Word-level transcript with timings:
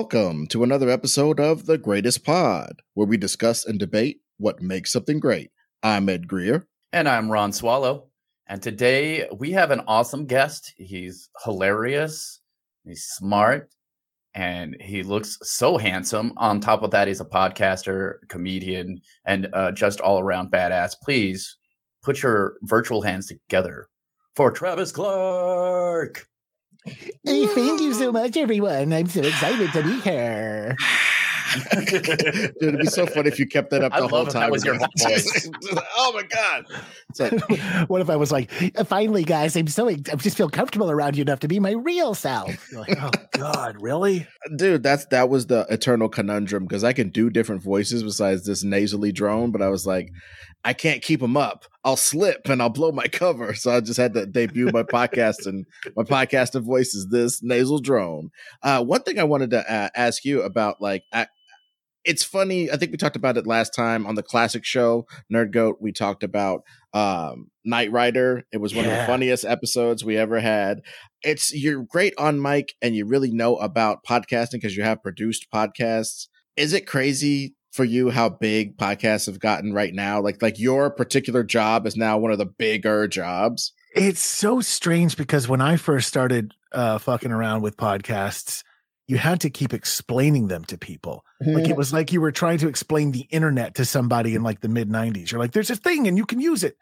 Welcome 0.00 0.46
to 0.50 0.62
another 0.62 0.88
episode 0.90 1.40
of 1.40 1.66
The 1.66 1.76
Greatest 1.76 2.24
Pod, 2.24 2.82
where 2.94 3.08
we 3.08 3.16
discuss 3.16 3.66
and 3.66 3.80
debate 3.80 4.20
what 4.36 4.62
makes 4.62 4.92
something 4.92 5.18
great. 5.18 5.50
I'm 5.82 6.08
Ed 6.08 6.28
Greer. 6.28 6.68
And 6.92 7.08
I'm 7.08 7.28
Ron 7.28 7.52
Swallow. 7.52 8.06
And 8.46 8.62
today 8.62 9.28
we 9.36 9.50
have 9.50 9.72
an 9.72 9.82
awesome 9.88 10.26
guest. 10.26 10.72
He's 10.76 11.28
hilarious, 11.42 12.40
he's 12.84 13.06
smart, 13.06 13.72
and 14.34 14.76
he 14.80 15.02
looks 15.02 15.36
so 15.42 15.76
handsome. 15.76 16.32
On 16.36 16.60
top 16.60 16.84
of 16.84 16.92
that, 16.92 17.08
he's 17.08 17.20
a 17.20 17.24
podcaster, 17.24 18.18
comedian, 18.28 19.00
and 19.24 19.48
uh, 19.52 19.72
just 19.72 20.00
all 20.00 20.20
around 20.20 20.52
badass. 20.52 20.92
Please 21.02 21.56
put 22.04 22.22
your 22.22 22.54
virtual 22.62 23.02
hands 23.02 23.26
together 23.26 23.88
for 24.36 24.52
Travis 24.52 24.92
Clark. 24.92 26.28
Hey, 27.24 27.46
thank 27.46 27.80
you 27.80 27.92
so 27.94 28.12
much, 28.12 28.36
everyone. 28.36 28.92
I'm 28.92 29.06
so 29.06 29.20
excited 29.20 29.72
to 29.72 29.82
be 29.82 30.00
here. 30.00 30.76
Dude, 31.74 32.54
it'd 32.60 32.78
be 32.78 32.86
so 32.86 33.06
funny 33.06 33.28
if 33.28 33.38
you 33.38 33.46
kept 33.46 33.70
that 33.70 33.82
up 33.82 33.92
I 33.94 34.00
the 34.00 34.08
whole 34.08 34.26
time. 34.26 34.42
that 34.42 34.50
was 34.50 34.64
your 34.64 34.78
voice. 34.78 35.50
oh 35.96 36.12
my 36.14 36.22
god! 36.24 36.66
It's 37.08 37.20
like, 37.20 37.88
what 37.88 38.00
if 38.00 38.10
I 38.10 38.16
was 38.16 38.30
like, 38.30 38.50
finally, 38.86 39.24
guys, 39.24 39.56
I'm 39.56 39.66
so, 39.66 39.88
I 39.88 39.94
just 39.94 40.36
feel 40.36 40.50
comfortable 40.50 40.90
around 40.90 41.16
you 41.16 41.22
enough 41.22 41.40
to 41.40 41.48
be 41.48 41.58
my 41.58 41.72
real 41.72 42.14
self. 42.14 42.70
You're 42.70 42.80
like, 42.80 42.98
oh, 43.00 43.10
God, 43.32 43.80
really? 43.80 44.26
dude, 44.56 44.82
that's 44.82 45.06
that 45.06 45.28
was 45.28 45.46
the 45.46 45.66
eternal 45.70 46.08
conundrum 46.08 46.64
because 46.64 46.84
I 46.84 46.92
can 46.92 47.08
do 47.08 47.30
different 47.30 47.62
voices 47.62 48.02
besides 48.02 48.44
this 48.44 48.62
nasally 48.62 49.12
drone, 49.12 49.50
but 49.50 49.62
I 49.62 49.68
was 49.68 49.86
like, 49.86 50.10
I 50.64 50.72
can't 50.72 51.02
keep 51.02 51.20
them 51.20 51.36
up. 51.36 51.64
I'll 51.84 51.96
slip 51.96 52.48
and 52.48 52.60
I'll 52.60 52.68
blow 52.68 52.92
my 52.92 53.06
cover. 53.12 53.54
So 53.54 53.70
I 53.70 53.80
just 53.80 53.98
had 53.98 54.14
to 54.14 54.26
debut 54.26 54.70
my 54.72 54.82
podcast 54.82 55.46
and 55.46 55.66
my 55.96 56.02
podcasting 56.02 56.64
voice 56.64 56.94
is 56.94 57.08
this 57.08 57.42
nasal 57.42 57.78
drone. 57.78 58.30
Uh, 58.62 58.84
one 58.84 59.02
thing 59.02 59.18
I 59.18 59.24
wanted 59.24 59.50
to 59.50 59.72
uh, 59.72 59.88
ask 59.94 60.24
you 60.24 60.42
about, 60.42 60.80
like, 60.80 61.04
I, 61.12 61.26
it's 62.04 62.24
funny. 62.24 62.70
I 62.70 62.76
think 62.76 62.90
we 62.90 62.96
talked 62.96 63.16
about 63.16 63.36
it 63.36 63.46
last 63.46 63.74
time 63.74 64.06
on 64.06 64.14
the 64.14 64.22
classic 64.22 64.64
show, 64.64 65.06
Nerd 65.32 65.52
Goat. 65.52 65.76
We 65.80 65.92
talked 65.92 66.22
about 66.22 66.62
um, 66.94 67.50
Knight 67.64 67.92
Rider. 67.92 68.44
It 68.50 68.58
was 68.58 68.74
one 68.74 68.86
of 68.86 68.90
the 68.90 69.04
funniest 69.04 69.44
episodes 69.44 70.04
we 70.04 70.16
ever 70.16 70.40
had. 70.40 70.80
It's 71.22 71.52
you're 71.54 71.82
great 71.82 72.14
on 72.16 72.40
mic 72.40 72.74
and 72.80 72.96
you 72.96 73.04
really 73.04 73.30
know 73.30 73.56
about 73.56 74.04
podcasting 74.08 74.52
because 74.52 74.76
you 74.76 74.84
have 74.84 75.02
produced 75.02 75.48
podcasts. 75.52 76.28
Is 76.56 76.72
it 76.72 76.86
crazy 76.86 77.54
for 77.72 77.84
you 77.84 78.10
how 78.10 78.28
big 78.28 78.76
podcasts 78.76 79.26
have 79.26 79.40
gotten 79.40 79.72
right 79.72 79.94
now? 79.94 80.20
Like 80.20 80.42
like 80.42 80.58
your 80.58 80.90
particular 80.90 81.42
job 81.42 81.86
is 81.86 81.96
now 81.96 82.18
one 82.18 82.32
of 82.32 82.38
the 82.38 82.46
bigger 82.46 83.08
jobs. 83.08 83.72
It's 83.94 84.20
so 84.20 84.60
strange 84.60 85.16
because 85.16 85.48
when 85.48 85.60
I 85.60 85.76
first 85.76 86.08
started 86.08 86.54
uh, 86.72 86.98
fucking 86.98 87.32
around 87.32 87.62
with 87.62 87.76
podcasts, 87.76 88.62
you 89.06 89.16
had 89.16 89.40
to 89.40 89.50
keep 89.50 89.72
explaining 89.72 90.48
them 90.48 90.64
to 90.66 90.76
people. 90.76 91.24
Like 91.40 91.68
it 91.68 91.76
was 91.76 91.92
like 91.92 92.12
you 92.12 92.20
were 92.20 92.32
trying 92.32 92.58
to 92.58 92.68
explain 92.68 93.12
the 93.12 93.26
internet 93.30 93.74
to 93.76 93.84
somebody 93.84 94.34
in 94.34 94.42
like 94.42 94.60
the 94.60 94.68
mid 94.68 94.90
90s. 94.90 95.30
You're 95.30 95.40
like, 95.40 95.52
there's 95.52 95.70
a 95.70 95.76
thing 95.76 96.06
and 96.06 96.18
you 96.18 96.26
can 96.26 96.40
use 96.40 96.62
it. 96.62 96.76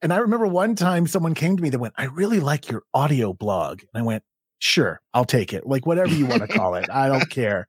And 0.00 0.12
I 0.12 0.18
remember 0.18 0.46
one 0.46 0.74
time 0.74 1.06
someone 1.06 1.34
came 1.34 1.56
to 1.56 1.62
me 1.62 1.70
that 1.70 1.78
went, 1.78 1.94
I 1.96 2.04
really 2.04 2.40
like 2.40 2.70
your 2.70 2.82
audio 2.94 3.32
blog. 3.32 3.80
And 3.80 4.02
I 4.02 4.02
went, 4.02 4.22
sure, 4.58 5.00
I'll 5.12 5.24
take 5.24 5.52
it. 5.52 5.66
Like 5.66 5.86
whatever 5.86 6.12
you 6.12 6.26
want 6.26 6.42
to 6.42 6.48
call 6.48 6.74
it. 6.74 6.88
I 6.90 7.08
don't 7.08 7.28
care. 7.28 7.68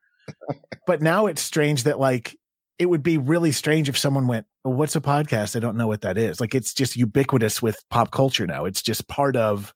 But 0.85 1.01
now 1.01 1.27
it's 1.27 1.41
strange 1.41 1.83
that 1.83 1.99
like 1.99 2.37
it 2.79 2.87
would 2.87 3.03
be 3.03 3.17
really 3.17 3.51
strange 3.51 3.89
if 3.89 3.97
someone 3.97 4.27
went, 4.27 4.45
what's 4.63 4.95
a 4.95 5.01
podcast? 5.01 5.55
I 5.55 5.59
don't 5.59 5.77
know 5.77 5.87
what 5.87 6.01
that 6.01 6.17
is. 6.17 6.39
Like 6.41 6.55
it's 6.55 6.73
just 6.73 6.95
ubiquitous 6.95 7.61
with 7.61 7.77
pop 7.89 8.11
culture 8.11 8.47
now. 8.47 8.65
It's 8.65 8.81
just 8.81 9.07
part 9.07 9.35
of 9.35 9.73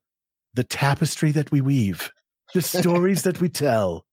the 0.53 0.63
tapestry 0.63 1.31
that 1.33 1.51
we 1.51 1.61
weave, 1.61 2.11
the 2.53 2.61
stories 2.61 3.23
that 3.23 3.39
we 3.39 3.49
tell. 3.49 4.05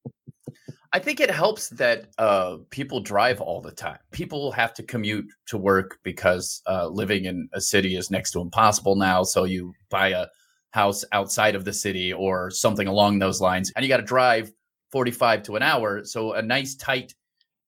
I 0.92 1.00
think 1.00 1.18
it 1.18 1.30
helps 1.30 1.70
that 1.70 2.06
uh, 2.18 2.58
people 2.70 3.00
drive 3.00 3.40
all 3.40 3.60
the 3.60 3.72
time. 3.72 3.98
People 4.12 4.52
have 4.52 4.72
to 4.74 4.82
commute 4.84 5.26
to 5.48 5.58
work 5.58 5.98
because 6.04 6.62
uh, 6.68 6.86
living 6.86 7.24
in 7.24 7.48
a 7.52 7.60
city 7.60 7.96
is 7.96 8.12
next 8.12 8.30
to 8.32 8.40
impossible 8.40 8.94
now. 8.94 9.24
So 9.24 9.42
you 9.42 9.72
buy 9.90 10.08
a 10.10 10.26
house 10.70 11.04
outside 11.10 11.56
of 11.56 11.64
the 11.64 11.72
city 11.72 12.12
or 12.12 12.50
something 12.50 12.86
along 12.86 13.18
those 13.18 13.40
lines, 13.40 13.72
and 13.74 13.84
you 13.84 13.88
got 13.88 13.96
to 13.96 14.04
drive 14.04 14.52
45 14.92 15.42
to 15.44 15.56
an 15.56 15.62
hour. 15.62 16.04
So 16.04 16.34
a 16.34 16.42
nice, 16.42 16.76
tight 16.76 17.12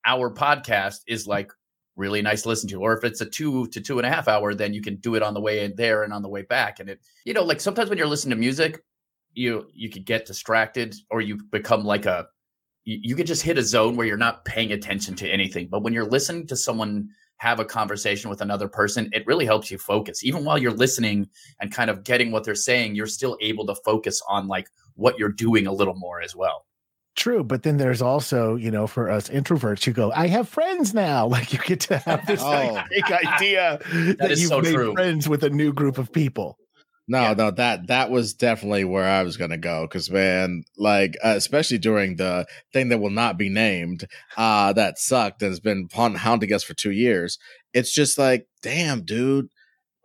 hour 0.06 0.32
podcast 0.32 1.00
is 1.06 1.26
like 1.26 1.52
really 1.96 2.22
nice 2.22 2.42
to 2.42 2.48
listen 2.48 2.68
to. 2.68 2.80
Or 2.80 2.96
if 2.96 3.04
it's 3.04 3.20
a 3.20 3.26
two 3.26 3.66
to 3.68 3.80
two 3.80 3.98
and 3.98 4.06
a 4.06 4.10
half 4.10 4.28
hour, 4.28 4.54
then 4.54 4.74
you 4.74 4.82
can 4.82 4.96
do 4.96 5.14
it 5.14 5.22
on 5.22 5.34
the 5.34 5.40
way 5.40 5.64
in 5.64 5.74
there 5.76 6.04
and 6.04 6.12
on 6.12 6.22
the 6.22 6.28
way 6.28 6.42
back. 6.42 6.78
And 6.80 6.90
it, 6.90 7.00
you 7.24 7.34
know, 7.34 7.42
like 7.42 7.60
sometimes 7.60 7.88
when 7.88 7.98
you're 7.98 8.06
listening 8.06 8.36
to 8.36 8.40
music, 8.40 8.82
you 9.32 9.66
you 9.74 9.90
could 9.90 10.06
get 10.06 10.26
distracted 10.26 10.94
or 11.10 11.20
you 11.20 11.38
become 11.50 11.84
like 11.84 12.06
a 12.06 12.26
you, 12.84 12.98
you 13.02 13.16
could 13.16 13.26
just 13.26 13.42
hit 13.42 13.58
a 13.58 13.62
zone 13.62 13.96
where 13.96 14.06
you're 14.06 14.16
not 14.16 14.44
paying 14.44 14.72
attention 14.72 15.14
to 15.16 15.28
anything. 15.28 15.68
But 15.68 15.82
when 15.82 15.92
you're 15.92 16.06
listening 16.06 16.46
to 16.48 16.56
someone 16.56 17.08
have 17.38 17.60
a 17.60 17.64
conversation 17.64 18.30
with 18.30 18.40
another 18.40 18.68
person, 18.68 19.10
it 19.12 19.26
really 19.26 19.44
helps 19.44 19.70
you 19.70 19.78
focus. 19.78 20.24
Even 20.24 20.44
while 20.44 20.56
you're 20.56 20.72
listening 20.72 21.28
and 21.60 21.70
kind 21.70 21.90
of 21.90 22.02
getting 22.02 22.30
what 22.30 22.44
they're 22.44 22.54
saying, 22.54 22.94
you're 22.94 23.06
still 23.06 23.36
able 23.40 23.66
to 23.66 23.74
focus 23.84 24.22
on 24.28 24.48
like 24.48 24.68
what 24.94 25.18
you're 25.18 25.28
doing 25.28 25.66
a 25.66 25.72
little 25.72 25.94
more 25.94 26.22
as 26.22 26.34
well. 26.34 26.65
True, 27.16 27.42
but 27.42 27.62
then 27.62 27.78
there's 27.78 28.02
also, 28.02 28.56
you 28.56 28.70
know, 28.70 28.86
for 28.86 29.10
us 29.10 29.28
introverts, 29.30 29.86
you 29.86 29.92
go, 29.94 30.12
I 30.12 30.26
have 30.28 30.48
friends 30.48 30.92
now. 30.92 31.26
Like 31.36 31.52
you 31.52 31.58
get 31.60 31.80
to 31.80 31.98
have 31.98 32.26
this 32.26 32.42
Oh. 32.42 32.46
like, 32.74 32.88
big 32.90 33.04
idea 33.04 33.78
that 34.18 34.30
you've 34.36 34.48
so 34.48 34.60
made 34.60 34.74
true. 34.74 34.92
friends 34.92 35.28
with 35.28 35.42
a 35.42 35.50
new 35.50 35.72
group 35.72 35.96
of 35.98 36.12
people. 36.12 36.58
No, 37.08 37.22
Yeah. 37.22 37.34
no, 37.34 37.50
that 37.52 37.86
that 37.86 38.10
was 38.10 38.34
definitely 38.34 38.84
where 38.84 39.08
I 39.08 39.22
was 39.22 39.36
gonna 39.36 39.56
go 39.56 39.86
because 39.86 40.10
man, 40.10 40.64
like 40.76 41.16
uh, 41.24 41.34
especially 41.36 41.78
during 41.78 42.16
the 42.16 42.46
thing 42.72 42.88
that 42.90 42.98
will 42.98 43.10
not 43.10 43.38
be 43.38 43.48
named, 43.48 44.06
uh, 44.36 44.72
that 44.74 44.98
sucked 44.98 45.40
and 45.42 45.50
has 45.52 45.60
been 45.60 45.88
haun- 45.94 46.16
hounding 46.16 46.52
us 46.52 46.64
for 46.64 46.74
two 46.74 46.90
years. 46.90 47.38
It's 47.72 47.92
just 47.94 48.18
like, 48.18 48.46
damn, 48.62 49.02
dude, 49.04 49.48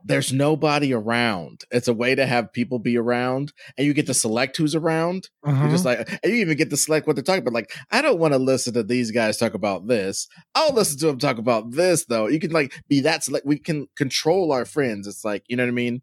there's 0.05 0.31
nobody 0.33 0.93
around. 0.93 1.63
It's 1.71 1.87
a 1.87 1.93
way 1.93 2.15
to 2.15 2.25
have 2.25 2.51
people 2.53 2.79
be 2.79 2.97
around, 2.97 3.53
and 3.77 3.85
you 3.87 3.93
get 3.93 4.07
to 4.07 4.13
select 4.13 4.57
who's 4.57 4.75
around. 4.75 5.29
You're 5.45 5.53
Mm-hmm. 5.55 5.69
just 5.71 5.85
like, 5.85 5.99
and 6.23 6.31
you 6.31 6.39
even 6.39 6.57
get 6.57 6.69
to 6.69 6.77
select 6.77 7.07
what 7.07 7.15
they're 7.15 7.23
talking 7.23 7.41
about. 7.41 7.53
Like, 7.53 7.71
I 7.91 8.01
don't 8.01 8.19
want 8.19 8.33
to 8.33 8.37
listen 8.39 8.73
to 8.73 8.83
these 8.83 9.11
guys 9.11 9.37
talk 9.37 9.53
about 9.53 9.87
this. 9.87 10.27
I'll 10.55 10.73
listen 10.73 10.97
to 10.99 11.07
them 11.07 11.17
talk 11.19 11.37
about 11.37 11.71
this, 11.71 12.05
though. 12.05 12.27
You 12.27 12.39
can 12.39 12.51
like 12.51 12.73
be 12.87 13.01
that 13.01 13.23
select. 13.23 13.45
We 13.45 13.59
can 13.59 13.87
control 13.95 14.51
our 14.51 14.65
friends. 14.65 15.07
It's 15.07 15.23
like, 15.25 15.43
you 15.47 15.55
know 15.57 15.63
what 15.63 15.69
I 15.69 15.73
mean? 15.73 16.01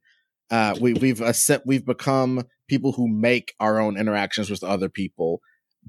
Uh, 0.50 0.74
we 0.80 0.94
we've 0.94 1.20
accept 1.20 1.66
we've 1.66 1.84
become 1.84 2.42
people 2.68 2.92
who 2.92 3.06
make 3.08 3.54
our 3.60 3.78
own 3.80 3.96
interactions 3.98 4.48
with 4.50 4.64
other 4.64 4.88
people 4.88 5.40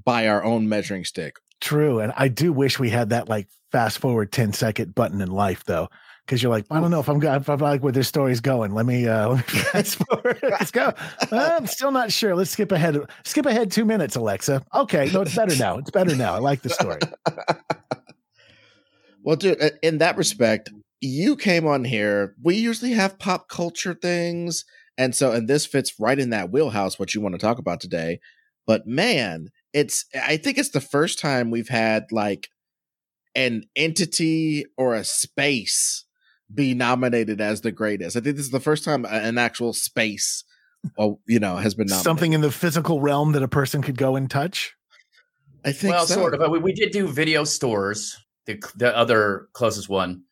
by 0.04 0.28
our 0.28 0.42
own 0.44 0.68
measuring 0.68 1.04
stick. 1.04 1.36
True. 1.60 2.00
And 2.00 2.12
I 2.16 2.28
do 2.28 2.52
wish 2.52 2.78
we 2.78 2.90
had 2.90 3.10
that 3.10 3.28
like 3.28 3.48
fast 3.72 3.98
forward 3.98 4.32
10 4.32 4.52
second 4.52 4.94
button 4.94 5.20
in 5.20 5.30
life 5.30 5.64
though. 5.64 5.88
Cause 6.30 6.40
you're 6.44 6.50
like, 6.50 6.64
I 6.70 6.80
don't 6.80 6.92
know 6.92 7.00
if 7.00 7.08
I'm 7.08 7.20
if 7.20 7.50
I 7.50 7.54
like 7.56 7.82
where 7.82 7.90
this 7.90 8.06
story's 8.06 8.40
going. 8.40 8.72
Let 8.72 8.86
me 8.86 9.08
uh 9.08 9.28
let 9.30 9.52
me 9.52 9.58
fast 9.60 9.96
forward. 9.96 10.38
Let's 10.44 10.70
go. 10.70 10.92
I'm 11.32 11.66
still 11.66 11.90
not 11.90 12.12
sure. 12.12 12.36
Let's 12.36 12.52
skip 12.52 12.70
ahead. 12.70 13.00
Skip 13.24 13.46
ahead 13.46 13.72
two 13.72 13.84
minutes, 13.84 14.14
Alexa. 14.14 14.62
Okay. 14.72 15.10
No, 15.12 15.22
it's 15.22 15.34
better 15.34 15.56
now. 15.56 15.78
It's 15.78 15.90
better 15.90 16.14
now. 16.14 16.34
I 16.34 16.38
like 16.38 16.62
the 16.62 16.70
story. 16.70 17.00
Well, 19.22 19.36
dude, 19.36 19.58
in 19.82 19.98
that 19.98 20.16
respect, 20.16 20.70
you 21.00 21.36
came 21.36 21.66
on 21.66 21.84
here. 21.84 22.34
We 22.42 22.56
usually 22.56 22.92
have 22.92 23.18
pop 23.18 23.48
culture 23.48 23.94
things. 23.94 24.64
And 24.96 25.14
so, 25.14 25.32
and 25.32 25.48
this 25.48 25.66
fits 25.66 25.94
right 25.98 26.18
in 26.18 26.30
that 26.30 26.50
wheelhouse, 26.50 26.98
what 26.98 27.14
you 27.14 27.20
want 27.20 27.34
to 27.34 27.38
talk 27.38 27.58
about 27.58 27.80
today. 27.80 28.20
But 28.66 28.86
man, 28.86 29.48
it's, 29.72 30.06
I 30.14 30.36
think 30.36 30.58
it's 30.58 30.70
the 30.70 30.80
first 30.80 31.18
time 31.18 31.50
we've 31.50 31.68
had 31.68 32.06
like 32.10 32.48
an 33.34 33.64
entity 33.76 34.64
or 34.76 34.94
a 34.94 35.04
space 35.04 36.06
be 36.52 36.74
nominated 36.74 37.40
as 37.40 37.60
the 37.60 37.72
greatest. 37.72 38.16
I 38.16 38.20
think 38.20 38.36
this 38.36 38.46
is 38.46 38.50
the 38.50 38.60
first 38.60 38.84
time 38.84 39.04
an 39.04 39.38
actual 39.38 39.72
space, 39.72 40.44
well, 40.96 41.20
you 41.26 41.38
know, 41.38 41.56
has 41.56 41.74
been 41.74 41.86
nominated. 41.86 42.04
Something 42.04 42.32
in 42.32 42.40
the 42.40 42.50
physical 42.50 43.00
realm 43.00 43.32
that 43.32 43.42
a 43.42 43.48
person 43.48 43.82
could 43.82 43.96
go 43.96 44.16
and 44.16 44.30
touch. 44.30 44.74
I 45.64 45.72
think 45.72 45.94
well, 45.94 46.06
so. 46.06 46.14
sort 46.14 46.34
of. 46.34 46.50
We, 46.50 46.58
we 46.58 46.72
did 46.72 46.90
do 46.90 47.06
video 47.06 47.44
stores. 47.44 48.16
The 48.46 48.62
the 48.76 48.96
other 48.96 49.48
closest 49.52 49.88
one. 49.88 50.22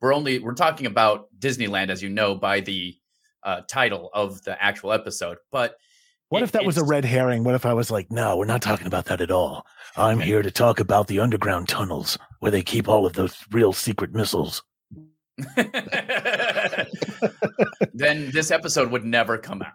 We're 0.00 0.14
only 0.14 0.38
we're 0.38 0.54
talking 0.54 0.86
about 0.86 1.26
Disneyland, 1.38 1.90
as 1.90 2.02
you 2.02 2.08
know, 2.08 2.36
by 2.36 2.60
the 2.60 2.96
uh, 3.42 3.62
title 3.68 4.10
of 4.14 4.42
the 4.44 4.62
actual 4.62 4.92
episode. 4.92 5.38
But 5.50 5.76
What 6.28 6.42
it- 6.42 6.44
if 6.44 6.52
that 6.52 6.64
was 6.64 6.78
a 6.78 6.84
red 6.84 7.04
herring? 7.04 7.42
What 7.42 7.56
if 7.56 7.66
I 7.66 7.74
was 7.74 7.90
like, 7.90 8.10
no, 8.10 8.36
we're 8.36 8.44
not 8.44 8.62
talking 8.62 8.86
about 8.86 9.06
that 9.06 9.20
at 9.20 9.32
all. 9.32 9.66
I'm 9.96 10.20
here 10.20 10.42
to 10.42 10.50
talk 10.50 10.78
about 10.78 11.08
the 11.08 11.18
underground 11.18 11.68
tunnels 11.68 12.16
where 12.38 12.52
they 12.52 12.62
keep 12.62 12.88
all 12.88 13.06
of 13.06 13.14
those 13.14 13.36
real 13.50 13.72
secret 13.72 14.12
missiles. 14.12 14.62
then 17.94 18.30
this 18.32 18.50
episode 18.50 18.90
would 18.90 19.04
never 19.04 19.38
come 19.38 19.62
out. 19.62 19.72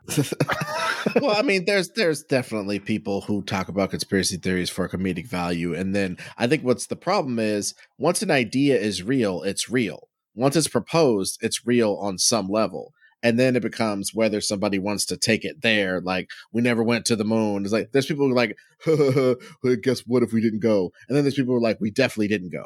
well, 1.21 1.35
I 1.37 1.41
mean, 1.41 1.65
there's 1.65 1.89
there's 1.89 2.23
definitely 2.23 2.79
people 2.79 3.21
who 3.21 3.41
talk 3.43 3.67
about 3.69 3.91
conspiracy 3.91 4.37
theories 4.37 4.69
for 4.69 4.89
comedic 4.89 5.27
value, 5.27 5.73
and 5.73 5.95
then 5.95 6.17
I 6.37 6.47
think 6.47 6.63
what's 6.63 6.87
the 6.87 6.95
problem 6.95 7.39
is 7.39 7.73
once 7.97 8.21
an 8.21 8.31
idea 8.31 8.77
is 8.79 9.03
real, 9.03 9.41
it's 9.43 9.69
real. 9.69 10.09
Once 10.35 10.55
it's 10.55 10.67
proposed, 10.67 11.37
it's 11.41 11.65
real 11.65 11.93
on 12.01 12.17
some 12.17 12.47
level. 12.47 12.93
and 13.23 13.39
then 13.39 13.55
it 13.55 13.61
becomes 13.61 14.13
whether 14.13 14.41
somebody 14.41 14.77
wants 14.77 15.05
to 15.05 15.17
take 15.17 15.45
it 15.45 15.61
there. 15.61 16.01
Like 16.01 16.29
we 16.51 16.61
never 16.61 16.83
went 16.83 17.05
to 17.05 17.15
the 17.15 17.23
moon. 17.23 17.63
It's 17.63 17.71
like 17.71 17.91
there's 17.93 18.05
people 18.05 18.31
like, 18.33 18.57
guess 19.81 20.01
what 20.01 20.23
if 20.23 20.33
we 20.33 20.41
didn't 20.41 20.59
go? 20.59 20.91
And 21.07 21.15
then 21.15 21.23
there's 21.23 21.35
people 21.35 21.53
who 21.53 21.57
are 21.57 21.61
like, 21.61 21.79
we 21.79 21.89
definitely 21.89 22.27
didn't 22.27 22.51
go. 22.51 22.65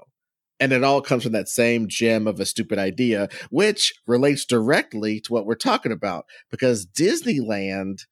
And 0.60 0.72
it 0.72 0.84
all 0.84 1.02
comes 1.02 1.24
from 1.24 1.34
that 1.34 1.50
same 1.50 1.88
gem 1.88 2.28
of 2.28 2.40
a 2.40 2.46
stupid 2.46 2.80
idea, 2.80 3.30
which 3.52 3.94
relates 4.08 4.44
directly 4.44 5.20
to 5.22 5.34
what 5.34 5.46
we're 5.46 5.56
talking 5.56 5.92
about. 5.92 6.26
Because 6.50 6.86
Disneyland, 6.86 8.06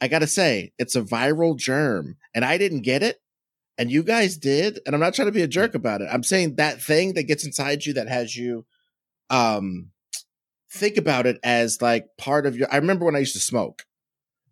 I 0.00 0.08
gotta 0.08 0.28
say, 0.28 0.72
it's 0.78 0.94
a 0.94 1.02
viral 1.02 1.56
germ, 1.56 2.16
and 2.34 2.44
I 2.44 2.56
didn't 2.56 2.82
get 2.82 3.02
it, 3.02 3.20
and 3.76 3.90
you 3.90 4.02
guys 4.02 4.36
did. 4.36 4.80
And 4.86 4.94
I'm 4.94 5.00
not 5.00 5.14
trying 5.14 5.26
to 5.26 5.32
be 5.32 5.42
a 5.42 5.48
jerk 5.48 5.74
about 5.74 6.00
it. 6.00 6.08
I'm 6.10 6.22
saying 6.22 6.56
that 6.56 6.80
thing 6.80 7.14
that 7.14 7.24
gets 7.24 7.44
inside 7.44 7.84
you 7.84 7.94
that 7.94 8.08
has 8.08 8.36
you 8.36 8.64
um 9.30 9.90
think 10.70 10.96
about 10.96 11.26
it 11.26 11.38
as 11.42 11.82
like 11.82 12.06
part 12.16 12.46
of 12.46 12.56
your 12.56 12.72
I 12.72 12.76
remember 12.76 13.04
when 13.04 13.16
I 13.16 13.20
used 13.20 13.34
to 13.34 13.40
smoke. 13.40 13.84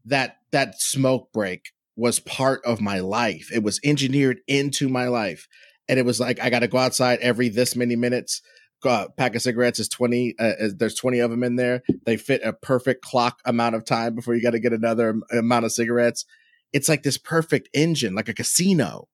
That 0.04 0.38
that 0.52 0.80
smoke 0.80 1.32
break 1.32 1.72
was 1.96 2.20
part 2.20 2.64
of 2.64 2.80
my 2.80 3.00
life. 3.00 3.50
It 3.52 3.62
was 3.62 3.80
engineered 3.82 4.40
into 4.46 4.88
my 4.88 5.08
life. 5.08 5.48
And 5.88 5.98
it 5.98 6.04
was 6.04 6.20
like 6.20 6.40
I 6.40 6.50
got 6.50 6.60
to 6.60 6.68
go 6.68 6.78
outside 6.78 7.18
every 7.20 7.48
this 7.48 7.76
many 7.76 7.96
minutes. 7.96 8.42
Go 8.82 9.08
pack 9.16 9.34
of 9.34 9.42
cigarettes 9.42 9.78
is 9.78 9.88
20 9.88 10.34
uh, 10.38 10.52
there's 10.76 10.94
20 10.94 11.18
of 11.20 11.30
them 11.30 11.42
in 11.42 11.56
there. 11.56 11.82
They 12.04 12.16
fit 12.16 12.42
a 12.44 12.52
perfect 12.52 13.02
clock 13.02 13.40
amount 13.44 13.74
of 13.74 13.84
time 13.84 14.14
before 14.14 14.34
you 14.34 14.42
got 14.42 14.50
to 14.50 14.60
get 14.60 14.72
another 14.72 15.18
amount 15.32 15.64
of 15.64 15.72
cigarettes. 15.72 16.24
It's 16.72 16.88
like 16.88 17.02
this 17.02 17.16
perfect 17.16 17.68
engine, 17.72 18.14
like 18.14 18.28
a 18.28 18.34
casino 18.34 19.08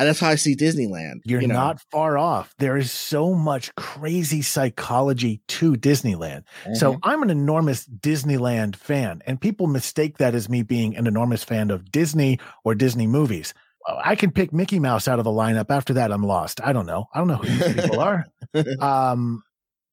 and 0.00 0.08
that's 0.08 0.20
how 0.20 0.30
I 0.30 0.36
see 0.36 0.56
Disneyland. 0.56 1.20
You're 1.26 1.42
you 1.42 1.46
know? 1.46 1.54
not 1.54 1.82
far 1.92 2.16
off. 2.16 2.54
There 2.58 2.78
is 2.78 2.90
so 2.90 3.34
much 3.34 3.74
crazy 3.74 4.40
psychology 4.40 5.42
to 5.48 5.74
Disneyland. 5.74 6.44
Mm-hmm. 6.64 6.74
So 6.74 6.98
I'm 7.02 7.22
an 7.22 7.28
enormous 7.28 7.86
Disneyland 7.86 8.76
fan, 8.76 9.22
and 9.26 9.38
people 9.38 9.66
mistake 9.66 10.16
that 10.16 10.34
as 10.34 10.48
me 10.48 10.62
being 10.62 10.96
an 10.96 11.06
enormous 11.06 11.44
fan 11.44 11.70
of 11.70 11.92
Disney 11.92 12.38
or 12.64 12.74
Disney 12.74 13.06
movies. 13.06 13.52
I 13.86 14.14
can 14.14 14.30
pick 14.30 14.52
Mickey 14.52 14.78
Mouse 14.78 15.08
out 15.08 15.18
of 15.18 15.24
the 15.24 15.30
lineup. 15.30 15.70
After 15.70 15.94
that, 15.94 16.12
I'm 16.12 16.22
lost. 16.22 16.60
I 16.62 16.72
don't 16.72 16.86
know. 16.86 17.06
I 17.14 17.18
don't 17.18 17.28
know 17.28 17.36
who 17.36 17.48
these 17.48 17.82
people 17.82 18.00
are. 18.00 18.26
Um, 18.80 19.44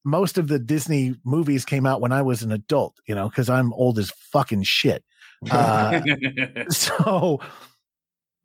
most 0.03 0.39
of 0.39 0.47
the 0.47 0.57
Disney 0.57 1.15
movies 1.23 1.63
came 1.63 1.85
out 1.85 2.01
when 2.01 2.11
I 2.11 2.21
was 2.23 2.41
an 2.41 2.51
adult, 2.51 2.95
you 3.05 3.13
know, 3.13 3.29
because 3.29 3.49
I'm 3.49 3.71
old 3.73 3.99
as 3.99 4.09
fucking 4.31 4.63
shit. 4.63 5.03
Uh, 5.51 6.01
so 6.69 7.39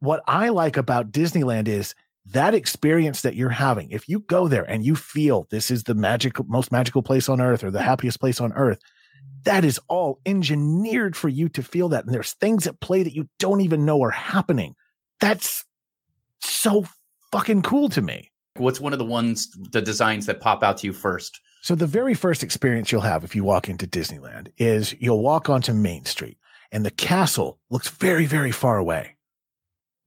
what 0.00 0.22
I 0.26 0.48
like 0.48 0.76
about 0.76 1.12
Disneyland 1.12 1.68
is 1.68 1.94
that 2.26 2.54
experience 2.54 3.22
that 3.22 3.36
you're 3.36 3.48
having. 3.48 3.90
If 3.90 4.08
you 4.08 4.20
go 4.20 4.48
there 4.48 4.68
and 4.68 4.84
you 4.84 4.96
feel 4.96 5.46
this 5.50 5.70
is 5.70 5.84
the 5.84 5.94
magical, 5.94 6.44
most 6.46 6.72
magical 6.72 7.02
place 7.02 7.28
on 7.28 7.40
earth 7.40 7.64
or 7.64 7.70
the 7.70 7.82
happiest 7.82 8.20
place 8.20 8.40
on 8.40 8.52
earth, 8.54 8.80
that 9.44 9.64
is 9.64 9.80
all 9.88 10.20
engineered 10.26 11.16
for 11.16 11.28
you 11.28 11.48
to 11.50 11.62
feel 11.62 11.88
that. 11.90 12.04
And 12.04 12.12
there's 12.12 12.32
things 12.34 12.66
at 12.66 12.80
play 12.80 13.02
that 13.02 13.14
you 13.14 13.28
don't 13.38 13.60
even 13.60 13.84
know 13.84 14.02
are 14.02 14.10
happening. 14.10 14.74
That's 15.22 15.64
so 16.40 16.84
fucking 17.30 17.62
cool 17.62 17.88
to 17.90 18.02
me. 18.02 18.32
What's 18.56 18.80
one 18.80 18.92
of 18.92 18.98
the 18.98 19.04
ones, 19.04 19.50
the 19.70 19.80
designs 19.80 20.26
that 20.26 20.40
pop 20.40 20.64
out 20.64 20.78
to 20.78 20.86
you 20.88 20.92
first? 20.92 21.40
So, 21.62 21.76
the 21.76 21.86
very 21.86 22.14
first 22.14 22.42
experience 22.42 22.90
you'll 22.90 23.02
have 23.02 23.22
if 23.22 23.36
you 23.36 23.44
walk 23.44 23.68
into 23.68 23.86
Disneyland 23.86 24.48
is 24.58 24.94
you'll 24.98 25.22
walk 25.22 25.48
onto 25.48 25.72
Main 25.72 26.04
Street 26.04 26.38
and 26.72 26.84
the 26.84 26.90
castle 26.90 27.60
looks 27.70 27.88
very, 27.88 28.26
very 28.26 28.50
far 28.50 28.78
away. 28.78 29.16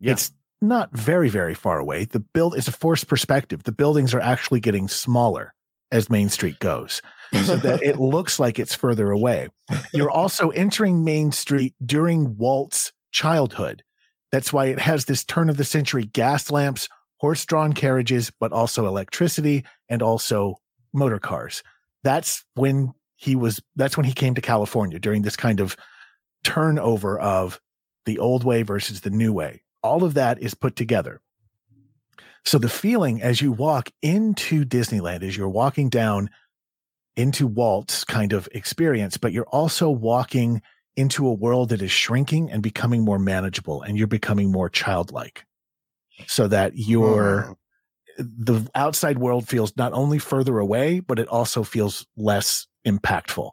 Yeah. 0.01 0.11
It's 0.11 0.33
not 0.61 0.91
very, 0.91 1.29
very 1.29 1.53
far 1.53 1.79
away. 1.79 2.03
The 2.03 2.19
build 2.19 2.57
is 2.57 2.67
a 2.67 2.73
forced 2.73 3.07
perspective. 3.07 3.63
The 3.63 3.71
buildings 3.71 4.13
are 4.13 4.19
actually 4.19 4.59
getting 4.59 4.89
smaller 4.89 5.53
as 5.93 6.09
Main 6.09 6.27
Street 6.27 6.59
goes, 6.59 7.01
so 7.45 7.55
that 7.55 7.81
it 7.83 7.99
looks 8.01 8.37
like 8.37 8.59
it's 8.59 8.75
further 8.75 9.11
away. 9.11 9.47
You're 9.93 10.11
also 10.11 10.49
entering 10.49 11.05
Main 11.05 11.31
Street 11.31 11.73
during 11.85 12.35
Walt's 12.37 12.91
childhood. 13.11 13.81
That's 14.35 14.51
why 14.51 14.65
it 14.65 14.79
has 14.79 15.05
this 15.05 15.23
turn 15.23 15.49
of 15.49 15.55
the 15.55 15.63
century 15.63 16.03
gas 16.03 16.51
lamps, 16.51 16.89
horse 17.21 17.45
drawn 17.45 17.71
carriages, 17.71 18.33
but 18.37 18.51
also 18.51 18.85
electricity 18.85 19.63
and 19.87 20.01
also 20.01 20.57
motor 20.91 21.19
cars. 21.19 21.63
That's 22.03 22.43
when 22.55 22.91
he 23.15 23.37
was, 23.37 23.61
that's 23.77 23.95
when 23.95 24.05
he 24.05 24.11
came 24.11 24.35
to 24.35 24.41
California 24.41 24.99
during 24.99 25.21
this 25.21 25.37
kind 25.37 25.61
of 25.61 25.77
turnover 26.43 27.17
of 27.17 27.61
the 28.05 28.19
old 28.19 28.43
way 28.43 28.63
versus 28.63 28.99
the 28.99 29.09
new 29.09 29.31
way 29.31 29.61
all 29.81 30.03
of 30.03 30.15
that 30.15 30.41
is 30.41 30.53
put 30.53 30.75
together. 30.75 31.21
So 32.43 32.57
the 32.57 32.67
feeling 32.67 33.21
as 33.21 33.41
you 33.41 33.53
walk 33.53 33.89
into 34.01 34.65
Disneyland 34.65 35.23
is 35.23 35.37
you're 35.37 35.47
walking 35.47 35.87
down 35.87 36.29
into 37.15 37.47
Walt's 37.47 38.03
kind 38.03 38.33
of 38.33 38.49
experience, 38.51 39.15
but 39.15 39.31
you're 39.31 39.47
also 39.47 39.89
walking 39.89 40.61
into 40.95 41.27
a 41.27 41.33
world 41.33 41.69
that 41.69 41.81
is 41.81 41.91
shrinking 41.91 42.49
and 42.51 42.63
becoming 42.63 43.03
more 43.03 43.19
manageable 43.19 43.81
and 43.81 43.97
you're 43.97 44.07
becoming 44.07 44.51
more 44.51 44.69
childlike 44.69 45.45
so 46.27 46.47
that 46.47 46.77
your 46.77 47.57
the 48.17 48.65
outside 48.75 49.17
world 49.17 49.47
feels 49.47 49.75
not 49.75 49.91
only 49.93 50.17
further 50.19 50.59
away 50.59 50.99
but 50.99 51.19
it 51.19 51.27
also 51.27 51.63
feels 51.63 52.05
less 52.15 52.67
impactful 52.87 53.51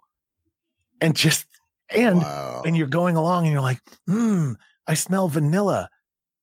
and 1.00 1.16
just 1.16 1.46
and 1.90 2.18
wow. 2.18 2.62
and 2.64 2.76
you're 2.76 2.86
going 2.86 3.16
along 3.16 3.44
and 3.44 3.52
you're 3.52 3.60
like 3.60 3.80
hmm 4.06 4.52
i 4.86 4.94
smell 4.94 5.28
vanilla 5.28 5.88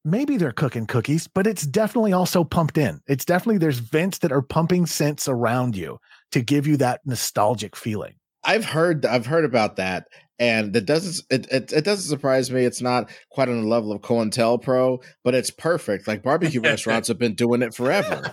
maybe 0.06 0.38
they're 0.38 0.52
cooking 0.52 0.86
cookies, 0.86 1.28
but 1.28 1.48
it's 1.48 1.66
definitely 1.66 2.14
also 2.14 2.44
pumped 2.44 2.78
in. 2.78 3.02
It's 3.08 3.26
definitely 3.26 3.58
there's 3.58 3.80
vents 3.80 4.20
that 4.20 4.32
are 4.32 4.42
pumping 4.42 4.86
scents 4.86 5.28
around 5.28 5.76
you 5.76 6.00
to 6.32 6.42
give 6.42 6.68
you 6.68 6.78
that 6.78 7.02
nostalgic 7.06 7.76
feeling. 7.76 8.16
I've 8.44 8.66
heard 8.66 9.06
I've 9.06 9.26
heard 9.26 9.46
about 9.46 9.76
that, 9.78 10.08
and 10.40 10.76
it 10.76 10.86
doesn't 10.86 11.22
it, 11.30 11.52
it, 11.52 11.74
it 11.74 11.84
doesn't 11.84 12.10
surprise 12.10 12.50
me. 12.50 12.64
It's 12.64 12.82
not 12.82 13.10
quite 13.30 13.50
on 13.50 13.62
the 13.62 13.68
level 13.68 13.92
of 13.92 14.02
COINTELPRO, 14.02 15.04
but 15.24 15.36
it's 15.36 15.52
perfect. 15.52 16.08
Like 16.08 16.24
barbecue 16.24 16.62
restaurants 16.62 17.08
have 17.10 17.20
been 17.20 17.36
doing 17.36 17.62
it 17.62 17.74
forever. 17.74 18.24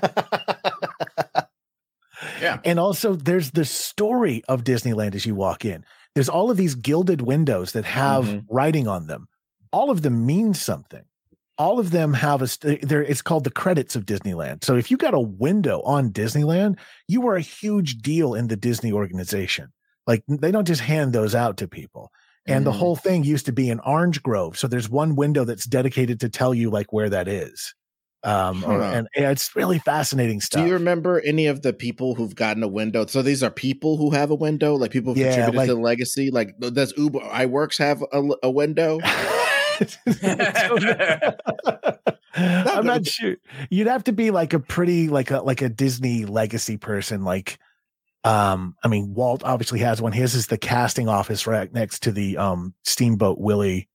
yeah, 2.41 2.61
and 2.65 2.79
also 2.79 3.15
there's 3.15 3.51
the 3.51 3.65
story 3.65 4.43
of 4.49 4.65
Disneyland 4.65 5.15
as 5.15 5.27
you 5.27 5.35
walk 5.35 5.65
in. 5.65 5.85
There's 6.15 6.29
all 6.29 6.51
of 6.51 6.57
these 6.57 6.75
gilded 6.75 7.21
windows 7.21 7.73
that 7.73 7.85
have 7.85 8.25
mm-hmm. 8.25 8.55
writing 8.55 8.89
on 8.89 9.07
them. 9.07 9.29
All 9.73 9.91
of 9.91 10.03
them 10.03 10.25
mean 10.25 10.55
something 10.55 11.05
all 11.59 11.79
of 11.79 11.91
them 11.91 12.13
have 12.13 12.43
a 12.43 12.77
there 12.83 13.03
it's 13.03 13.23
called 13.23 13.45
the 13.45 13.51
credits 13.51 13.97
of 13.97 14.05
Disneyland. 14.05 14.65
So 14.65 14.77
if 14.77 14.91
you 14.91 14.97
got 14.97 15.15
a 15.15 15.21
window 15.21 15.81
on 15.83 16.11
Disneyland, 16.11 16.79
you 17.09 17.21
were 17.21 17.37
a 17.37 17.41
huge 17.41 17.99
deal 17.99 18.35
in 18.35 18.49
the 18.49 18.57
Disney 18.57 18.93
organization. 18.93 19.73
Like 20.07 20.23
they 20.29 20.51
don't 20.51 20.67
just 20.67 20.81
hand 20.81 21.13
those 21.13 21.35
out 21.35 21.57
to 21.59 21.69
people. 21.69 22.11
And 22.47 22.63
mm. 22.63 22.65
the 22.65 22.73
whole 22.73 22.97
thing 22.97 23.25
used 23.25 23.47
to 23.47 23.53
be 23.53 23.71
in 23.71 23.81
Orange 23.81 24.23
Grove. 24.23 24.59
So 24.59 24.69
there's 24.69 24.89
one 24.89 25.17
window 25.17 25.45
that's 25.45 25.65
dedicated 25.65 26.21
to 26.21 26.29
tell 26.29 26.55
you 26.55 26.71
like 26.71 26.93
where 26.93 27.11
that 27.11 27.29
is. 27.29 27.75
Um, 28.23 28.65
or, 28.65 28.83
and, 28.83 29.07
and, 29.15 29.27
it's 29.27 29.55
really 29.55 29.79
fascinating 29.79 30.41
stuff. 30.41 30.63
Do 30.63 30.67
you 30.67 30.75
remember 30.75 31.23
any 31.25 31.47
of 31.47 31.63
the 31.63 31.73
people 31.73 32.17
who've 32.17 32.35
gotten 32.35 32.63
a 32.63 32.69
window? 32.69 33.07
So 33.07 33.23
these 33.23 33.43
are 33.45 33.51
people 33.51 33.97
who 33.99 34.11
have 34.11 34.33
a 34.33 34.35
window, 34.35 34.75
like 34.75 34.91
people 34.91 35.15
who 35.15 35.21
yeah, 35.21 35.35
contributed 35.37 35.57
like, 35.57 35.69
to 35.69 35.75
the 35.75 35.81
legacy. 35.81 36.31
Like 36.33 36.59
does 36.59 36.93
Ub 36.99 37.13
Iwerks 37.13 37.79
have 37.79 38.03
a, 38.13 38.29
a 38.43 38.51
window? 38.51 38.99
I'm 42.35 42.87
not 42.87 43.07
sure. 43.07 43.37
You'd 43.71 43.87
have 43.87 44.05
to 44.05 44.13
be 44.13 44.31
like 44.31 44.53
a 44.53 44.59
pretty 44.59 45.09
like 45.09 45.31
a 45.31 45.41
like 45.41 45.63
a 45.63 45.69
Disney 45.69 46.25
legacy 46.25 46.77
person. 46.79 47.23
Like, 47.25 47.59
um, 48.27 48.77
I 48.83 48.89
mean, 48.89 49.15
Walt 49.15 49.45
obviously 49.45 49.81
has 49.81 50.03
one. 50.03 50.13
His 50.13 50.35
is 50.35 50.49
the 50.49 50.59
casting 50.59 51.09
office 51.09 51.47
right 51.47 51.73
next 51.73 52.03
to 52.05 52.13
the 52.13 52.37
um 52.37 52.75
Steamboat 52.85 53.39
Willie 53.39 53.89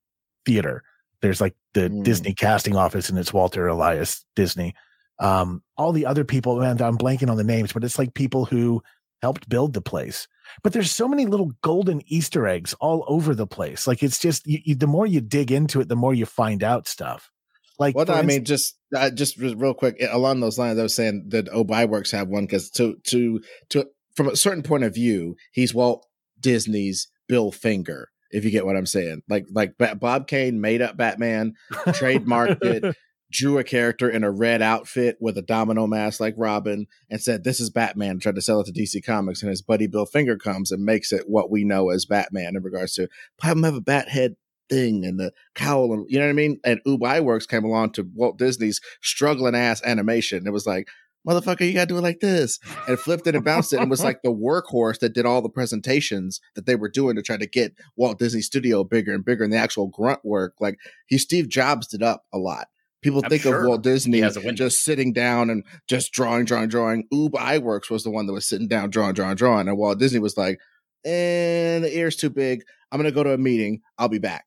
Theater. 0.46 0.84
There's 1.22 1.42
like 1.42 1.56
the 1.74 1.90
mm. 1.90 2.04
Disney 2.04 2.34
casting 2.34 2.76
office, 2.76 3.10
and 3.10 3.20
it's 3.20 3.34
Walter 3.34 3.68
Elias 3.68 4.26
Disney. 4.36 4.74
Um, 5.20 5.62
all 5.78 5.92
the 5.92 6.06
other 6.08 6.24
people, 6.24 6.62
and 6.62 6.82
I'm 6.82 6.98
blanking 6.98 7.30
on 7.30 7.38
the 7.38 7.44
names, 7.44 7.74
but 7.74 7.84
it's 7.84 8.00
like 8.00 8.14
people 8.14 8.46
who 8.46 8.82
helped 9.22 9.48
build 9.48 9.74
the 9.74 9.82
place 9.82 10.28
but 10.64 10.74
there's 10.74 10.92
so 10.92 11.08
many 11.08 11.26
little 11.26 11.52
golden 11.62 12.02
Easter 12.08 12.48
eggs 12.48 12.74
all 12.80 13.06
over 13.08 13.34
the 13.34 13.48
place. 13.48 13.88
Like 13.88 14.04
it's 14.04 14.20
just 14.20 14.46
you, 14.46 14.60
you, 14.64 14.76
the 14.76 14.88
more 14.88 15.06
you 15.06 15.22
dig 15.22 15.52
into 15.52 15.82
it, 15.82 15.88
the 15.88 15.96
more 15.96 16.14
you 16.14 16.26
find 16.26 16.64
out 16.64 16.88
stuff. 16.88 17.32
Like, 17.80 17.96
well, 17.96 18.12
I 18.12 18.22
mean, 18.22 18.46
just 18.46 18.78
uh, 18.96 19.10
just 19.10 19.38
real 19.38 19.74
quick 19.74 19.98
along 20.12 20.40
those 20.40 20.60
lines, 20.60 20.78
I 20.78 20.84
was 20.84 20.96
saying 20.96 21.30
that 21.30 21.50
Ub 21.50 21.70
Iwerks 21.70 22.12
have 22.12 22.28
one 22.28 22.46
because 22.46 22.70
to 22.72 22.98
to 23.06 23.42
to 23.70 23.88
from 24.16 24.28
a 24.28 24.36
certain 24.36 24.64
point 24.64 24.84
of 24.84 24.94
view, 24.94 25.36
he's 25.52 25.74
Walt 25.74 26.06
Disney's 26.40 27.08
Bill 27.28 27.52
Finger. 27.52 28.10
If 28.32 28.46
you 28.46 28.52
get 28.52 28.66
what 28.66 28.78
I'm 28.78 28.86
saying, 28.86 29.24
like 29.28 29.48
like 29.52 29.74
Bob 29.78 30.28
Kane 30.28 30.62
made 30.62 30.82
up 30.82 30.96
Batman, 30.96 31.54
trademarked 31.72 32.64
it, 32.64 32.96
drew 33.32 33.58
a 33.58 33.64
character 33.64 34.10
in 34.10 34.24
a 34.24 34.32
red 34.32 34.62
outfit 34.62 35.18
with 35.20 35.38
a 35.38 35.42
domino 35.42 35.88
mask 35.88 36.20
like 36.20 36.36
Robin 36.38 36.86
and 37.10 37.22
said, 37.22 37.44
This 37.44 37.60
is 37.60 37.70
Batman, 37.70 38.20
tried 38.20 38.36
to 38.36 38.42
sell 38.42 38.60
it 38.60 38.66
to 38.66 38.74
DC 38.74 39.04
Comics. 39.04 39.42
And 39.42 39.50
his 39.50 39.62
buddy 39.62 39.88
Bill 39.88 40.06
Finger 40.06 40.38
comes 40.38 40.72
and 40.72 40.84
makes 40.84 41.12
it 41.12 41.24
what 41.28 41.50
we 41.50 41.64
know 41.64 41.90
as 41.90 42.06
Batman 42.06 42.56
in 42.56 42.64
regards 42.64 42.94
to 42.96 43.08
have 43.42 43.58
him 43.58 43.64
have 43.64 43.76
a 43.76 43.82
bat 43.82 44.10
head 44.10 44.36
thing 44.70 45.04
and 45.06 45.20
the 45.20 45.34
cowl 45.54 45.92
and 45.92 46.06
you 46.10 46.18
know 46.18 46.26
what 46.26 46.32
I 46.32 46.34
mean? 46.34 46.60
And 46.64 46.80
Ub 46.86 47.02
Iwerks 47.02 47.48
came 47.48 47.66
along 47.66 47.92
to 47.94 48.08
Walt 48.14 48.38
Disney's 48.38 48.82
struggling 49.02 49.56
ass 49.56 49.82
animation. 49.84 50.46
It 50.46 50.54
was 50.54 50.68
like, 50.68 50.88
motherfucker, 51.28 51.66
you 51.66 51.74
gotta 51.74 51.88
do 51.88 51.98
it 51.98 52.02
like 52.02 52.20
this. 52.20 52.60
And 52.88 53.00
flipped 53.00 53.28
it 53.28 53.36
and 53.36 53.44
bounced 53.44 53.74
it 53.74 53.80
and 53.80 53.90
was 53.90 54.04
like 54.04 54.22
the 54.22 54.32
workhorse 54.32 55.00
that 55.00 55.14
did 55.14 55.26
all 55.26 55.42
the 55.42 55.50
presentations 55.50 56.42
that 56.56 56.66
they 56.66 56.76
were 56.76 56.90
doing 56.90 57.16
to 57.16 57.22
try 57.22 57.38
to 57.38 57.48
get 57.48 57.74
Walt 57.96 58.20
Disney 58.20 58.42
Studio 58.42 58.84
bigger 58.84 59.14
and 59.14 59.26
bigger 59.26 59.44
and 59.44 59.54
the 59.54 59.58
actual 59.58 59.88
grunt 59.88 60.24
work. 60.24 60.56
Like 60.60 60.78
he 61.08 61.18
Steve 61.18 61.50
Jobs 61.50 61.88
did 61.88 62.04
up 62.04 62.26
a 62.34 62.38
lot. 62.38 62.68
People 63.02 63.22
I'm 63.24 63.30
think 63.30 63.42
sure 63.42 63.62
of 63.62 63.68
Walt 63.68 63.82
Disney 63.82 64.18
he 64.18 64.24
has 64.24 64.38
a 64.38 64.42
window. 64.42 64.66
just 64.66 64.84
sitting 64.84 65.12
down 65.12 65.50
and 65.50 65.64
just 65.88 66.12
drawing, 66.12 66.46
drawing, 66.46 66.70
drawing. 66.70 67.08
Ub 67.12 67.32
Iwerks 67.32 67.90
was 67.90 68.04
the 68.04 68.12
one 68.12 68.28
that 68.28 68.34
was 68.34 68.48
sitting 68.48 68.68
down, 68.68 68.92
drawing, 68.92 69.14
drawing, 69.14 69.36
drawing. 69.36 69.68
And 69.68 69.78
Walt 69.78 69.98
Disney 69.98 70.20
was 70.20 70.38
like, 70.38 70.60
and 71.04 71.84
the 71.84 71.98
ear's 71.98 72.16
too 72.16 72.30
big. 72.30 72.64
I'm 72.92 73.00
gonna 73.00 73.12
go 73.12 73.24
to 73.24 73.34
a 73.34 73.38
meeting. 73.38 73.82
I'll 73.98 74.10
be 74.10 74.20
back. 74.20 74.46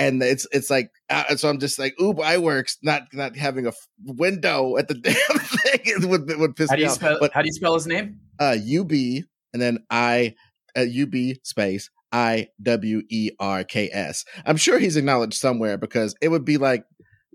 And 0.00 0.22
it's 0.22 0.46
it's 0.50 0.70
like 0.70 0.90
uh, 1.10 1.36
so 1.36 1.48
I'm 1.48 1.58
just 1.60 1.78
like 1.78 1.94
Ub 2.00 2.16
Iwerks 2.16 2.78
not 2.82 3.02
not 3.12 3.36
having 3.36 3.66
a 3.66 3.68
f- 3.68 3.88
window 4.04 4.76
at 4.78 4.88
the 4.88 4.94
damn 5.02 5.14
thing 5.14 5.80
is 5.84 6.06
would 6.06 6.28
would 6.38 6.56
piss 6.56 6.70
How 6.70 6.76
do 6.76 6.82
me 6.82 6.88
you 6.88 6.92
off. 6.92 7.00
But 7.20 7.32
how 7.32 7.42
do 7.42 7.46
you 7.46 7.52
spell 7.52 7.74
his 7.74 7.86
name? 7.86 8.18
uh 8.40 8.56
UB 8.56 8.90
and 8.92 9.60
then 9.60 9.78
I 9.90 10.34
uh, 10.76 10.80
UB 11.02 11.14
space 11.44 11.90
I 12.12 12.48
W 12.62 13.02
E 13.10 13.30
R 13.38 13.62
K 13.64 13.90
S. 13.92 14.24
I'm 14.46 14.56
sure 14.56 14.78
he's 14.78 14.96
acknowledged 14.96 15.34
somewhere 15.34 15.76
because 15.76 16.14
it 16.20 16.28
would 16.28 16.44
be 16.44 16.56
like 16.56 16.84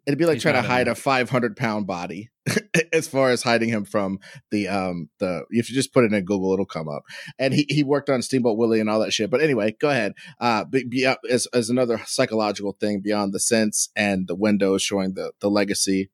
it'd 0.05 0.19
be 0.19 0.25
like 0.25 0.35
He's 0.35 0.43
trying 0.43 0.55
to 0.55 0.61
hide 0.61 0.87
in 0.87 0.91
a 0.91 0.95
500 0.95 1.55
pound 1.55 1.87
body 1.87 2.29
as 2.93 3.07
far 3.07 3.31
as 3.31 3.43
hiding 3.43 3.69
him 3.69 3.85
from 3.85 4.19
the 4.51 4.67
um 4.67 5.09
the 5.19 5.45
if 5.49 5.69
you 5.69 5.75
just 5.75 5.93
put 5.93 6.03
it 6.03 6.13
in 6.13 6.25
Google 6.25 6.53
it'll 6.53 6.65
come 6.65 6.87
up. 6.87 7.03
And 7.39 7.53
he 7.53 7.65
he 7.69 7.83
worked 7.83 8.09
on 8.09 8.21
Steamboat 8.21 8.57
Willie 8.57 8.79
and 8.79 8.89
all 8.89 8.99
that 8.99 9.13
shit. 9.13 9.29
But 9.29 9.41
anyway, 9.41 9.75
go 9.79 9.89
ahead. 9.89 10.13
Uh, 10.39 10.65
be, 10.65 10.83
be, 10.83 11.05
as 11.29 11.47
as 11.47 11.69
another 11.69 12.01
psychological 12.05 12.73
thing 12.79 13.01
beyond 13.01 13.33
the 13.33 13.39
sense 13.39 13.89
and 13.95 14.27
the 14.27 14.35
windows 14.35 14.81
showing 14.81 15.13
the 15.13 15.31
the 15.39 15.49
legacy. 15.49 16.09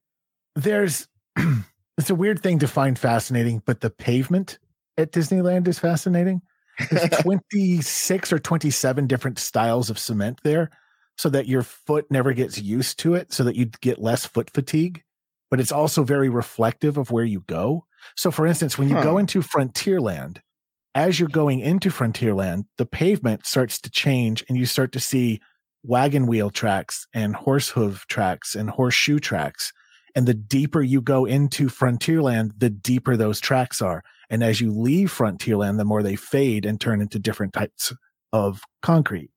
There's 0.56 1.08
it's 1.98 2.10
a 2.10 2.16
weird 2.16 2.42
thing 2.42 2.60
to 2.60 2.68
find 2.68 2.98
fascinating, 2.98 3.62
but 3.66 3.82
the 3.82 3.90
pavement 3.90 4.60
at 4.98 5.12
Disneyland 5.12 5.68
is 5.68 5.80
fascinating. 5.80 6.42
There's 6.90 7.10
26 7.22 8.34
or 8.34 8.40
27 8.40 9.08
different 9.08 9.40
styles 9.40 9.90
of 9.90 10.00
cement 10.00 10.40
there 10.44 10.72
so 11.22 11.30
that 11.30 11.48
your 11.48 11.62
foot 11.62 12.10
never 12.10 12.34
gets 12.34 12.60
used 12.60 12.98
to 13.00 13.14
it, 13.14 13.32
so 13.32 13.44
that 13.44 13.56
you 13.56 13.68
get 13.82 14.02
less 14.02 14.26
foot 14.26 14.50
fatigue. 14.50 15.04
But 15.52 15.60
it's 15.60 15.72
also 15.72 16.04
very 16.04 16.30
reflective 16.30 16.98
of 16.98 17.12
where 17.12 17.24
you 17.26 17.42
go. 17.48 17.86
So, 18.16 18.32
for 18.32 18.48
instance, 18.48 18.78
when 18.78 18.90
you 18.90 18.96
Huh. 18.96 19.04
go 19.04 19.18
into 19.20 19.42
Frontierland, 19.42 20.40
as 20.96 21.20
you're 21.20 21.30
going 21.30 21.60
into 21.60 21.90
Frontierland, 21.90 22.64
the 22.78 22.86
pavement 22.88 23.46
starts 23.46 23.80
to 23.82 23.90
change 23.92 24.44
and 24.50 24.58
you 24.58 24.66
start 24.66 24.92
to 24.94 25.00
see 25.00 25.40
wagon 25.84 26.26
wheel 26.26 26.50
tracks 26.50 27.06
and 27.14 27.36
horse 27.36 27.70
hoof 27.70 28.06
tracks 28.08 28.56
and 28.56 28.70
horseshoe 28.72 29.20
tracks. 29.20 29.72
And 30.16 30.28
the 30.28 30.34
deeper 30.34 30.82
you 30.82 31.02
go 31.02 31.26
into 31.26 31.68
Frontierland, 31.68 32.54
the 32.58 32.70
deeper 32.70 33.16
those 33.16 33.40
tracks 33.40 33.82
are. 33.82 34.04
And 34.30 34.44
as 34.44 34.60
you 34.62 34.72
leave 34.72 35.10
Frontierland, 35.14 35.78
the 35.78 35.86
more 35.86 36.04
they 36.04 36.16
fade 36.16 36.66
and 36.66 36.82
turn 36.82 37.02
into 37.02 37.20
different 37.20 37.54
types 37.54 37.94
of 38.34 38.62
concrete. 38.82 39.31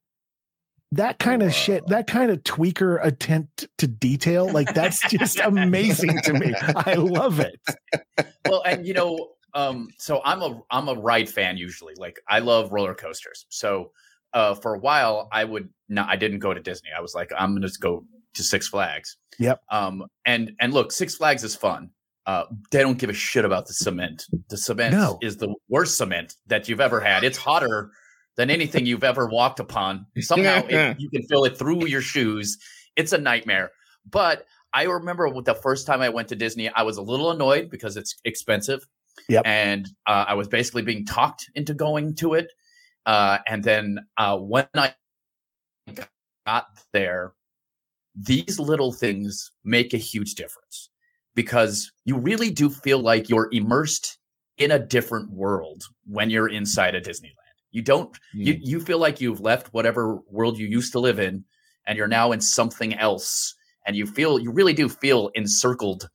That 0.96 1.18
kind 1.18 1.42
of 1.42 1.52
shit, 1.52 1.86
that 1.88 2.06
kind 2.06 2.30
of 2.30 2.42
tweaker 2.44 3.04
attempt 3.04 3.66
to 3.78 3.86
detail, 3.86 4.48
like 4.50 4.72
that's 4.74 5.00
just 5.10 5.40
amazing 5.40 6.18
to 6.24 6.32
me. 6.34 6.54
I 6.76 6.94
love 6.94 7.40
it. 7.40 7.60
well, 8.48 8.62
and 8.64 8.86
you 8.86 8.94
know, 8.94 9.30
um, 9.54 9.88
so 9.98 10.20
I'm 10.24 10.42
a 10.42 10.60
I'm 10.70 10.88
a 10.88 10.94
ride 10.94 11.28
fan 11.28 11.56
usually. 11.56 11.94
Like 11.96 12.20
I 12.28 12.38
love 12.40 12.72
roller 12.72 12.94
coasters. 12.94 13.46
So 13.48 13.90
uh, 14.32 14.54
for 14.54 14.74
a 14.74 14.78
while, 14.78 15.28
I 15.32 15.44
would 15.44 15.68
not. 15.88 16.08
I 16.08 16.16
didn't 16.16 16.40
go 16.40 16.54
to 16.54 16.60
Disney. 16.60 16.90
I 16.96 17.00
was 17.00 17.14
like, 17.14 17.32
I'm 17.36 17.54
gonna 17.54 17.66
just 17.66 17.80
go 17.80 18.04
to 18.34 18.42
Six 18.42 18.68
Flags. 18.68 19.16
Yep. 19.38 19.62
Um, 19.70 20.04
and 20.26 20.52
and 20.60 20.72
look, 20.72 20.92
Six 20.92 21.16
Flags 21.16 21.44
is 21.44 21.56
fun. 21.56 21.90
Uh, 22.26 22.44
they 22.70 22.80
don't 22.80 22.98
give 22.98 23.10
a 23.10 23.14
shit 23.14 23.44
about 23.44 23.66
the 23.66 23.74
cement. 23.74 24.24
The 24.48 24.56
cement 24.56 24.94
No. 24.94 25.18
is 25.20 25.36
the 25.36 25.54
worst 25.68 25.98
cement 25.98 26.34
that 26.46 26.68
you've 26.68 26.80
ever 26.80 27.00
had. 27.00 27.22
It's 27.22 27.36
hotter 27.36 27.90
than 28.36 28.50
anything 28.50 28.86
you've 28.86 29.04
ever 29.04 29.26
walked 29.26 29.60
upon. 29.60 30.06
Somehow 30.18 30.62
it, 30.68 30.98
you 30.98 31.10
can 31.10 31.22
feel 31.24 31.44
it 31.44 31.56
through 31.56 31.86
your 31.86 32.00
shoes. 32.00 32.58
It's 32.96 33.12
a 33.12 33.18
nightmare. 33.18 33.70
But 34.08 34.46
I 34.72 34.84
remember 34.84 35.30
the 35.40 35.54
first 35.54 35.86
time 35.86 36.00
I 36.00 36.08
went 36.08 36.28
to 36.28 36.36
Disney, 36.36 36.68
I 36.68 36.82
was 36.82 36.96
a 36.96 37.02
little 37.02 37.30
annoyed 37.30 37.70
because 37.70 37.96
it's 37.96 38.16
expensive. 38.24 38.86
Yep. 39.28 39.42
And 39.46 39.88
uh, 40.06 40.24
I 40.28 40.34
was 40.34 40.48
basically 40.48 40.82
being 40.82 41.06
talked 41.06 41.48
into 41.54 41.74
going 41.74 42.16
to 42.16 42.34
it. 42.34 42.52
Uh, 43.06 43.38
and 43.46 43.62
then 43.62 43.98
uh, 44.16 44.36
when 44.38 44.66
I 44.74 44.94
got 46.46 46.66
there, 46.92 47.34
these 48.16 48.58
little 48.58 48.92
things 48.92 49.50
make 49.64 49.94
a 49.94 49.98
huge 49.98 50.34
difference 50.34 50.90
because 51.34 51.92
you 52.04 52.16
really 52.16 52.50
do 52.50 52.70
feel 52.70 52.98
like 52.98 53.28
you're 53.28 53.48
immersed 53.52 54.18
in 54.56 54.70
a 54.70 54.78
different 54.78 55.30
world 55.30 55.84
when 56.06 56.30
you're 56.30 56.48
inside 56.48 56.94
a 56.94 57.00
Disneyland. 57.00 57.43
You 57.74 57.82
don't 57.82 58.16
you 58.32 58.56
you 58.60 58.80
feel 58.80 58.98
like 58.98 59.20
you've 59.20 59.40
left 59.40 59.74
whatever 59.74 60.16
world 60.30 60.58
you 60.58 60.66
used 60.66 60.92
to 60.92 61.00
live 61.00 61.18
in 61.18 61.44
and 61.86 61.98
you're 61.98 62.08
now 62.08 62.32
in 62.32 62.40
something 62.40 62.94
else 62.94 63.54
and 63.86 63.96
you 63.96 64.06
feel 64.06 64.38
you 64.38 64.50
really 64.52 64.72
do 64.72 64.88
feel 64.88 65.30
encircled 65.34 66.08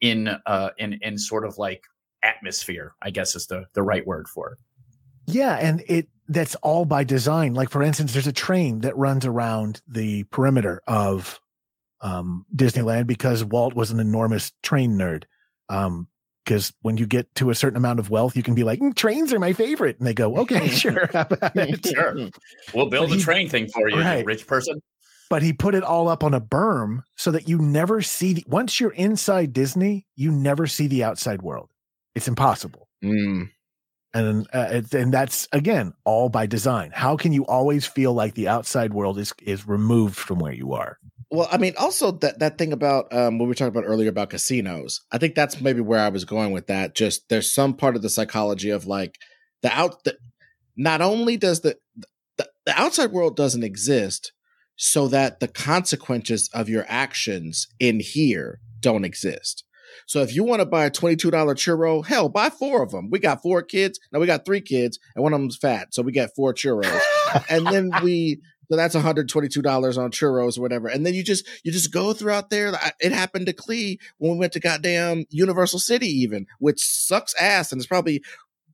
in 0.00 0.28
uh 0.46 0.70
in 0.78 0.98
in 1.02 1.18
sort 1.18 1.44
of 1.44 1.58
like 1.58 1.84
atmosphere 2.22 2.94
i 3.02 3.10
guess 3.10 3.36
is 3.36 3.46
the 3.46 3.64
the 3.74 3.82
right 3.82 4.06
word 4.06 4.26
for 4.26 4.52
it 4.52 4.58
Yeah, 5.26 5.56
and 5.56 5.82
it 5.86 6.08
that's 6.28 6.54
all 6.56 6.84
by 6.84 7.04
design. 7.04 7.54
Like 7.54 7.70
for 7.70 7.82
instance, 7.82 8.12
there's 8.12 8.26
a 8.26 8.32
train 8.32 8.80
that 8.80 8.96
runs 8.96 9.24
around 9.24 9.80
the 9.86 10.24
perimeter 10.24 10.82
of 10.86 11.40
um, 12.00 12.46
Disneyland 12.54 13.06
because 13.06 13.44
Walt 13.44 13.74
was 13.74 13.90
an 13.90 14.00
enormous 14.00 14.52
train 14.62 14.96
nerd. 14.98 15.24
Um, 15.68 16.08
because 16.44 16.72
when 16.82 16.96
you 16.96 17.06
get 17.06 17.32
to 17.36 17.50
a 17.50 17.54
certain 17.54 17.76
amount 17.76 17.98
of 18.00 18.10
wealth, 18.10 18.36
you 18.36 18.42
can 18.42 18.54
be 18.54 18.64
like, 18.64 18.80
"Mm, 18.80 18.94
trains 18.94 19.32
are 19.32 19.38
my 19.38 19.52
favorite, 19.52 19.98
and 19.98 20.06
they 20.06 20.14
go, 20.14 20.36
"Okay, 20.38 20.68
sure." 20.84 21.06
how 21.12 21.26
about 21.30 21.56
it?" 21.56 21.86
Sure. 21.86 22.28
we'll 22.74 22.86
build 22.90 23.08
But 23.10 23.14
a 23.14 23.18
he- 23.18 23.22
train 23.22 23.48
thing 23.48 23.68
for 23.68 23.88
you, 23.88 23.96
you 24.02 24.24
rich 24.24 24.46
person 24.46 24.80
But 25.30 25.42
he 25.42 25.52
put 25.52 25.74
it 25.74 25.82
all 25.82 26.08
up 26.08 26.22
on 26.24 26.34
a 26.34 26.40
berm 26.40 27.02
so 27.16 27.30
that 27.30 27.48
you 27.48 27.58
never 27.58 28.02
see 28.02 28.34
the. 28.34 28.44
Once 28.46 28.78
you're 28.80 28.90
inside 28.92 29.52
Disney, 29.52 30.06
you 30.16 30.30
never 30.30 30.66
see 30.66 30.86
the 30.88 31.04
outside 31.04 31.42
world. 31.42 31.70
It's 32.14 32.28
impossible. 32.28 32.88
Mm. 33.02 33.48
and 34.14 34.46
uh, 34.52 34.82
and 34.92 35.12
that's 35.12 35.48
again 35.52 35.94
all 36.04 36.28
by 36.28 36.44
design. 36.46 36.90
How 36.94 37.16
can 37.16 37.32
you 37.32 37.46
always 37.46 37.86
feel 37.86 38.12
like 38.12 38.34
the 38.34 38.48
outside 38.48 38.92
world 38.92 39.18
is 39.18 39.32
is 39.42 39.66
removed 39.66 40.16
from 40.16 40.38
where 40.38 40.52
you 40.52 40.74
are? 40.74 40.98
Well, 41.32 41.48
I 41.50 41.56
mean, 41.56 41.72
also 41.78 42.10
that 42.10 42.40
that 42.40 42.58
thing 42.58 42.74
about 42.74 43.10
um, 43.10 43.38
what 43.38 43.48
we 43.48 43.54
talked 43.54 43.74
about 43.74 43.86
earlier 43.86 44.10
about 44.10 44.28
casinos. 44.28 45.00
I 45.10 45.16
think 45.16 45.34
that's 45.34 45.62
maybe 45.62 45.80
where 45.80 45.98
I 45.98 46.10
was 46.10 46.26
going 46.26 46.52
with 46.52 46.66
that. 46.66 46.94
Just 46.94 47.30
there's 47.30 47.50
some 47.50 47.72
part 47.72 47.96
of 47.96 48.02
the 48.02 48.10
psychology 48.10 48.68
of 48.68 48.86
like 48.86 49.16
the 49.62 49.72
out. 49.72 50.04
The, 50.04 50.18
not 50.76 51.00
only 51.00 51.38
does 51.38 51.62
the, 51.62 51.78
the 52.36 52.46
the 52.66 52.78
outside 52.78 53.12
world 53.12 53.34
doesn't 53.34 53.64
exist, 53.64 54.32
so 54.76 55.08
that 55.08 55.40
the 55.40 55.48
consequences 55.48 56.50
of 56.52 56.68
your 56.68 56.84
actions 56.86 57.66
in 57.80 58.00
here 58.00 58.60
don't 58.80 59.06
exist. 59.06 59.64
So 60.06 60.20
if 60.20 60.34
you 60.34 60.44
want 60.44 60.60
to 60.60 60.66
buy 60.66 60.84
a 60.84 60.90
twenty-two 60.90 61.30
dollar 61.30 61.54
churro, 61.54 62.04
hell, 62.04 62.28
buy 62.28 62.50
four 62.50 62.82
of 62.82 62.90
them. 62.90 63.08
We 63.10 63.18
got 63.18 63.40
four 63.40 63.62
kids. 63.62 63.98
Now 64.12 64.20
we 64.20 64.26
got 64.26 64.44
three 64.44 64.60
kids, 64.60 64.98
and 65.16 65.22
one 65.22 65.32
of 65.32 65.40
them's 65.40 65.56
fat, 65.56 65.94
so 65.94 66.02
we 66.02 66.12
got 66.12 66.34
four 66.36 66.52
churros. 66.52 67.00
and 67.48 67.66
then 67.66 67.90
we 68.02 68.42
so 68.70 68.76
that's 68.76 68.94
$122 68.94 69.98
on 69.98 70.10
churros 70.10 70.58
or 70.58 70.62
whatever. 70.62 70.88
And 70.88 71.04
then 71.04 71.14
you 71.14 71.22
just 71.22 71.46
you 71.62 71.72
just 71.72 71.92
go 71.92 72.12
throughout 72.12 72.50
there. 72.50 72.72
It 73.00 73.12
happened 73.12 73.46
to 73.46 73.52
Clee 73.52 73.98
when 74.18 74.32
we 74.32 74.38
went 74.38 74.52
to 74.54 74.60
goddamn 74.60 75.24
Universal 75.30 75.80
City, 75.80 76.08
even, 76.08 76.46
which 76.58 76.80
sucks 76.80 77.34
ass 77.40 77.72
and 77.72 77.80
it's 77.80 77.86
probably 77.86 78.22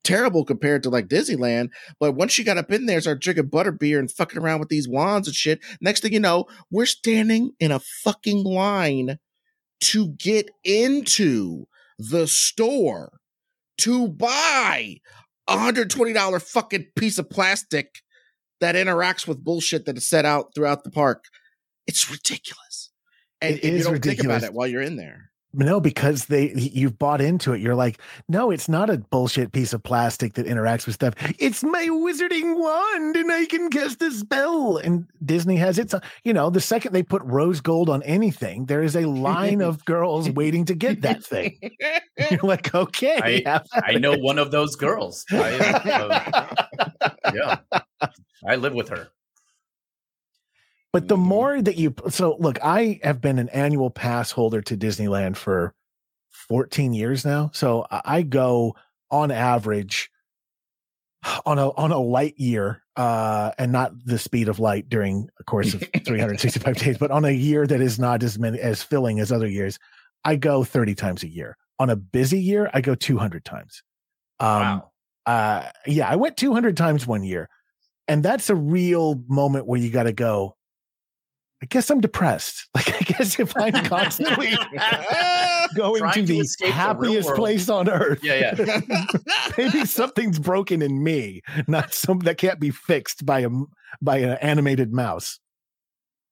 terrible 0.05 0.45
compared 0.45 0.83
to 0.83 0.91
like 0.91 1.09
Disneyland. 1.09 1.71
But 2.01 2.13
once 2.13 2.39
you 2.39 2.45
got 2.45 2.59
up 2.59 2.73
in 2.73 2.87
there, 2.87 3.01
start 3.01 3.21
drinking 3.21 3.49
butter 3.49 3.73
beer 3.73 3.99
and 3.99 4.11
fucking 4.11 4.41
around 4.41 4.61
with 4.61 4.69
these 4.69 4.89
wands 4.89 5.29
and 5.29 5.35
shit. 5.35 5.61
Next 5.81 6.01
thing 6.01 6.13
you 6.13 6.21
know, 6.21 6.47
we're 6.71 6.87
standing 6.87 7.53
in 7.61 7.73
a 7.73 7.81
fucking 7.81 8.45
line 8.45 9.19
to 9.81 10.09
get 10.09 10.51
into 10.65 11.67
the 11.99 12.27
store 12.27 13.21
to 13.79 14.09
buy 14.09 14.97
a 15.47 15.57
$120 15.57 16.43
fucking 16.43 16.87
piece 16.97 17.19
of 17.19 17.31
plastic 17.31 18.03
that 18.61 18.75
interacts 18.75 19.27
with 19.27 19.43
bullshit 19.45 19.87
that 19.87 19.97
is 19.97 20.09
set 20.09 20.25
out 20.25 20.55
throughout 20.55 20.85
the 20.85 20.91
park. 20.91 21.25
It's 21.87 22.11
ridiculous. 22.11 22.91
And, 23.41 23.57
It 23.57 23.65
and 23.65 23.77
you 23.79 23.85
don't 23.85 23.93
think 23.95 24.05
ridiculous. 24.05 24.39
about 24.39 24.47
it 24.47 24.55
while 24.55 24.67
you're 24.67 24.83
in 24.83 24.97
there. 24.97 25.28
No, 25.59 25.81
because 25.81 26.27
they 26.27 26.53
you've 26.55 26.99
bought 26.99 27.21
into 27.21 27.53
it. 27.53 27.61
You're 27.61 27.75
like, 27.75 28.01
no, 28.29 28.51
it's 28.51 28.69
not 28.69 28.89
a 28.89 28.99
bullshit 28.99 29.53
piece 29.53 29.73
of 29.73 29.83
plastic 29.83 30.35
that 30.35 30.47
interacts 30.47 30.87
with 30.87 30.95
stuff. 30.95 31.15
It's 31.39 31.63
my 31.63 31.89
wizarding 31.91 32.57
wand, 32.57 33.17
and 33.17 33.31
I 33.31 33.45
can 33.47 33.69
cast 33.69 34.01
a 34.03 34.11
spell. 34.11 34.77
And 34.79 35.07
Disney 35.25 35.57
has 35.57 35.79
its. 35.79 35.95
You 36.25 36.33
know, 36.33 36.49
the 36.49 36.61
second 36.61 36.93
they 36.93 37.03
put 37.03 37.23
rose 37.25 37.61
gold 37.61 37.91
on 37.91 38.03
anything, 38.05 38.67
there 38.67 38.83
is 38.83 38.97
a 38.97 39.07
line 39.07 39.61
of 39.61 39.85
girls 39.85 40.31
waiting 40.39 40.65
to 40.67 40.75
get 40.75 41.03
that 41.03 41.25
thing. 41.25 41.59
You're 42.31 42.41
like, 42.43 42.75
okay, 42.75 43.43
at 43.45 43.67
i 43.85 43.95
know 43.95 44.17
one 44.17 44.39
of 44.39 44.51
those 44.51 44.77
girls 44.77 45.25
I, 45.31 46.51
uh, 47.03 47.11
yeah 47.35 47.59
i 48.47 48.57
live 48.57 48.75
with 48.75 48.89
her 48.89 49.09
But 50.93 51.09
the 51.09 51.17
Mhm. 51.17 51.21
more 51.21 51.63
that 51.63 51.77
you 51.77 51.95
so 52.09 52.37
look, 52.39 52.59
I 52.63 53.01
have 53.03 53.21
been 53.21 53.39
an 53.39 53.49
annual 53.51 53.91
pass 53.91 54.31
holder 54.31 54.63
to 54.63 54.77
Disneyland 54.77 55.37
for 55.37 55.75
14 56.31 56.95
years 56.95 57.25
now. 57.25 57.51
So 57.53 57.87
I 57.91 58.23
go 58.23 58.75
on 59.11 59.31
average 59.31 60.11
on 61.45 61.59
a 61.59 61.71
on 61.71 61.91
a 61.91 61.99
light 61.99 62.39
year 62.39 62.83
uh 62.97 63.51
and 63.59 63.73
not 63.73 63.93
the 64.05 64.19
speed 64.19 64.49
of 64.49 64.61
light 64.61 64.89
during 64.89 65.29
a 65.41 65.45
course 65.45 65.75
of 65.75 65.83
365 66.05 66.77
days 66.77 66.97
but 66.97 67.11
on 67.11 67.25
a 67.25 67.31
year 67.31 67.67
that 67.67 67.81
is 67.81 67.99
not 67.99 68.23
as 68.23 68.39
many 68.39 68.59
as 68.61 68.83
filling 68.83 69.19
as 69.19 69.33
other 69.33 69.49
years 69.49 69.79
i 70.25 70.37
go 70.37 70.63
30 70.63 70.95
times 70.95 71.23
a 71.25 71.29
year 71.29 71.57
on 71.81 71.91
a 71.91 71.97
busy 71.97 72.41
year 72.41 72.71
i 72.73 72.81
go 72.81 72.95
200 72.95 73.45
times 73.45 73.83
um 74.39 74.61
wow. 74.61 74.91
uh 75.27 75.69
yeah 75.87 76.09
i 76.09 76.15
went 76.15 76.37
200 76.37 76.77
times 76.77 77.05
one 77.07 77.25
year 77.25 77.49
and 78.07 78.23
that's 78.23 78.49
a 78.49 78.55
real 78.55 79.21
moment 79.27 79.67
where 79.67 79.81
you 79.81 79.91
got 79.91 80.05
to 80.05 80.13
go 80.13 80.55
I 81.63 81.67
guess 81.67 81.91
I'm 81.91 82.01
depressed. 82.01 82.67
Like 82.75 82.95
I 82.95 83.13
guess 83.13 83.41
if 83.41 83.57
I'm 83.57 83.73
constantly 83.87 84.51
going 85.75 86.03
to, 86.03 86.13
to 86.13 86.23
the 86.23 86.71
happiest 86.71 87.29
the 87.29 87.35
place 87.35 87.69
on 87.69 87.89
earth, 87.89 88.23
yeah, 88.23 88.55
yeah, 88.57 88.81
maybe 89.59 89.85
something's 89.85 90.39
broken 90.39 90.81
in 90.81 91.03
me, 91.03 91.41
not 91.67 91.93
some 91.93 92.21
that 92.21 92.39
can't 92.39 92.61
be 92.61 92.71
fixed 92.71 93.27
by 93.27 93.41
a 93.41 93.49
by 94.01 94.19
an 94.19 94.39
animated 94.41 94.93
mouse. 94.93 95.41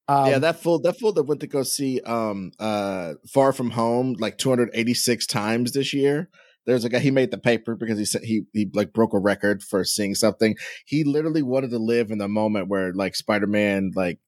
Um, 0.06 0.30
yeah, 0.30 0.38
that 0.38 0.62
fool 0.62 0.78
that 0.80 1.00
fool 1.00 1.12
that 1.14 1.25
went 1.25 1.40
to 1.40 1.49
go 1.49 1.64
see 1.64 2.00
um 2.02 2.52
uh 2.61 3.14
Far 3.28 3.52
From 3.52 3.71
Home 3.71 4.14
like 4.21 4.38
286 4.38 5.26
times 5.26 5.73
this 5.73 5.92
year. 5.92 6.28
There's 6.64 6.85
a 6.85 6.88
guy 6.88 7.00
he 7.00 7.11
made 7.11 7.33
the 7.33 7.38
paper 7.38 7.75
because 7.75 7.99
he 7.99 8.04
said 8.04 8.23
he 8.23 8.42
he 8.52 8.71
like 8.73 8.92
broke 8.92 9.14
a 9.14 9.18
record 9.18 9.64
for 9.64 9.83
seeing 9.85 10.14
something. 10.14 10.54
He 10.85 11.02
literally 11.02 11.42
wanted 11.42 11.71
to 11.71 11.78
live 11.78 12.12
in 12.12 12.18
the 12.18 12.28
moment 12.28 12.68
where 12.68 12.92
like 12.92 13.16
Spider 13.16 13.49
Man 13.49 13.90
like 13.97 14.21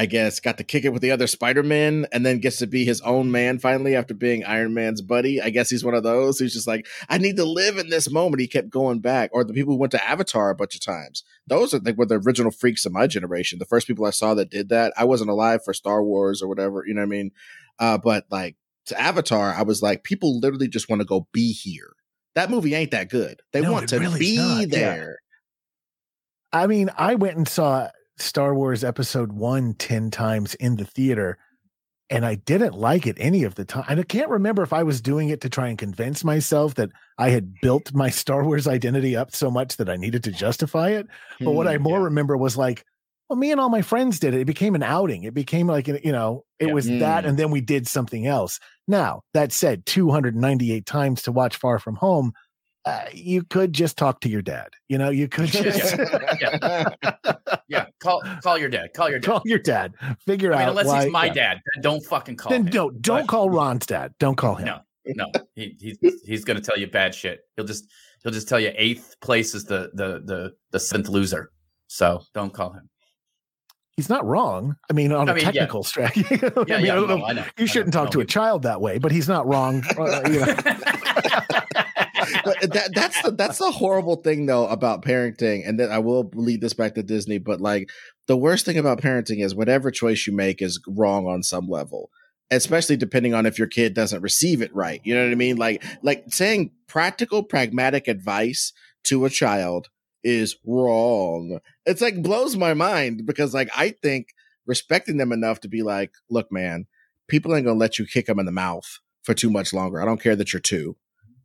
I 0.00 0.06
guess, 0.06 0.40
got 0.40 0.56
to 0.56 0.64
kick 0.64 0.86
it 0.86 0.94
with 0.94 1.02
the 1.02 1.10
other 1.10 1.26
Spider 1.26 1.62
Man 1.62 2.06
and 2.10 2.24
then 2.24 2.38
gets 2.38 2.56
to 2.60 2.66
be 2.66 2.86
his 2.86 3.02
own 3.02 3.30
man 3.30 3.58
finally 3.58 3.94
after 3.94 4.14
being 4.14 4.46
Iron 4.46 4.72
Man's 4.72 5.02
buddy. 5.02 5.42
I 5.42 5.50
guess 5.50 5.68
he's 5.68 5.84
one 5.84 5.92
of 5.92 6.02
those 6.02 6.38
who's 6.38 6.54
just 6.54 6.66
like, 6.66 6.86
I 7.10 7.18
need 7.18 7.36
to 7.36 7.44
live 7.44 7.76
in 7.76 7.90
this 7.90 8.10
moment. 8.10 8.40
He 8.40 8.46
kept 8.46 8.70
going 8.70 9.00
back. 9.00 9.28
Or 9.34 9.44
the 9.44 9.52
people 9.52 9.74
who 9.74 9.78
went 9.78 9.90
to 9.90 10.02
Avatar 10.02 10.48
a 10.48 10.54
bunch 10.54 10.74
of 10.74 10.80
times. 10.80 11.22
Those 11.46 11.74
are 11.74 11.80
like 11.80 11.98
were 11.98 12.06
the 12.06 12.18
original 12.18 12.50
freaks 12.50 12.86
of 12.86 12.92
my 12.92 13.06
generation. 13.06 13.58
The 13.58 13.66
first 13.66 13.86
people 13.86 14.06
I 14.06 14.10
saw 14.10 14.32
that 14.32 14.48
did 14.48 14.70
that. 14.70 14.94
I 14.96 15.04
wasn't 15.04 15.28
alive 15.28 15.62
for 15.66 15.74
Star 15.74 16.02
Wars 16.02 16.40
or 16.40 16.48
whatever, 16.48 16.82
you 16.86 16.94
know 16.94 17.02
what 17.02 17.08
I 17.08 17.10
mean? 17.10 17.30
Uh, 17.78 17.98
but 17.98 18.24
like 18.30 18.56
to 18.86 18.98
Avatar, 18.98 19.52
I 19.52 19.64
was 19.64 19.82
like, 19.82 20.02
people 20.02 20.40
literally 20.40 20.68
just 20.68 20.88
want 20.88 21.00
to 21.00 21.06
go 21.06 21.28
be 21.34 21.52
here. 21.52 21.92
That 22.36 22.48
movie 22.48 22.74
ain't 22.74 22.92
that 22.92 23.10
good. 23.10 23.42
They 23.52 23.60
no, 23.60 23.72
want 23.72 23.90
to 23.90 23.98
really 23.98 24.18
be 24.18 24.64
there. 24.64 25.18
Yeah. 26.54 26.58
I 26.58 26.66
mean, 26.68 26.88
I 26.96 27.16
went 27.16 27.36
and 27.36 27.46
saw 27.46 27.90
Star 28.20 28.54
Wars 28.54 28.84
Episode 28.84 29.32
One 29.32 29.74
10 29.74 30.10
times 30.10 30.54
in 30.56 30.76
the 30.76 30.84
theater, 30.84 31.38
and 32.08 32.26
I 32.26 32.34
didn't 32.34 32.74
like 32.74 33.06
it 33.06 33.16
any 33.20 33.44
of 33.44 33.54
the 33.54 33.64
time. 33.64 33.84
And 33.88 34.00
I 34.00 34.02
can't 34.02 34.28
remember 34.28 34.62
if 34.62 34.72
I 34.72 34.82
was 34.82 35.00
doing 35.00 35.28
it 35.28 35.40
to 35.42 35.48
try 35.48 35.68
and 35.68 35.78
convince 35.78 36.24
myself 36.24 36.74
that 36.74 36.90
I 37.18 37.30
had 37.30 37.54
built 37.60 37.94
my 37.94 38.10
Star 38.10 38.44
Wars 38.44 38.66
identity 38.66 39.16
up 39.16 39.34
so 39.34 39.50
much 39.50 39.76
that 39.76 39.88
I 39.88 39.96
needed 39.96 40.24
to 40.24 40.32
justify 40.32 40.90
it. 40.90 41.06
But 41.38 41.52
what 41.52 41.68
I 41.68 41.76
hmm, 41.76 41.84
more 41.84 41.98
yeah. 41.98 42.04
remember 42.04 42.36
was 42.36 42.56
like, 42.56 42.84
well, 43.30 43.38
me 43.38 43.52
and 43.52 43.60
all 43.60 43.68
my 43.68 43.82
friends 43.82 44.18
did 44.18 44.34
it. 44.34 44.40
It 44.40 44.46
became 44.46 44.74
an 44.74 44.82
outing. 44.82 45.22
It 45.22 45.34
became 45.34 45.68
like, 45.68 45.86
you 45.86 46.10
know, 46.10 46.44
it 46.58 46.66
yeah. 46.66 46.72
was 46.74 46.88
mm. 46.88 46.98
that. 46.98 47.24
And 47.24 47.38
then 47.38 47.52
we 47.52 47.60
did 47.60 47.86
something 47.86 48.26
else. 48.26 48.58
Now, 48.88 49.22
that 49.34 49.52
said, 49.52 49.86
298 49.86 50.84
times 50.84 51.22
to 51.22 51.32
watch 51.32 51.56
Far 51.56 51.78
From 51.78 51.94
Home, 51.94 52.32
uh, 52.84 53.04
you 53.12 53.42
could 53.42 53.72
just 53.72 53.96
talk 53.98 54.20
to 54.20 54.28
your 54.28 54.42
dad. 54.42 54.68
You 54.88 54.98
know, 54.98 55.10
you 55.10 55.28
could 55.28 55.46
just 55.50 55.96
yeah. 56.40 56.88
yeah. 57.02 57.34
yeah. 57.68 57.86
Call 58.00 58.22
call 58.42 58.58
your 58.58 58.68
dad. 58.68 58.94
Call 58.94 59.10
your 59.10 59.18
dad. 59.18 59.26
Call 59.26 59.42
your 59.44 59.58
dad. 59.58 59.94
Figure 60.26 60.52
I 60.54 60.58
mean, 60.58 60.62
out. 60.64 60.68
Unless 60.70 60.86
why, 60.86 61.04
he's 61.04 61.12
my 61.12 61.26
yeah. 61.26 61.32
dad, 61.34 61.60
then 61.74 61.82
don't 61.82 62.04
fucking 62.04 62.36
call. 62.36 62.50
Then 62.50 62.62
him. 62.62 62.70
don't 62.70 63.02
don't 63.02 63.22
but, 63.22 63.28
call 63.28 63.50
Ron's 63.50 63.86
dad. 63.86 64.14
Don't 64.18 64.36
call 64.36 64.54
him. 64.54 64.66
No, 64.66 64.80
no. 65.06 65.26
He, 65.54 65.76
he's 65.78 65.98
he's 66.24 66.44
gonna 66.44 66.60
tell 66.60 66.78
you 66.78 66.86
bad 66.86 67.14
shit. 67.14 67.40
He'll 67.56 67.66
just 67.66 67.86
he'll 68.22 68.32
just 68.32 68.48
tell 68.48 68.60
you 68.60 68.72
eighth 68.74 69.16
place 69.20 69.54
is 69.54 69.64
the 69.64 69.90
the 69.94 70.22
the 70.24 70.52
the 70.70 70.80
seventh 70.80 71.08
loser. 71.08 71.50
So 71.88 72.22
don't 72.34 72.52
call 72.52 72.72
him. 72.72 72.88
He's 73.96 74.08
not 74.08 74.24
wrong. 74.24 74.76
I 74.88 74.94
mean, 74.94 75.12
on 75.12 75.28
I 75.28 75.32
a 75.32 75.34
mean, 75.34 75.44
technical 75.44 75.80
yeah. 75.80 75.86
strategy. 75.86 76.26
yeah, 76.30 76.50
I 76.56 76.78
mean, 76.78 76.86
yeah, 76.86 76.94
no, 77.34 77.44
You 77.58 77.66
shouldn't 77.66 77.92
talk 77.92 78.10
to 78.12 78.20
a 78.20 78.24
child 78.24 78.62
that 78.62 78.80
way, 78.80 78.96
but 78.98 79.12
he's 79.12 79.28
not 79.28 79.46
wrong. 79.46 79.84
Uh. 79.98 81.59
but 82.44 82.60
that, 82.72 82.90
that's 82.94 83.22
the 83.22 83.30
that's 83.30 83.58
the 83.58 83.70
horrible 83.70 84.16
thing 84.16 84.46
though 84.46 84.66
about 84.66 85.02
parenting, 85.04 85.68
and 85.68 85.78
then 85.78 85.90
I 85.90 85.98
will 85.98 86.30
lead 86.34 86.60
this 86.60 86.74
back 86.74 86.94
to 86.94 87.02
Disney. 87.02 87.38
But 87.38 87.60
like 87.60 87.90
the 88.26 88.36
worst 88.36 88.64
thing 88.64 88.78
about 88.78 89.00
parenting 89.00 89.44
is 89.44 89.54
whatever 89.54 89.90
choice 89.90 90.26
you 90.26 90.34
make 90.34 90.62
is 90.62 90.80
wrong 90.86 91.26
on 91.26 91.42
some 91.42 91.68
level, 91.68 92.10
especially 92.50 92.96
depending 92.96 93.34
on 93.34 93.46
if 93.46 93.58
your 93.58 93.68
kid 93.68 93.94
doesn't 93.94 94.22
receive 94.22 94.62
it 94.62 94.74
right. 94.74 95.00
You 95.04 95.14
know 95.14 95.24
what 95.24 95.32
I 95.32 95.36
mean? 95.36 95.56
Like 95.56 95.82
like 96.02 96.24
saying 96.28 96.72
practical, 96.86 97.42
pragmatic 97.42 98.08
advice 98.08 98.72
to 99.04 99.24
a 99.24 99.30
child 99.30 99.88
is 100.22 100.56
wrong. 100.64 101.60
It's 101.86 102.02
like 102.02 102.22
blows 102.22 102.56
my 102.56 102.74
mind 102.74 103.26
because 103.26 103.54
like 103.54 103.70
I 103.76 103.90
think 103.90 104.28
respecting 104.66 105.16
them 105.16 105.32
enough 105.32 105.60
to 105.60 105.68
be 105.68 105.82
like, 105.82 106.12
look, 106.28 106.52
man, 106.52 106.86
people 107.28 107.54
ain't 107.54 107.66
gonna 107.66 107.78
let 107.78 107.98
you 107.98 108.06
kick 108.06 108.26
them 108.26 108.38
in 108.38 108.46
the 108.46 108.52
mouth 108.52 109.00
for 109.22 109.34
too 109.34 109.50
much 109.50 109.72
longer. 109.72 110.00
I 110.00 110.04
don't 110.04 110.22
care 110.22 110.36
that 110.36 110.52
you're 110.52 110.60
two. 110.60 110.96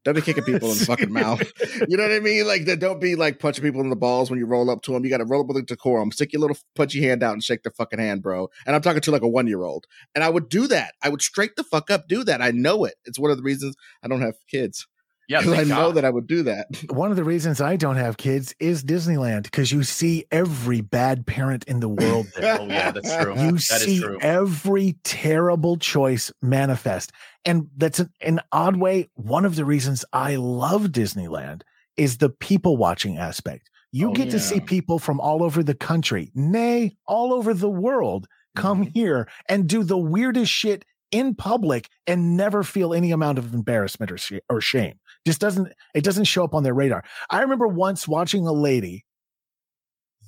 Don't 0.06 0.14
be 0.14 0.22
kicking 0.22 0.44
people 0.44 0.72
in 0.72 0.78
the 0.78 0.86
fucking 0.86 1.12
mouth. 1.22 1.42
You 1.88 1.98
know 1.98 2.04
what 2.04 2.14
I 2.14 2.20
mean? 2.20 2.48
Like, 2.48 2.66
don't 2.80 3.02
be 3.02 3.16
like 3.16 3.40
punching 3.40 3.64
people 3.64 3.82
in 3.82 3.90
the 3.90 3.96
balls 3.96 4.30
when 4.30 4.40
you 4.40 4.46
roll 4.46 4.70
up 4.70 4.82
to 4.84 4.94
them. 4.94 5.04
You 5.04 5.10
got 5.10 5.18
to 5.18 5.26
roll 5.26 5.42
up 5.42 5.48
with 5.48 5.58
a 5.58 5.62
decorum. 5.62 6.12
Stick 6.12 6.32
your 6.32 6.42
little 6.42 6.58
punchy 6.76 7.04
hand 7.04 7.22
out 7.22 7.34
and 7.34 7.44
shake 7.44 7.64
their 7.64 7.72
fucking 7.72 8.00
hand, 8.00 8.22
bro. 8.22 8.50
And 8.66 8.76
I'm 8.76 8.82
talking 8.82 9.02
to 9.02 9.12
like 9.12 9.22
a 9.22 9.28
one 9.28 9.48
year 9.48 9.64
old. 9.64 9.86
And 10.14 10.24
I 10.24 10.30
would 10.30 10.48
do 10.48 10.68
that. 10.68 10.94
I 11.04 11.10
would 11.10 11.22
straight 11.22 11.56
the 11.56 11.64
fuck 11.64 11.92
up 11.92 12.08
do 12.08 12.24
that. 12.24 12.42
I 12.42 12.52
know 12.52 12.86
it. 12.86 12.96
It's 13.06 13.20
one 13.20 13.32
of 13.32 13.38
the 13.38 13.44
reasons 13.44 13.76
I 14.04 14.08
don't 14.08 14.22
have 14.22 14.36
kids. 14.50 14.88
Yeah, 15.28 15.42
because 15.42 15.60
I 15.60 15.64
know 15.64 15.88
God. 15.88 15.96
that 15.96 16.06
I 16.06 16.10
would 16.10 16.28
do 16.28 16.44
that. 16.44 16.68
One 16.90 17.12
of 17.12 17.18
the 17.18 17.24
reasons 17.24 17.62
I 17.62 17.76
don't 17.76 17.96
have 17.96 18.18
kids 18.18 18.56
is 18.60 18.84
Disneyland 18.84 19.44
because 19.44 19.72
you 19.72 19.84
see 19.84 20.26
every 20.32 20.82
bad 20.82 21.26
parent 21.26 21.64
in 21.66 21.80
the 21.80 21.90
world. 21.90 22.28
There. 22.36 22.60
oh 22.60 22.66
yeah, 22.66 22.92
that's 22.92 23.16
true. 23.16 23.34
You 23.36 23.54
that 23.54 23.60
see 23.60 24.04
every 24.22 24.98
terrible 25.04 25.78
choice 25.78 26.32
manifest, 26.42 27.12
and 27.44 27.70
that's 27.78 28.00
an, 28.00 28.10
an 28.22 28.40
odd 28.52 28.78
way. 28.78 29.10
One 29.16 29.46
of 29.46 29.56
the 29.56 29.66
reasons 29.66 30.06
I 30.14 30.36
love 30.36 30.88
Disneyland 30.88 31.62
is 31.98 32.18
the 32.18 32.30
people 32.30 32.78
watching 32.78 33.18
aspect. 33.18 33.70
You 33.92 34.10
oh, 34.10 34.14
get 34.14 34.26
yeah. 34.26 34.34
to 34.34 34.40
see 34.40 34.60
people 34.60 35.00
from 35.00 35.22
all 35.22 35.42
over 35.42 35.64
the 35.64 35.74
country, 35.74 36.30
nay, 36.36 36.98
all 37.08 37.34
over 37.34 37.54
the 37.54 37.70
world, 37.70 38.28
come 38.56 38.82
mm-hmm. 38.82 38.92
here 38.92 39.28
and 39.48 39.70
do 39.70 39.84
the 39.84 39.98
weirdest 39.98 40.52
shit 40.52 40.84
in 41.12 41.34
public 41.36 41.90
and 42.08 42.36
never 42.36 42.64
feel 42.64 42.94
any 42.94 43.12
amount 43.12 43.38
of 43.38 43.54
embarrassment 43.54 44.12
or, 44.12 44.18
sh- 44.18 44.34
or 44.50 44.60
shame. 44.60 45.00
Just 45.26 45.42
doesn't 45.42 45.72
it 45.94 46.04
doesn't 46.04 46.26
show 46.26 46.44
up 46.44 46.54
on 46.54 46.64
their 46.64 46.74
radar. 46.74 47.04
I 47.30 47.42
remember 47.42 47.68
once 47.68 48.08
watching 48.08 48.46
a 48.46 48.52
lady 48.54 49.06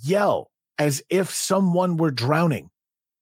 yell 0.04 0.52
as 0.78 1.02
if 1.10 1.30
someone 1.30 1.98
were 1.98 2.12
drowning. 2.12 2.70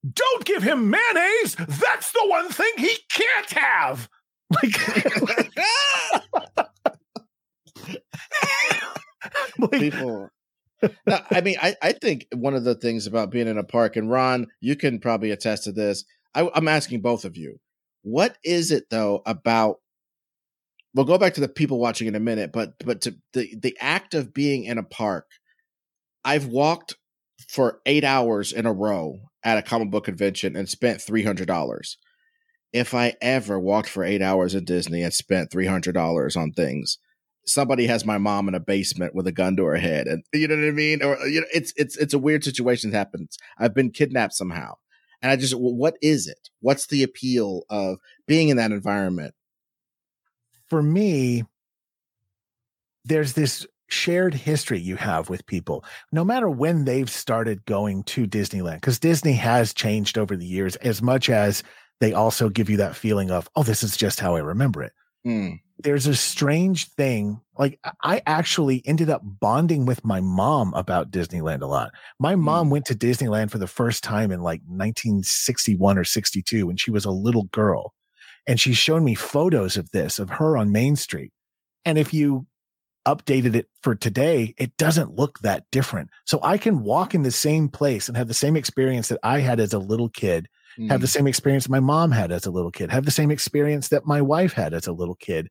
Don't 0.10 0.46
give 0.46 0.62
him 0.64 0.90
mayonnaise. 0.90 1.56
That's 1.56 2.12
the 2.12 2.26
one 2.28 2.50
thing 2.50 2.72
he 2.78 2.96
can't 3.12 3.52
have. 3.52 4.10
Like, 4.62 4.78
like 9.58 9.72
people 9.72 10.30
I 11.32 11.42
mean, 11.42 11.56
I, 11.62 11.76
I 11.82 11.92
think 11.94 12.28
one 12.34 12.54
of 12.54 12.64
the 12.64 12.76
things 12.76 13.08
about 13.08 13.32
being 13.32 13.48
in 13.48 13.58
a 13.58 13.64
park, 13.64 13.96
and 13.96 14.10
Ron, 14.10 14.48
you 14.60 14.76
can 14.76 15.00
probably 15.00 15.32
attest 15.32 15.64
to 15.66 15.72
this. 15.72 16.06
I, 16.34 16.50
I'm 16.54 16.68
asking 16.68 17.02
both 17.02 17.26
of 17.26 17.38
you, 17.38 17.60
what 18.04 18.38
is 18.44 18.72
it 18.72 18.86
though 18.90 19.22
about 19.26 19.78
we'll 20.96 21.06
go 21.06 21.18
back 21.18 21.34
to 21.36 21.42
the 21.42 21.50
people 21.50 21.80
watching 21.80 22.08
in 22.08 22.16
a 22.16 22.20
minute, 22.20 22.52
but 22.52 22.74
but 22.84 23.02
to 23.02 23.16
the 23.34 23.54
the 23.62 23.78
act 23.80 24.14
of 24.14 24.34
being 24.34 24.64
in 24.64 24.78
a 24.78 24.84
park, 24.84 25.28
I've 26.24 26.48
walked 26.48 26.96
for 27.50 27.82
eight 27.86 28.04
hours 28.04 28.52
in 28.52 28.66
a 28.66 28.74
row 28.74 29.20
at 29.44 29.58
a 29.58 29.62
comic 29.62 29.92
book 29.92 30.06
convention 30.06 30.56
and 30.56 30.68
spent 30.68 31.02
three 31.02 31.24
hundred 31.24 31.48
dollars. 31.48 31.98
If 32.74 32.94
I 32.94 33.14
ever 33.22 33.60
walked 33.60 33.90
for 33.90 34.04
eight 34.04 34.22
hours 34.22 34.56
at 34.56 34.66
Disney 34.66 35.04
and 35.04 35.14
spent 35.14 35.52
three 35.52 35.68
hundred 35.68 35.94
dollars 35.94 36.36
on 36.36 36.52
things, 36.52 36.98
somebody 37.46 37.88
has 37.88 38.06
my 38.06 38.18
mom 38.18 38.48
in 38.48 38.56
a 38.56 38.60
basement 38.60 39.14
with 39.14 39.28
a 39.28 39.32
gun 39.32 39.56
to 39.58 39.66
her 39.66 39.78
head, 39.78 40.08
and 40.08 40.24
you 40.34 40.48
know 40.48 40.56
what 40.56 40.68
I 40.68 40.72
mean. 40.72 41.04
Or 41.04 41.18
you 41.28 41.42
know, 41.42 41.48
it's 41.54 41.74
it's 41.76 41.98
it's 41.98 42.14
a 42.14 42.20
weird 42.20 42.44
situation 42.44 42.92
that 42.92 42.98
happens. 42.98 43.38
I've 43.58 43.76
been 43.76 43.92
kidnapped 43.92 44.34
somehow, 44.34 44.74
and 45.22 45.32
I 45.32 45.36
just 45.36 45.54
what 45.54 45.96
is 46.02 46.28
it? 46.28 46.50
What's 46.62 46.88
the 46.88 47.04
appeal 47.04 47.64
of 47.70 47.98
being 48.28 48.50
in 48.50 48.58
that 48.58 48.72
environment? 48.72 49.36
For 50.70 50.82
me, 50.82 51.44
there's 53.04 53.34
this 53.34 53.66
shared 53.88 54.34
history 54.34 54.80
you 54.80 54.96
have 54.96 55.30
with 55.30 55.46
people, 55.46 55.84
no 56.12 56.24
matter 56.24 56.50
when 56.50 56.86
they've 56.86 57.10
started 57.10 57.64
going 57.66 58.04
to 58.04 58.28
Disneyland, 58.28 58.76
because 58.76 59.00
Disney 59.00 59.34
has 59.34 59.74
changed 59.74 60.18
over 60.18 60.36
the 60.36 60.46
years 60.46 60.76
as 60.78 61.02
much 61.02 61.30
as 61.30 61.64
they 62.02 62.14
also 62.14 62.50
give 62.50 62.70
you 62.70 62.78
that 62.78 62.96
feeling 62.96 63.32
of, 63.32 63.50
oh, 63.56 63.64
this 63.64 63.84
is 63.84 63.96
just 63.96 64.20
how 64.20 64.36
I 64.36 64.40
remember 64.40 64.84
it. 64.84 64.94
Mm. 65.26 65.60
There's 65.80 66.08
a 66.08 66.16
strange 66.16 66.88
thing. 66.92 67.42
Like, 67.58 67.80
I 68.04 68.22
actually 68.26 68.82
ended 68.86 69.10
up 69.10 69.22
bonding 69.24 69.86
with 69.86 70.06
my 70.06 70.22
mom 70.22 70.74
about 70.74 71.12
Disneyland 71.12 71.62
a 71.62 71.68
lot. 71.68 71.92
My 72.20 72.36
mm. 72.36 72.40
mom 72.40 72.70
went 72.70 72.86
to 72.86 72.96
Disneyland 72.96 73.52
for 73.52 73.58
the 73.58 73.68
first 73.68 74.04
time 74.04 74.32
in 74.32 74.42
like 74.42 74.62
1961 74.62 75.98
or 75.98 76.04
62 76.04 76.68
when 76.68 76.78
she 76.78 76.92
was 76.92 77.06
a 77.06 77.12
little 77.12 77.44
girl. 77.46 77.94
And 78.48 78.60
she's 78.60 78.78
shown 78.78 79.04
me 79.04 79.16
photos 79.16 79.78
of 79.78 79.90
this, 79.92 80.20
of 80.20 80.30
her 80.30 80.58
on 80.58 80.72
Main 80.72 80.96
Street. 80.96 81.32
And 81.84 81.98
if 81.98 82.14
you 82.14 82.48
updated 83.06 83.56
it 83.56 83.68
for 83.82 83.96
today, 83.96 84.54
it 84.58 84.76
doesn't 84.78 85.16
look 85.16 85.40
that 85.40 85.66
different. 85.72 86.10
So 86.26 86.40
I 86.44 86.58
can 86.58 86.84
walk 86.84 87.14
in 87.14 87.24
the 87.24 87.32
same 87.32 87.70
place 87.70 88.08
and 88.08 88.18
have 88.18 88.28
the 88.28 88.34
same 88.34 88.56
experience 88.56 89.08
that 89.10 89.20
I 89.24 89.40
had 89.40 89.60
as 89.60 89.74
a 89.74 89.80
little 89.80 90.10
kid, 90.10 90.48
mm. 90.78 90.90
have 90.90 91.02
the 91.02 91.08
same 91.08 91.28
experience 91.28 91.70
my 91.70 91.80
mom 91.80 92.12
had 92.12 92.32
as 92.32 92.46
a 92.46 92.52
little 92.52 92.72
kid, 92.72 92.92
have 92.92 93.06
the 93.06 93.12
same 93.12 93.32
experience 93.32 93.90
that 93.90 94.06
my 94.06 94.22
wife 94.22 94.54
had 94.54 94.74
as 94.74 94.88
a 94.88 94.94
little 94.94 95.16
kid. 95.16 95.50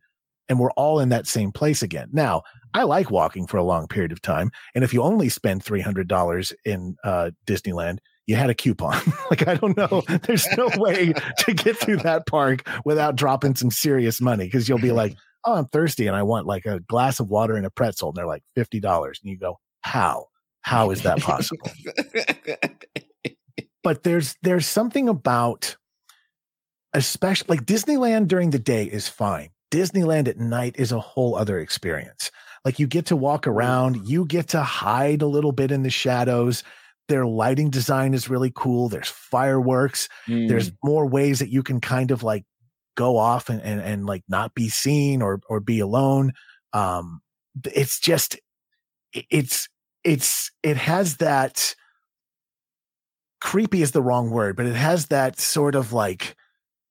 And 0.48 0.59
we're 0.59 0.72
all 0.72 1.00
in 1.00 1.09
that 1.09 1.26
same 1.26 1.52
place 1.52 1.83
again. 1.83 2.09
Now, 2.12 2.42
I 2.74 2.83
like 2.83 3.11
walking 3.11 3.46
for 3.46 3.57
a 3.57 3.62
long 3.62 3.87
period 3.87 4.12
of 4.12 4.20
time. 4.20 4.50
And 4.74 4.85
if 4.85 4.92
you 4.92 5.00
only 5.00 5.30
spend 5.30 5.64
$300 5.64 6.52
in 6.66 6.96
uh, 7.02 7.30
Disneyland, 7.46 7.98
you 8.26 8.37
had 8.37 8.50
a 8.50 8.54
coupon. 8.54 9.00
like, 9.30 9.46
I 9.46 9.54
don't 9.54 9.76
know. 9.76 10.02
There's 10.22 10.46
no 10.56 10.70
way 10.76 11.12
to 11.38 11.54
get 11.54 11.76
through 11.76 11.98
that 11.98 12.26
park 12.26 12.68
without 12.84 13.16
dropping 13.16 13.56
some 13.56 13.70
serious 13.70 14.20
money 14.20 14.44
because 14.44 14.68
you'll 14.68 14.78
be 14.78 14.92
like, 14.92 15.16
oh, 15.44 15.54
I'm 15.54 15.66
thirsty 15.66 16.06
and 16.06 16.16
I 16.16 16.22
want 16.22 16.46
like 16.46 16.66
a 16.66 16.80
glass 16.80 17.20
of 17.20 17.28
water 17.28 17.54
and 17.54 17.66
a 17.66 17.70
pretzel. 17.70 18.08
And 18.08 18.16
they're 18.16 18.26
like 18.26 18.42
$50. 18.56 19.06
And 19.06 19.30
you 19.30 19.38
go, 19.38 19.58
how? 19.82 20.28
How 20.62 20.90
is 20.90 21.02
that 21.02 21.20
possible? 21.20 21.70
but 23.82 24.02
there's 24.02 24.34
there's 24.40 24.66
something 24.66 25.10
about 25.10 25.76
especially 26.94 27.58
like 27.58 27.66
Disneyland 27.66 28.28
during 28.28 28.48
the 28.48 28.58
day 28.58 28.84
is 28.84 29.06
fine. 29.06 29.50
Disneyland 29.70 30.26
at 30.26 30.38
night 30.38 30.76
is 30.78 30.90
a 30.90 31.00
whole 31.00 31.37
other 31.37 31.58
experience. 31.58 32.30
Like 32.64 32.78
you 32.78 32.87
get 32.87 33.06
to 33.06 33.16
walk 33.16 33.46
around, 33.46 34.08
you 34.08 34.24
get 34.24 34.48
to 34.48 34.62
hide 34.62 35.20
a 35.20 35.26
little 35.26 35.52
bit 35.52 35.70
in 35.70 35.82
the 35.82 35.90
shadows. 35.90 36.62
Their 37.09 37.27
lighting 37.27 37.71
design 37.71 38.14
is 38.14 38.31
really 38.31 38.53
cool. 38.55 38.88
There's 38.88 39.09
fireworks. 39.09 40.09
Mm. 40.27 40.49
There's 40.49 40.73
more 40.83 41.07
ways 41.07 41.38
that 41.40 41.51
you 41.51 41.62
can 41.62 41.81
kind 41.81 42.11
of 42.11 42.23
like 42.23 42.45
go 42.97 43.17
off 43.17 43.49
and, 43.49 43.61
and, 43.62 43.81
and 43.81 44.07
like 44.07 44.23
not 44.29 44.55
be 44.55 44.69
seen 44.69 45.21
or, 45.21 45.40
or 45.49 45.61
be 45.61 45.81
alone. 45.81 46.33
Um, 46.73 47.21
it's 47.64 48.01
just, 48.01 48.38
it's, 49.12 49.69
it's, 50.03 50.51
it 50.62 50.77
has 50.77 51.19
that 51.19 51.75
creepy 53.40 53.83
is 53.83 53.90
the 53.90 54.03
wrong 54.03 54.31
word, 54.31 54.57
but 54.57 54.67
it 54.67 54.75
has 54.75 55.07
that 55.09 55.38
sort 55.38 55.75
of 55.75 55.93
like, 55.93 56.35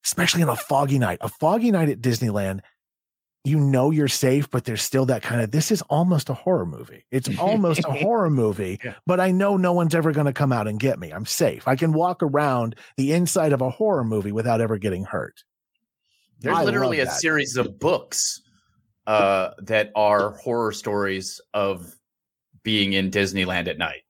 especially 0.06 0.44
on 0.44 0.50
a 0.50 0.56
foggy 0.56 1.00
night, 1.00 1.18
a 1.22 1.30
foggy 1.30 1.72
night 1.72 1.90
at 1.90 2.02
Disneyland 2.02 2.60
you 3.44 3.60
know 3.60 3.92
you're 3.92 4.08
safe, 4.08 4.50
but 4.50 4.64
there's 4.64 4.82
still 4.82 5.06
that 5.08 5.22
kind 5.22 5.42
of 5.42 5.52
this 5.52 5.72
is 5.72 5.82
almost 5.84 6.30
a 6.30 6.34
horror 6.34 6.66
movie. 6.66 7.06
It's 7.12 7.30
almost 7.38 7.82
a 7.86 7.92
horror 7.92 8.30
movie, 8.30 8.80
yeah. 8.84 8.94
but 9.06 9.20
I 9.20 9.32
know 9.32 9.58
no 9.58 9.74
one's 9.74 9.94
ever 9.94 10.14
going 10.14 10.28
to 10.28 10.34
come 10.34 10.54
out 10.54 10.68
and 10.68 10.80
get 10.80 10.98
me. 10.98 11.12
I'm 11.12 11.26
safe. 11.26 11.68
I 11.68 11.76
can 11.76 11.92
walk 11.92 12.24
around 12.24 12.76
the 12.96 13.12
inside 13.12 13.52
of 13.52 13.62
a 13.62 13.70
horror 13.70 14.06
movie 14.06 14.32
without 14.32 14.62
ever 14.62 14.78
getting 14.78 15.04
hurt. 15.04 15.44
There's 16.40 16.58
I 16.58 16.64
literally 16.64 17.00
a 17.00 17.10
series 17.10 17.58
of 17.58 17.80
books 17.80 18.42
uh, 19.08 19.52
that 19.60 19.92
are 19.96 20.38
horror 20.38 20.72
stories 20.72 21.42
of 21.54 21.94
being 22.64 22.94
in 22.94 23.12
Disneyland 23.12 23.68
at 23.68 23.78
night. 23.78 24.04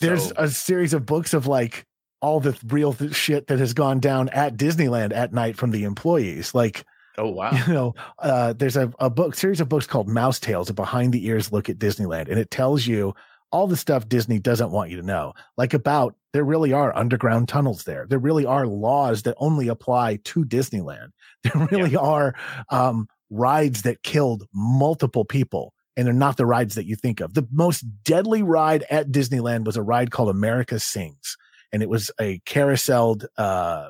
There's 0.00 0.28
so, 0.28 0.34
a 0.36 0.48
series 0.48 0.94
of 0.94 1.06
books 1.06 1.34
of 1.34 1.46
like 1.46 1.86
all 2.20 2.38
the 2.38 2.56
real 2.66 2.92
th- 2.92 3.14
shit 3.14 3.48
that 3.48 3.58
has 3.58 3.74
gone 3.74 3.98
down 3.98 4.28
at 4.28 4.56
Disneyland 4.56 5.12
at 5.12 5.32
night 5.32 5.56
from 5.56 5.72
the 5.72 5.84
employees. 5.84 6.54
Like 6.54 6.84
Oh 7.18 7.30
wow! 7.30 7.52
You 7.52 7.72
know, 7.72 7.94
uh, 8.18 8.52
there's 8.52 8.76
a, 8.76 8.92
a 8.98 9.10
book 9.10 9.34
series 9.34 9.60
of 9.60 9.68
books 9.68 9.86
called 9.86 10.08
Mouse 10.08 10.40
Tales, 10.40 10.70
a 10.70 10.74
behind 10.74 11.12
the 11.12 11.26
ears 11.26 11.52
look 11.52 11.68
at 11.68 11.78
Disneyland, 11.78 12.28
and 12.28 12.38
it 12.38 12.50
tells 12.50 12.86
you 12.86 13.14
all 13.52 13.66
the 13.66 13.76
stuff 13.76 14.08
Disney 14.08 14.38
doesn't 14.38 14.70
want 14.70 14.90
you 14.90 14.96
to 14.96 15.02
know, 15.02 15.34
like 15.56 15.74
about 15.74 16.16
there 16.32 16.44
really 16.44 16.72
are 16.72 16.96
underground 16.96 17.48
tunnels 17.48 17.84
there. 17.84 18.06
There 18.08 18.18
really 18.18 18.46
are 18.46 18.66
laws 18.66 19.22
that 19.22 19.34
only 19.36 19.68
apply 19.68 20.16
to 20.24 20.44
Disneyland. 20.44 21.08
There 21.42 21.68
really 21.72 21.90
yeah. 21.90 21.98
are 21.98 22.34
um, 22.70 23.08
rides 23.28 23.82
that 23.82 24.04
killed 24.04 24.44
multiple 24.54 25.24
people, 25.24 25.74
and 25.96 26.06
they're 26.06 26.14
not 26.14 26.36
the 26.36 26.46
rides 26.46 26.76
that 26.76 26.86
you 26.86 26.94
think 26.94 27.20
of. 27.20 27.34
The 27.34 27.46
most 27.50 27.80
deadly 28.04 28.44
ride 28.44 28.84
at 28.90 29.10
Disneyland 29.10 29.64
was 29.64 29.76
a 29.76 29.82
ride 29.82 30.12
called 30.12 30.28
America 30.28 30.78
Sings, 30.78 31.36
and 31.72 31.82
it 31.82 31.88
was 31.88 32.12
a 32.20 32.38
carouseled 32.46 33.26
uh, 33.36 33.88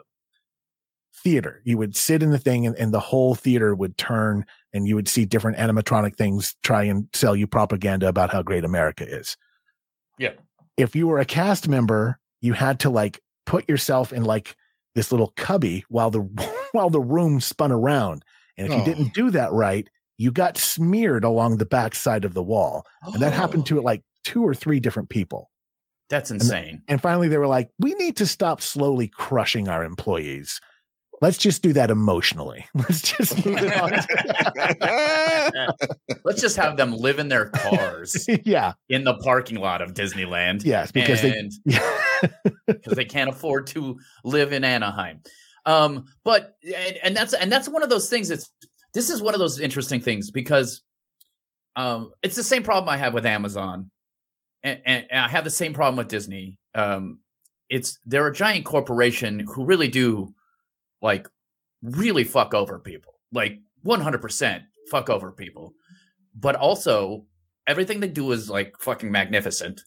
theater. 1.22 1.60
You 1.64 1.78
would 1.78 1.96
sit 1.96 2.22
in 2.22 2.30
the 2.30 2.38
thing 2.38 2.66
and, 2.66 2.76
and, 2.76 2.92
the 2.92 3.00
whole 3.00 3.34
theater 3.34 3.74
would 3.74 3.96
turn 3.96 4.44
and 4.72 4.86
you 4.86 4.94
would 4.94 5.08
see 5.08 5.24
different 5.24 5.58
animatronic 5.58 6.16
things 6.16 6.56
try 6.62 6.84
and 6.84 7.08
sell 7.12 7.36
you 7.36 7.46
propaganda 7.46 8.08
about 8.08 8.30
how 8.30 8.42
great 8.42 8.64
America 8.64 9.06
is. 9.06 9.36
Yeah. 10.18 10.32
If 10.76 10.96
you 10.96 11.06
were 11.06 11.18
a 11.18 11.24
cast 11.24 11.68
member, 11.68 12.18
you 12.40 12.52
had 12.52 12.80
to 12.80 12.90
like 12.90 13.20
put 13.46 13.68
yourself 13.68 14.12
in 14.12 14.24
like 14.24 14.56
this 14.94 15.12
little 15.12 15.32
cubby 15.36 15.84
while 15.88 16.10
the 16.10 16.20
while 16.72 16.90
the 16.90 17.00
room 17.00 17.40
spun 17.40 17.72
around. 17.72 18.24
And 18.56 18.66
if 18.66 18.72
oh. 18.72 18.78
you 18.78 18.84
didn't 18.84 19.08
oh. 19.08 19.14
do 19.14 19.30
that 19.30 19.52
right, 19.52 19.88
you 20.18 20.30
got 20.30 20.58
smeared 20.58 21.24
along 21.24 21.56
the 21.56 21.66
back 21.66 21.94
side 21.94 22.24
of 22.24 22.34
the 22.34 22.42
wall. 22.42 22.86
Oh. 23.04 23.12
And 23.12 23.22
that 23.22 23.32
happened 23.32 23.66
to 23.66 23.78
oh. 23.78 23.82
like 23.82 24.02
two 24.24 24.46
or 24.46 24.54
three 24.54 24.80
different 24.80 25.08
people. 25.08 25.50
That's 26.10 26.30
insane. 26.30 26.68
And, 26.68 26.82
and 26.88 27.02
finally 27.02 27.28
they 27.28 27.38
were 27.38 27.46
like, 27.46 27.70
we 27.78 27.94
need 27.94 28.16
to 28.18 28.26
stop 28.26 28.60
slowly 28.60 29.08
crushing 29.08 29.68
our 29.68 29.82
employees. 29.82 30.60
Let's 31.22 31.38
just 31.38 31.62
do 31.62 31.72
that 31.74 31.88
emotionally. 31.88 32.66
Let's 32.74 33.00
just 33.00 33.46
move 33.46 33.58
it 33.58 33.80
on. 33.80 33.92
Let's 36.24 36.40
just 36.40 36.56
have 36.56 36.76
them 36.76 36.92
live 36.92 37.20
in 37.20 37.28
their 37.28 37.48
cars. 37.50 38.26
yeah. 38.44 38.72
In 38.88 39.04
the 39.04 39.14
parking 39.18 39.58
lot 39.58 39.82
of 39.82 39.94
Disneyland. 39.94 40.64
Yes, 40.64 40.90
because 40.90 41.22
and, 41.22 41.52
they 41.64 41.78
because 42.66 42.94
they 42.94 43.04
can't 43.04 43.30
afford 43.30 43.68
to 43.68 44.00
live 44.24 44.52
in 44.52 44.64
Anaheim. 44.64 45.20
Um, 45.64 46.06
but 46.24 46.56
and, 46.64 46.98
and 47.04 47.16
that's 47.16 47.34
and 47.34 47.52
that's 47.52 47.68
one 47.68 47.84
of 47.84 47.88
those 47.88 48.10
things 48.10 48.26
that's 48.28 48.50
this 48.92 49.08
is 49.08 49.22
one 49.22 49.32
of 49.32 49.38
those 49.38 49.60
interesting 49.60 50.00
things 50.00 50.32
because 50.32 50.82
um 51.76 52.10
it's 52.24 52.34
the 52.34 52.42
same 52.42 52.64
problem 52.64 52.88
I 52.88 52.96
have 52.96 53.14
with 53.14 53.26
Amazon. 53.26 53.92
And, 54.64 54.80
and, 54.84 55.06
and 55.08 55.20
I 55.20 55.28
have 55.28 55.44
the 55.44 55.50
same 55.50 55.72
problem 55.72 55.98
with 55.98 56.08
Disney. 56.08 56.58
Um, 56.74 57.20
it's 57.70 58.00
they're 58.06 58.26
a 58.26 58.34
giant 58.34 58.64
corporation 58.64 59.46
who 59.46 59.64
really 59.64 59.88
do 59.88 60.34
like 61.02 61.28
really 61.82 62.24
fuck 62.24 62.54
over 62.54 62.78
people, 62.78 63.14
like 63.32 63.58
100% 63.84 64.62
fuck 64.90 65.10
over 65.10 65.32
people. 65.32 65.74
But 66.34 66.56
also, 66.56 67.26
everything 67.66 68.00
they 68.00 68.08
do 68.08 68.32
is 68.32 68.48
like 68.48 68.76
fucking 68.78 69.10
magnificent. 69.10 69.82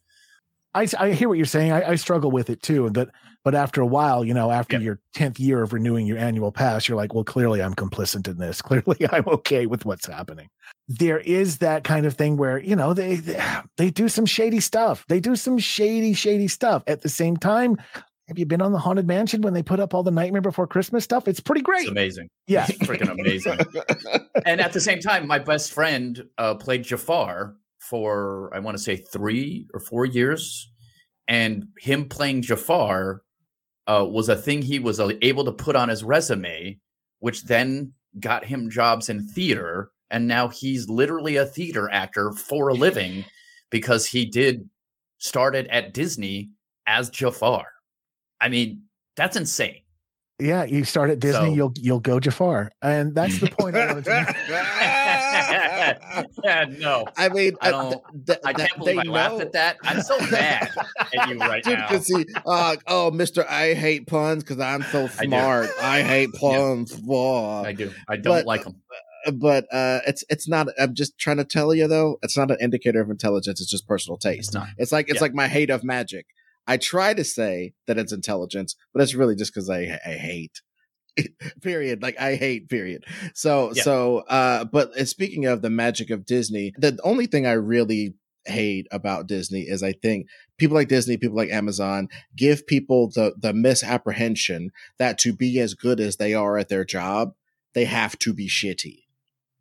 I, 0.76 0.88
I 1.00 1.12
hear 1.14 1.30
what 1.30 1.38
you're 1.38 1.46
saying. 1.46 1.72
I, 1.72 1.92
I 1.92 1.96
struggle 1.96 2.30
with 2.30 2.50
it 2.50 2.62
too. 2.62 2.90
But 2.92 3.10
but 3.46 3.56
after 3.56 3.80
a 3.80 3.86
while, 3.86 4.26
you 4.26 4.34
know, 4.34 4.52
after 4.52 4.80
your 4.80 5.00
tenth 5.14 5.40
year 5.40 5.62
of 5.62 5.72
renewing 5.72 6.06
your 6.08 6.18
annual 6.18 6.52
pass, 6.52 6.88
you're 6.88 6.98
like, 6.98 7.14
well, 7.14 7.24
clearly 7.24 7.62
I'm 7.62 7.76
complicit 7.76 8.28
in 8.28 8.38
this. 8.40 8.62
Clearly 8.62 9.08
I'm 9.12 9.28
okay 9.28 9.68
with 9.68 9.86
what's 9.86 10.08
happening. 10.08 10.50
There 10.88 11.20
is 11.20 11.60
that 11.60 11.84
kind 11.84 12.06
of 12.06 12.16
thing 12.16 12.38
where 12.38 12.58
you 12.58 12.76
know 12.76 12.94
they 12.94 13.16
they, 13.16 13.42
they 13.78 13.90
do 13.90 14.10
some 14.10 14.26
shady 14.26 14.60
stuff. 14.60 15.06
They 15.08 15.22
do 15.22 15.36
some 15.36 15.58
shady 15.60 16.14
shady 16.14 16.50
stuff. 16.50 16.84
At 16.88 17.02
the 17.02 17.10
same 17.10 17.38
time, 17.38 17.78
have 18.28 18.40
you 18.40 18.46
been 18.46 18.62
on 18.62 18.72
the 18.72 18.80
Haunted 18.80 19.06
Mansion 19.08 19.42
when 19.42 19.54
they 19.54 19.62
put 19.62 19.80
up 19.80 19.94
all 19.94 20.02
the 20.02 20.12
Nightmare 20.12 20.42
Before 20.42 20.66
Christmas 20.66 21.04
stuff? 21.04 21.28
It's 21.28 21.40
pretty 21.40 21.62
great. 21.62 21.82
It's 21.82 21.92
amazing. 21.92 22.30
Yeah. 22.48 22.66
It's 22.68 22.80
freaking 22.80 23.12
amazing. 23.12 23.60
and 24.46 24.60
at 24.60 24.74
the 24.74 24.82
same 24.82 25.00
time, 25.00 25.28
my 25.28 25.38
best 25.38 25.72
friend 25.72 26.24
uh, 26.38 26.56
played 26.56 26.84
Jafar 26.84 27.56
for, 27.80 28.52
I 28.54 28.60
want 28.60 28.78
to 28.78 28.84
say, 28.84 28.96
three 28.96 29.68
or 29.74 29.80
four 29.80 30.06
years. 30.06 30.72
And 31.28 31.68
him 31.80 32.10
playing 32.10 32.42
Jafar 32.42 33.22
uh, 33.88 34.06
was 34.10 34.28
a 34.30 34.36
thing 34.36 34.64
he 34.64 34.80
was 34.80 35.00
uh, 35.00 35.12
able 35.22 35.46
to 35.46 35.52
put 35.52 35.76
on 35.76 35.90
his 35.90 36.04
resume, 36.04 36.80
which 37.20 37.44
then 37.44 37.94
got 38.20 38.46
him 38.46 38.72
jobs 38.72 39.08
in 39.08 39.28
theater. 39.28 39.92
And 40.10 40.28
now 40.28 40.48
he's 40.48 40.90
literally 40.90 41.36
a 41.36 41.46
theater 41.46 41.90
actor 41.92 42.32
for 42.32 42.70
a 42.70 42.74
living 42.74 43.26
because 43.70 44.08
he 44.08 44.26
did 44.26 44.68
started 45.20 45.68
at 45.68 45.94
Disney 45.94 46.50
as 46.88 47.10
Jafar. 47.12 47.66
I 48.40 48.50
mean, 48.50 48.84
that's 49.16 49.36
insane. 49.36 49.82
Yeah, 50.38 50.66
you 50.66 50.84
start 50.84 51.10
at 51.12 51.20
Disney, 51.20 51.48
so, 51.48 51.54
you'll 51.54 51.74
you'll 51.78 52.02
go 52.02 52.20
Jafar, 52.20 52.70
and 52.82 53.16
that's 53.16 53.40
the 53.40 53.48
point 53.48 53.78
I 53.78 53.88
wanted 53.88 54.04
to 54.04 54.26
make. 54.28 54.36
yeah, 56.44 56.66
no, 56.78 57.06
I 57.18 57.30
mean, 57.30 57.54
I, 57.62 57.72
don't, 57.72 57.92
th- 57.92 58.26
th- 58.26 58.40
I 58.44 58.52
can't 58.52 58.78
believe 58.78 59.00
I 59.00 59.04
know. 59.04 59.12
laughed 59.14 59.40
at 59.40 59.54
that. 59.54 59.78
I'm 59.84 60.02
so 60.02 60.20
mad 60.32 60.76
at 61.18 61.30
you 61.30 61.40
right 61.40 61.64
Dude, 61.64 61.80
now. 61.80 62.00
See, 62.00 62.26
uh, 62.46 62.76
oh, 62.86 63.12
Mister, 63.12 63.50
I 63.50 63.76
hate 63.76 64.08
puns 64.08 64.44
because 64.44 64.60
I'm 64.60 64.84
so 64.84 65.08
smart. 65.08 65.70
I, 65.82 66.00
I 66.00 66.02
hate 66.02 66.34
puns. 66.34 66.94
Yeah. 67.02 67.62
I 67.66 67.72
do. 67.72 67.94
I 68.10 68.18
don't 68.18 68.34
but, 68.34 68.46
like 68.46 68.66
them. 68.66 68.82
Uh, 69.26 69.32
but 69.32 69.74
uh, 69.74 70.02
it's 70.06 70.26
it's 70.30 70.50
not. 70.50 70.68
I'm 70.78 70.96
just 70.96 71.18
trying 71.18 71.38
to 71.38 71.46
tell 71.46 71.74
you 71.74 71.88
though. 71.88 72.18
It's 72.24 72.36
not 72.36 72.52
an 72.52 72.58
indicator 72.60 73.00
of 73.00 73.10
intelligence. 73.10 73.62
It's 73.62 73.72
just 73.72 73.88
personal 73.88 74.18
taste. 74.18 74.54
It's, 74.54 74.66
it's 74.78 74.92
like 74.92 75.08
it's 75.08 75.16
yeah. 75.16 75.22
like 75.22 75.34
my 75.34 75.48
hate 75.48 75.70
of 75.70 75.86
magic. 75.86 76.26
I 76.68 76.78
try 76.78 77.14
to 77.14 77.24
say 77.24 77.74
that 77.88 77.98
it's 77.98 78.14
intelligence, 78.14 78.76
but 78.94 79.02
it's 79.02 79.16
really 79.16 79.36
just 79.36 79.54
because 79.54 79.70
I 79.70 80.00
I 80.06 80.14
hate. 80.14 80.62
period. 81.62 82.02
Like 82.02 82.20
I 82.20 82.36
hate. 82.36 82.70
Period. 82.70 83.06
So 83.34 83.72
yeah. 83.74 83.84
so. 83.84 84.18
Uh, 84.28 84.66
but 84.66 84.96
speaking 85.08 85.46
of 85.46 85.62
the 85.62 85.70
magic 85.70 86.10
of 86.10 86.26
Disney, 86.26 86.74
the 86.78 86.98
only 87.04 87.26
thing 87.26 87.46
I 87.46 87.54
really 87.54 88.16
hate 88.46 88.88
about 88.92 89.28
Disney 89.28 89.62
is 89.62 89.82
I 89.82 89.94
think 89.94 90.28
people 90.58 90.76
like 90.76 90.88
Disney, 90.88 91.18
people 91.18 91.36
like 91.36 91.50
Amazon 91.50 92.10
give 92.36 92.68
people 92.68 93.10
the 93.10 93.34
the 93.40 93.54
misapprehension 93.54 94.72
that 95.00 95.18
to 95.20 95.34
be 95.34 95.60
as 95.60 95.74
good 95.74 96.00
as 96.00 96.18
they 96.18 96.34
are 96.34 96.58
at 96.58 96.70
their 96.70 96.86
job, 96.86 97.34
they 97.74 97.86
have 97.86 98.18
to 98.20 98.34
be 98.34 98.48
shitty. 98.48 99.05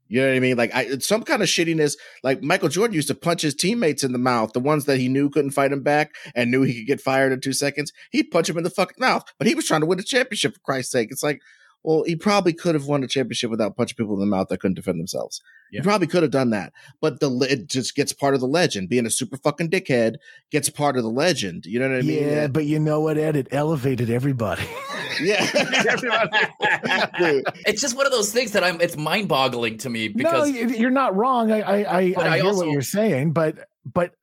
You 0.09 0.21
know 0.21 0.29
what 0.29 0.37
I 0.37 0.41
mean? 0.41 0.57
Like 0.57 0.75
I, 0.75 0.99
some 0.99 1.23
kind 1.23 1.43
of 1.43 1.49
shittiness. 1.49 1.97
Like 2.23 2.43
Michael 2.43 2.69
Jordan 2.69 2.95
used 2.95 3.09
to 3.09 3.15
punch 3.15 3.43
his 3.43 3.55
teammates 3.55 4.05
in 4.05 4.13
the 4.13 4.19
mouth, 4.19 4.53
the 4.53 4.61
ones 4.61 4.85
that 4.85 4.99
he 4.99 5.09
knew 5.09 5.31
couldn't 5.31 5.53
fight 5.53 5.73
him 5.73 5.83
back 5.83 6.15
and 6.35 6.51
knew 6.51 6.63
he 6.63 6.75
could 6.75 6.87
get 6.87 7.01
fired 7.01 7.33
in 7.33 7.41
two 7.41 7.53
seconds. 7.53 7.93
He'd 8.11 8.31
punch 8.31 8.49
him 8.49 8.59
in 8.59 8.65
the 8.65 8.71
fucking 8.71 8.97
mouth, 8.99 9.25
but 9.39 9.47
he 9.47 9.55
was 9.55 9.67
trying 9.67 9.81
to 9.81 9.87
win 9.87 9.99
a 9.99 10.03
championship 10.03 10.55
for 10.55 10.61
Christ's 10.61 10.93
sake. 10.93 11.09
It's 11.11 11.23
like, 11.23 11.41
well, 11.83 12.03
he 12.05 12.17
probably 12.17 12.55
could 12.55 12.75
have 12.75 12.87
won 12.87 13.05
a 13.05 13.07
championship 13.07 13.51
without 13.51 13.77
punching 13.77 13.97
people 13.97 14.15
in 14.15 14.21
the 14.21 14.27
mouth 14.27 14.49
that 14.49 14.59
couldn't 14.59 14.75
defend 14.75 14.99
themselves. 14.99 15.43
Yeah. 15.71 15.81
He 15.81 15.85
probably 15.85 16.07
could 16.07 16.23
have 16.23 16.31
done 16.33 16.51
that, 16.51 16.73
but 17.01 17.21
the 17.21 17.31
it 17.51 17.69
just 17.69 17.95
gets 17.95 18.13
part 18.13 18.35
of 18.35 18.41
the 18.41 18.47
legend. 18.47 18.89
Being 18.89 19.07
a 19.07 19.11
super 19.11 19.37
fucking 19.37 19.71
dickhead 19.71 20.17
gets 20.51 20.71
part 20.71 20.97
of 20.97 21.03
the 21.03 21.11
legend. 21.11 21.67
You 21.67 21.81
know 21.81 21.89
what 21.89 21.99
I 21.99 22.03
mean? 22.03 22.23
Yeah, 22.23 22.47
but 22.47 22.65
you 22.65 22.79
know 22.79 23.01
what, 23.01 23.19
Ed? 23.19 23.37
It 23.37 23.49
elevated 23.51 24.09
everybody. 24.09 24.67
yeah, 25.21 25.47
it's 27.67 27.81
just 27.81 27.97
one 27.97 28.07
of 28.07 28.13
those 28.13 28.33
things 28.33 28.53
that 28.53 28.65
I'm. 28.65 28.81
It's 28.81 28.97
mind 28.97 29.29
boggling 29.29 29.79
to 29.79 29.91
me 29.91 30.09
because 30.09 30.51
no, 30.51 30.59
you're 30.61 30.91
not 30.91 31.17
wrong. 31.17 31.51
I 31.51 31.61
I 31.61 31.77
I, 31.77 32.15
I, 32.17 32.29
I 32.29 32.37
hear 32.37 32.47
also, 32.47 32.67
what 32.67 32.73
you're 32.73 32.83
saying, 32.83 33.33
but 33.33 33.69
but 33.85 34.15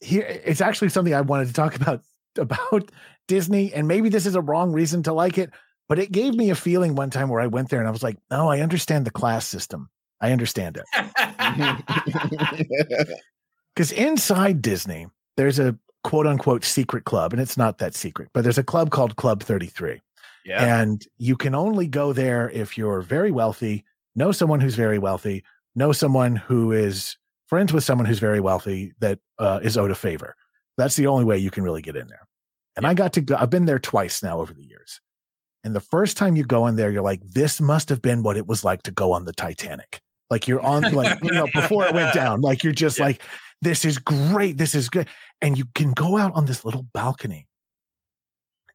here 0.00 0.22
it's 0.22 0.60
actually 0.60 0.88
something 0.88 1.14
I 1.14 1.20
wanted 1.20 1.48
to 1.48 1.54
talk 1.54 1.76
about 1.76 2.02
about 2.38 2.90
Disney, 3.28 3.72
and 3.72 3.88
maybe 3.88 4.08
this 4.08 4.26
is 4.26 4.34
a 4.34 4.40
wrong 4.40 4.72
reason 4.72 5.02
to 5.04 5.12
like 5.12 5.38
it 5.38 5.50
but 5.88 5.98
it 5.98 6.10
gave 6.10 6.34
me 6.34 6.50
a 6.50 6.54
feeling 6.54 6.94
one 6.94 7.10
time 7.10 7.28
where 7.28 7.40
I 7.40 7.46
went 7.46 7.68
there 7.68 7.78
and 7.78 7.88
I 7.88 7.92
was 7.92 8.02
like, 8.02 8.18
oh, 8.30 8.48
I 8.48 8.60
understand 8.60 9.04
the 9.04 9.10
class 9.10 9.46
system. 9.46 9.88
I 10.20 10.32
understand 10.32 10.78
it. 10.78 10.84
Because 13.74 13.92
inside 13.92 14.62
Disney, 14.62 15.06
there's 15.36 15.58
a 15.58 15.78
quote 16.02 16.26
unquote 16.26 16.64
secret 16.64 17.04
club, 17.04 17.34
and 17.34 17.42
it's 17.42 17.58
not 17.58 17.76
that 17.76 17.94
secret, 17.94 18.30
but 18.32 18.42
there's 18.42 18.56
a 18.56 18.64
club 18.64 18.90
called 18.90 19.16
Club 19.16 19.42
33. 19.42 20.00
Yeah. 20.46 20.80
And 20.80 21.04
you 21.18 21.36
can 21.36 21.54
only 21.54 21.88
go 21.88 22.12
there 22.12 22.48
if 22.50 22.78
you're 22.78 23.02
very 23.02 23.32
wealthy, 23.32 23.84
know 24.14 24.30
someone 24.30 24.60
who's 24.60 24.76
very 24.76 24.98
wealthy, 24.98 25.42
know 25.74 25.92
someone 25.92 26.36
who 26.36 26.72
is 26.72 27.16
friends 27.48 27.72
with 27.72 27.84
someone 27.84 28.06
who's 28.06 28.20
very 28.20 28.40
wealthy 28.40 28.92
that 29.00 29.18
uh, 29.38 29.60
is 29.62 29.76
owed 29.76 29.90
a 29.90 29.96
favor. 29.96 30.36
That's 30.78 30.96
the 30.96 31.08
only 31.08 31.24
way 31.24 31.38
you 31.38 31.50
can 31.50 31.64
really 31.64 31.82
get 31.82 31.96
in 31.96 32.06
there. 32.06 32.28
And 32.76 32.86
I 32.86 32.94
got 32.94 33.12
to 33.14 33.20
go, 33.20 33.36
I've 33.36 33.50
been 33.50 33.64
there 33.64 33.78
twice 33.78 34.22
now 34.22 34.40
over 34.40 34.54
the 34.54 34.64
years. 34.64 35.00
And 35.64 35.74
the 35.74 35.80
first 35.80 36.16
time 36.16 36.36
you 36.36 36.44
go 36.44 36.66
in 36.68 36.76
there, 36.76 36.92
you're 36.92 37.02
like, 37.02 37.22
this 37.24 37.60
must 37.60 37.88
have 37.88 38.00
been 38.00 38.22
what 38.22 38.36
it 38.36 38.46
was 38.46 38.62
like 38.62 38.82
to 38.82 38.92
go 38.92 39.12
on 39.12 39.24
the 39.24 39.32
Titanic. 39.32 40.00
Like 40.30 40.46
you're 40.46 40.60
on, 40.60 40.82
like, 40.92 41.22
you 41.24 41.32
know, 41.32 41.48
before 41.52 41.86
it 41.86 41.94
went 41.94 42.14
down, 42.14 42.40
like 42.40 42.62
you're 42.62 42.72
just 42.84 42.98
yeah. 42.98 43.06
like, 43.06 43.22
this 43.62 43.84
is 43.84 43.98
great. 43.98 44.58
This 44.58 44.74
is 44.74 44.88
good. 44.88 45.08
And 45.40 45.58
you 45.58 45.64
can 45.74 45.92
go 45.92 46.16
out 46.16 46.32
on 46.34 46.46
this 46.46 46.64
little 46.64 46.86
balcony 46.94 47.48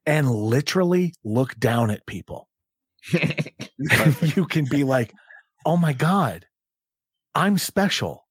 and 0.06 0.30
literally 0.30 1.14
look 1.24 1.58
down 1.58 1.92
at 1.92 2.06
people. 2.06 2.48
you 4.22 4.46
can 4.46 4.66
be 4.66 4.84
like, 4.84 5.14
oh 5.66 5.78
my 5.78 5.94
God, 5.94 6.46
I'm 7.34 7.58
special. 7.58 8.26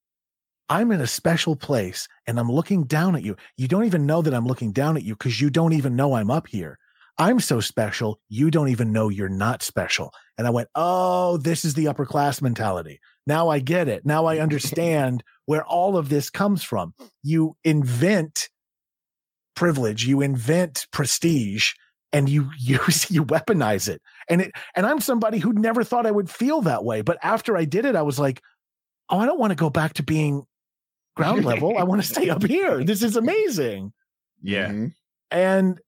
I'm 0.68 0.92
in 0.92 1.00
a 1.00 1.06
special 1.06 1.56
place 1.56 2.06
and 2.26 2.38
I'm 2.38 2.50
looking 2.50 2.84
down 2.84 3.16
at 3.16 3.24
you. 3.24 3.36
You 3.56 3.66
don't 3.66 3.86
even 3.86 4.06
know 4.06 4.22
that 4.22 4.34
I'm 4.34 4.46
looking 4.46 4.72
down 4.72 4.96
at 4.96 5.02
you 5.02 5.14
because 5.14 5.40
you 5.40 5.50
don't 5.50 5.72
even 5.72 5.96
know 5.96 6.14
I'm 6.14 6.30
up 6.30 6.46
here. 6.46 6.78
I'm 7.18 7.40
so 7.40 7.60
special, 7.60 8.20
you 8.28 8.50
don't 8.50 8.68
even 8.68 8.92
know 8.92 9.08
you're 9.08 9.28
not 9.28 9.62
special. 9.62 10.12
And 10.38 10.46
I 10.46 10.50
went, 10.50 10.68
Oh, 10.74 11.36
this 11.38 11.64
is 11.64 11.74
the 11.74 11.88
upper 11.88 12.06
class 12.06 12.40
mentality. 12.40 13.00
Now 13.26 13.48
I 13.48 13.58
get 13.58 13.88
it. 13.88 14.06
Now 14.06 14.26
I 14.26 14.38
understand 14.40 15.24
where 15.46 15.64
all 15.64 15.96
of 15.96 16.08
this 16.08 16.30
comes 16.30 16.62
from. 16.62 16.94
You 17.22 17.56
invent 17.64 18.48
privilege, 19.60 20.06
you 20.06 20.22
invent 20.22 20.86
prestige, 20.90 21.74
and 22.14 22.30
you 22.30 22.50
use 22.58 23.10
you 23.10 23.24
weaponize 23.24 23.88
it. 23.88 24.00
And 24.28 24.40
it 24.40 24.52
and 24.74 24.86
I'm 24.86 25.00
somebody 25.00 25.38
who 25.38 25.52
never 25.52 25.84
thought 25.84 26.06
I 26.06 26.10
would 26.10 26.30
feel 26.30 26.62
that 26.62 26.82
way. 26.82 27.02
But 27.02 27.18
after 27.22 27.56
I 27.56 27.66
did 27.66 27.84
it, 27.84 27.94
I 27.94 28.02
was 28.02 28.18
like, 28.18 28.40
Oh, 29.10 29.18
I 29.18 29.26
don't 29.26 29.38
want 29.38 29.50
to 29.50 29.56
go 29.56 29.70
back 29.70 29.94
to 29.94 30.02
being 30.02 30.44
ground 31.14 31.44
level. 31.52 31.76
I 31.76 31.84
want 31.84 32.00
to 32.00 32.08
stay 32.08 32.30
up 32.30 32.42
here. 32.42 32.82
This 32.82 33.02
is 33.02 33.16
amazing. 33.16 33.92
Yeah. 34.42 34.68
Mm-hmm. 34.68 34.86
And 35.30 35.80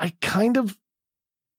I 0.00 0.12
kind 0.20 0.56
of 0.56 0.76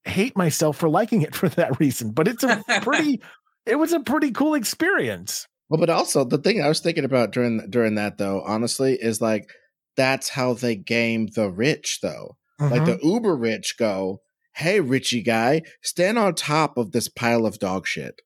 hate 0.04 0.36
myself 0.36 0.78
for 0.78 0.89
liking 0.89 1.22
it 1.22 1.36
for 1.36 1.48
that 1.50 1.80
reason. 1.80 2.12
But 2.12 2.28
it's 2.28 2.43
a 2.43 2.62
pretty, 2.82 3.22
it 3.65 3.76
was 3.76 3.93
a 3.93 4.02
pretty 4.02 4.32
cool 4.32 4.56
experience. 4.56 5.48
Well, 5.69 5.80
but 5.80 5.89
also 5.89 6.24
the 6.26 6.39
thing 6.39 6.62
I 6.62 6.67
was 6.67 6.80
thinking 6.80 7.06
about 7.06 7.32
during 7.32 7.69
during 7.69 7.95
that 7.95 8.17
though, 8.17 8.41
honestly, 8.41 8.95
is 8.95 9.22
like 9.22 9.52
that's 10.00 10.30
how 10.30 10.54
they 10.54 10.78
game 10.78 11.28
the 11.28 11.50
rich 11.50 12.00
though. 12.02 12.38
Mm-hmm. 12.60 12.74
Like 12.74 12.86
the 12.86 12.96
mm-hmm. 12.96 13.08
uber 13.08 13.36
rich 13.36 13.76
go, 13.78 14.22
"Hey, 14.56 14.80
Richie 14.80 15.22
guy, 15.22 15.64
stand 15.82 16.18
on 16.18 16.36
top 16.36 16.78
of 16.78 16.94
this 16.94 17.10
pile 17.10 17.46
of 17.46 17.60
dog 17.60 17.86
shit." 17.86 18.22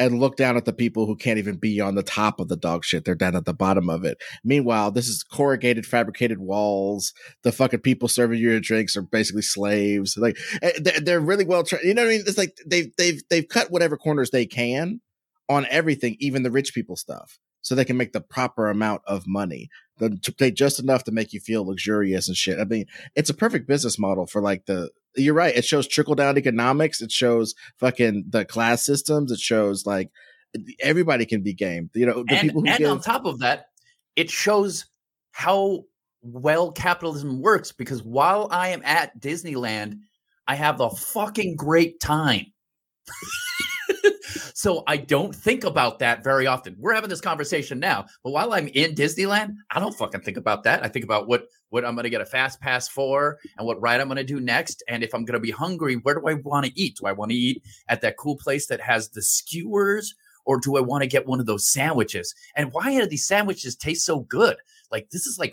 and 0.00 0.18
look 0.18 0.34
down 0.34 0.56
at 0.56 0.64
the 0.64 0.72
people 0.72 1.04
who 1.04 1.14
can't 1.14 1.38
even 1.38 1.56
be 1.56 1.78
on 1.78 1.94
the 1.94 2.02
top 2.02 2.40
of 2.40 2.48
the 2.48 2.56
dog 2.56 2.86
shit. 2.86 3.04
They're 3.04 3.14
down 3.14 3.36
at 3.36 3.44
the 3.44 3.52
bottom 3.52 3.90
of 3.90 4.02
it. 4.02 4.16
Meanwhile, 4.42 4.92
this 4.92 5.08
is 5.08 5.22
corrugated, 5.22 5.84
fabricated 5.84 6.38
walls. 6.38 7.12
The 7.42 7.52
fucking 7.52 7.80
people 7.80 8.08
serving 8.08 8.38
you 8.38 8.50
your 8.50 8.60
drinks 8.60 8.96
are 8.96 9.02
basically 9.02 9.42
slaves. 9.42 10.16
Like 10.16 10.38
eh, 10.62 10.72
they're 11.02 11.20
really 11.20 11.44
well 11.44 11.64
trained. 11.64 11.84
You 11.84 11.92
know 11.92 12.02
what 12.02 12.08
I 12.08 12.12
mean? 12.12 12.24
It's 12.26 12.38
like 12.38 12.56
they've 12.66 12.90
they've 12.96 13.22
they've 13.28 13.46
cut 13.46 13.70
whatever 13.70 13.98
corners 13.98 14.30
they 14.30 14.46
can 14.46 15.02
on 15.50 15.66
everything, 15.68 16.16
even 16.18 16.44
the 16.44 16.50
rich 16.50 16.72
people 16.74 16.96
stuff, 16.96 17.38
so 17.60 17.74
they 17.74 17.84
can 17.84 17.98
make 17.98 18.12
the 18.12 18.22
proper 18.22 18.70
amount 18.70 19.02
of 19.06 19.24
money. 19.26 19.68
To 20.00 20.32
pay 20.32 20.50
just 20.50 20.80
enough 20.80 21.04
to 21.04 21.12
make 21.12 21.32
you 21.32 21.40
feel 21.40 21.66
luxurious 21.66 22.28
and 22.28 22.36
shit. 22.36 22.58
I 22.58 22.64
mean, 22.64 22.86
it's 23.14 23.30
a 23.30 23.34
perfect 23.34 23.68
business 23.68 23.98
model 23.98 24.26
for 24.26 24.42
like 24.42 24.66
the 24.66 24.90
you're 25.16 25.34
right. 25.34 25.56
It 25.56 25.64
shows 25.64 25.86
trickle 25.86 26.14
down 26.14 26.38
economics. 26.38 27.00
It 27.00 27.12
shows 27.12 27.54
fucking 27.78 28.26
the 28.28 28.44
class 28.44 28.84
systems. 28.84 29.32
It 29.32 29.40
shows 29.40 29.86
like 29.86 30.10
everybody 30.80 31.26
can 31.26 31.42
be 31.42 31.52
game. 31.54 31.90
You 31.94 32.06
know, 32.06 32.24
the 32.26 32.36
and, 32.36 32.48
people 32.48 32.62
who 32.62 32.68
and 32.68 32.78
give, 32.78 32.90
on 32.90 33.00
top 33.00 33.24
of 33.24 33.40
that, 33.40 33.66
it 34.16 34.30
shows 34.30 34.86
how 35.32 35.84
well 36.22 36.72
capitalism 36.72 37.40
works 37.40 37.72
because 37.72 38.02
while 38.02 38.48
I 38.50 38.68
am 38.68 38.82
at 38.84 39.18
Disneyland, 39.20 40.00
I 40.46 40.54
have 40.54 40.80
a 40.80 40.90
fucking 40.90 41.56
great 41.56 42.00
time. 42.00 42.46
So 44.54 44.82
I 44.86 44.96
don't 44.96 45.34
think 45.34 45.64
about 45.64 45.98
that 46.00 46.24
very 46.24 46.46
often. 46.46 46.76
We're 46.78 46.94
having 46.94 47.10
this 47.10 47.20
conversation 47.20 47.78
now, 47.78 48.06
but 48.22 48.30
while 48.30 48.52
I'm 48.52 48.68
in 48.68 48.94
Disneyland, 48.94 49.54
I 49.70 49.80
don't 49.80 49.96
fucking 49.96 50.22
think 50.22 50.36
about 50.36 50.64
that. 50.64 50.84
I 50.84 50.88
think 50.88 51.04
about 51.04 51.28
what 51.28 51.46
what 51.70 51.84
I'm 51.84 51.94
going 51.94 52.04
to 52.04 52.10
get 52.10 52.20
a 52.20 52.26
fast 52.26 52.60
pass 52.60 52.88
for 52.88 53.38
and 53.56 53.66
what 53.66 53.80
ride 53.80 54.00
I'm 54.00 54.08
going 54.08 54.16
to 54.16 54.24
do 54.24 54.40
next. 54.40 54.82
And 54.88 55.02
if 55.02 55.14
I'm 55.14 55.24
going 55.24 55.34
to 55.34 55.40
be 55.40 55.52
hungry, 55.52 55.94
where 55.94 56.16
do 56.16 56.26
I 56.26 56.34
want 56.34 56.66
to 56.66 56.80
eat? 56.80 56.98
Do 57.00 57.06
I 57.06 57.12
want 57.12 57.30
to 57.30 57.36
eat 57.36 57.62
at 57.88 58.00
that 58.02 58.16
cool 58.16 58.36
place 58.36 58.66
that 58.66 58.80
has 58.80 59.08
the 59.10 59.22
skewers? 59.22 60.14
Or 60.46 60.58
do 60.58 60.76
I 60.76 60.80
want 60.80 61.02
to 61.02 61.08
get 61.08 61.26
one 61.26 61.38
of 61.38 61.46
those 61.46 61.70
sandwiches? 61.70 62.34
And 62.56 62.72
why 62.72 62.98
do 62.98 63.06
these 63.06 63.26
sandwiches 63.26 63.76
taste 63.76 64.04
so 64.04 64.20
good? 64.20 64.56
Like, 64.90 65.10
this 65.10 65.26
is 65.26 65.38
like 65.38 65.52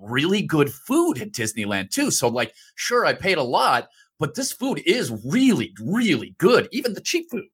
really 0.00 0.42
good 0.42 0.72
food 0.72 1.20
at 1.20 1.32
Disneyland, 1.32 1.90
too. 1.90 2.10
So, 2.10 2.28
like, 2.28 2.54
sure, 2.76 3.04
I 3.04 3.12
paid 3.12 3.36
a 3.36 3.42
lot, 3.42 3.88
but 4.18 4.36
this 4.36 4.52
food 4.52 4.80
is 4.86 5.12
really, 5.24 5.74
really 5.82 6.34
good, 6.38 6.68
even 6.72 6.94
the 6.94 7.00
cheap 7.00 7.30
food 7.30 7.44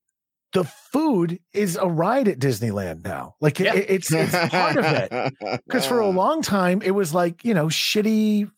the 0.55 0.65
food 0.65 1.41
is 1.53 1.77
a 1.77 1.87
ride 1.87 2.29
at 2.29 2.39
Disneyland 2.39 3.05
now. 3.05 3.35
Like 3.41 3.59
yeah. 3.59 3.75
it, 3.75 3.87
it's, 3.91 4.13
it's 4.13 4.33
part 4.51 4.77
of 4.77 4.85
it. 4.85 5.35
Because 5.67 5.85
for 5.85 5.99
a 5.99 6.09
long 6.09 6.41
time 6.43 6.81
it 6.83 6.93
was 6.93 7.13
like 7.13 7.45
you 7.45 7.53
know 7.53 7.67
shitty, 7.67 8.51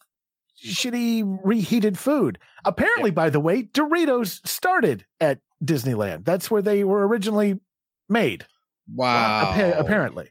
shitty 0.64 1.40
reheated 1.42 1.98
food. 1.98 2.38
Apparently, 2.64 3.10
yeah. 3.10 3.14
by 3.14 3.30
the 3.30 3.40
way, 3.40 3.64
Doritos 3.64 4.46
started 4.46 5.04
at 5.20 5.40
Disneyland. 5.64 6.24
That's 6.24 6.50
where 6.50 6.62
they 6.62 6.84
were 6.84 7.06
originally 7.06 7.58
made. 8.08 8.46
Wow. 8.94 9.54
apparently. 9.76 10.26
Uh, 10.26 10.28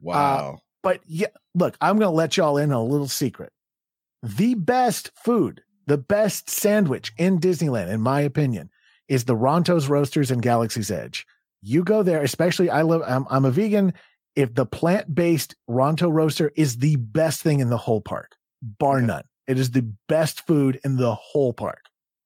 wow. 0.00 0.52
Uh, 0.54 0.56
but 0.82 1.00
yeah, 1.06 1.26
look, 1.54 1.76
I'm 1.80 1.98
going 1.98 2.10
to 2.10 2.16
let 2.16 2.36
y'all 2.36 2.56
in 2.56 2.72
on 2.72 2.80
a 2.80 2.84
little 2.84 3.08
secret. 3.08 3.52
The 4.22 4.54
best 4.54 5.10
food, 5.16 5.62
the 5.86 5.98
best 5.98 6.48
sandwich 6.48 7.12
in 7.18 7.40
Disneyland, 7.40 7.88
in 7.88 8.00
my 8.00 8.20
opinion, 8.20 8.70
is 9.08 9.24
the 9.24 9.36
Ronto's 9.36 9.88
Roasters 9.88 10.30
and 10.30 10.42
Galaxy's 10.42 10.90
Edge. 10.90 11.26
You 11.62 11.82
go 11.82 12.02
there, 12.02 12.22
especially 12.22 12.70
I 12.70 12.82
love 12.82 13.02
I'm, 13.06 13.26
I'm 13.30 13.44
a 13.44 13.50
vegan. 13.50 13.94
If 14.36 14.54
the 14.54 14.66
plant-based 14.66 15.56
Ronto 15.68 16.12
roaster 16.12 16.52
is 16.54 16.76
the 16.76 16.96
best 16.96 17.42
thing 17.42 17.60
in 17.60 17.70
the 17.70 17.76
whole 17.76 18.00
park, 18.00 18.36
bar 18.62 18.98
okay. 18.98 19.06
none. 19.06 19.24
It 19.48 19.58
is 19.58 19.70
the 19.70 19.90
best 20.08 20.46
food 20.46 20.78
in 20.84 20.96
the 20.96 21.14
whole 21.14 21.52
park. 21.52 21.82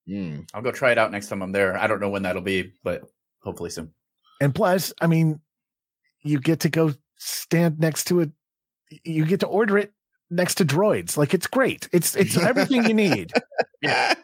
Mm. 0.08 0.46
I'll 0.52 0.62
go 0.62 0.72
try 0.72 0.92
it 0.92 0.98
out 0.98 1.12
next 1.12 1.28
time 1.28 1.42
I'm 1.42 1.52
there. 1.52 1.76
I 1.76 1.86
don't 1.86 2.00
know 2.00 2.10
when 2.10 2.22
that'll 2.22 2.42
be, 2.42 2.72
but 2.82 3.04
hopefully 3.42 3.70
soon. 3.70 3.94
And 4.40 4.54
plus, 4.54 4.92
I 5.00 5.06
mean, 5.06 5.40
you 6.22 6.40
get 6.40 6.60
to 6.60 6.68
go 6.68 6.92
stand 7.16 7.78
next 7.78 8.04
to 8.08 8.20
it. 8.20 8.30
You 9.04 9.24
get 9.24 9.40
to 9.40 9.46
order 9.46 9.78
it 9.78 9.92
next 10.30 10.56
to 10.56 10.64
droids. 10.64 11.16
Like 11.16 11.32
it's 11.32 11.46
great. 11.46 11.88
It's 11.92 12.16
it's 12.16 12.36
everything 12.36 12.84
you 12.84 12.94
need. 12.94 13.32
Yeah. 13.84 14.14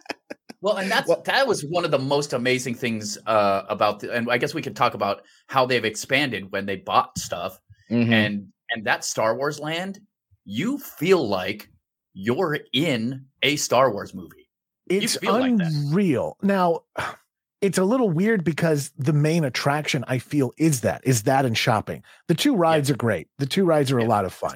Well, 0.60 0.76
and 0.76 0.90
that's 0.90 1.08
well, 1.08 1.22
that 1.24 1.46
was 1.46 1.62
one 1.62 1.84
of 1.84 1.90
the 1.90 1.98
most 1.98 2.32
amazing 2.32 2.74
things 2.74 3.16
uh, 3.26 3.62
about, 3.68 4.00
the, 4.00 4.12
and 4.12 4.30
I 4.30 4.38
guess 4.38 4.54
we 4.54 4.62
could 4.62 4.74
talk 4.74 4.94
about 4.94 5.22
how 5.46 5.66
they've 5.66 5.84
expanded 5.84 6.50
when 6.50 6.66
they 6.66 6.76
bought 6.76 7.16
stuff, 7.16 7.60
mm-hmm. 7.90 8.12
and 8.12 8.48
And 8.70 8.84
that 8.84 9.04
Star 9.04 9.36
Wars 9.36 9.60
land, 9.60 10.00
you 10.44 10.78
feel 10.78 11.26
like 11.26 11.68
you're 12.12 12.58
in 12.72 13.26
a 13.42 13.56
Star 13.56 13.92
Wars 13.92 14.14
movie. 14.14 14.48
It's 14.88 15.16
unreal. 15.22 16.36
Like 16.40 16.48
now, 16.48 16.80
it's 17.60 17.78
a 17.78 17.84
little 17.84 18.10
weird 18.10 18.42
because 18.42 18.90
the 18.98 19.12
main 19.12 19.44
attraction 19.44 20.04
I 20.08 20.18
feel 20.18 20.52
is 20.56 20.80
that 20.80 21.02
is 21.04 21.22
that 21.24 21.44
and 21.44 21.56
shopping. 21.56 22.02
The 22.26 22.34
two 22.34 22.56
rides 22.56 22.88
yeah. 22.88 22.94
are 22.94 22.98
great. 22.98 23.28
The 23.38 23.46
two 23.46 23.64
rides 23.64 23.92
are 23.92 24.00
yeah, 24.00 24.06
a 24.06 24.08
lot 24.08 24.24
of 24.24 24.32
fun. 24.32 24.54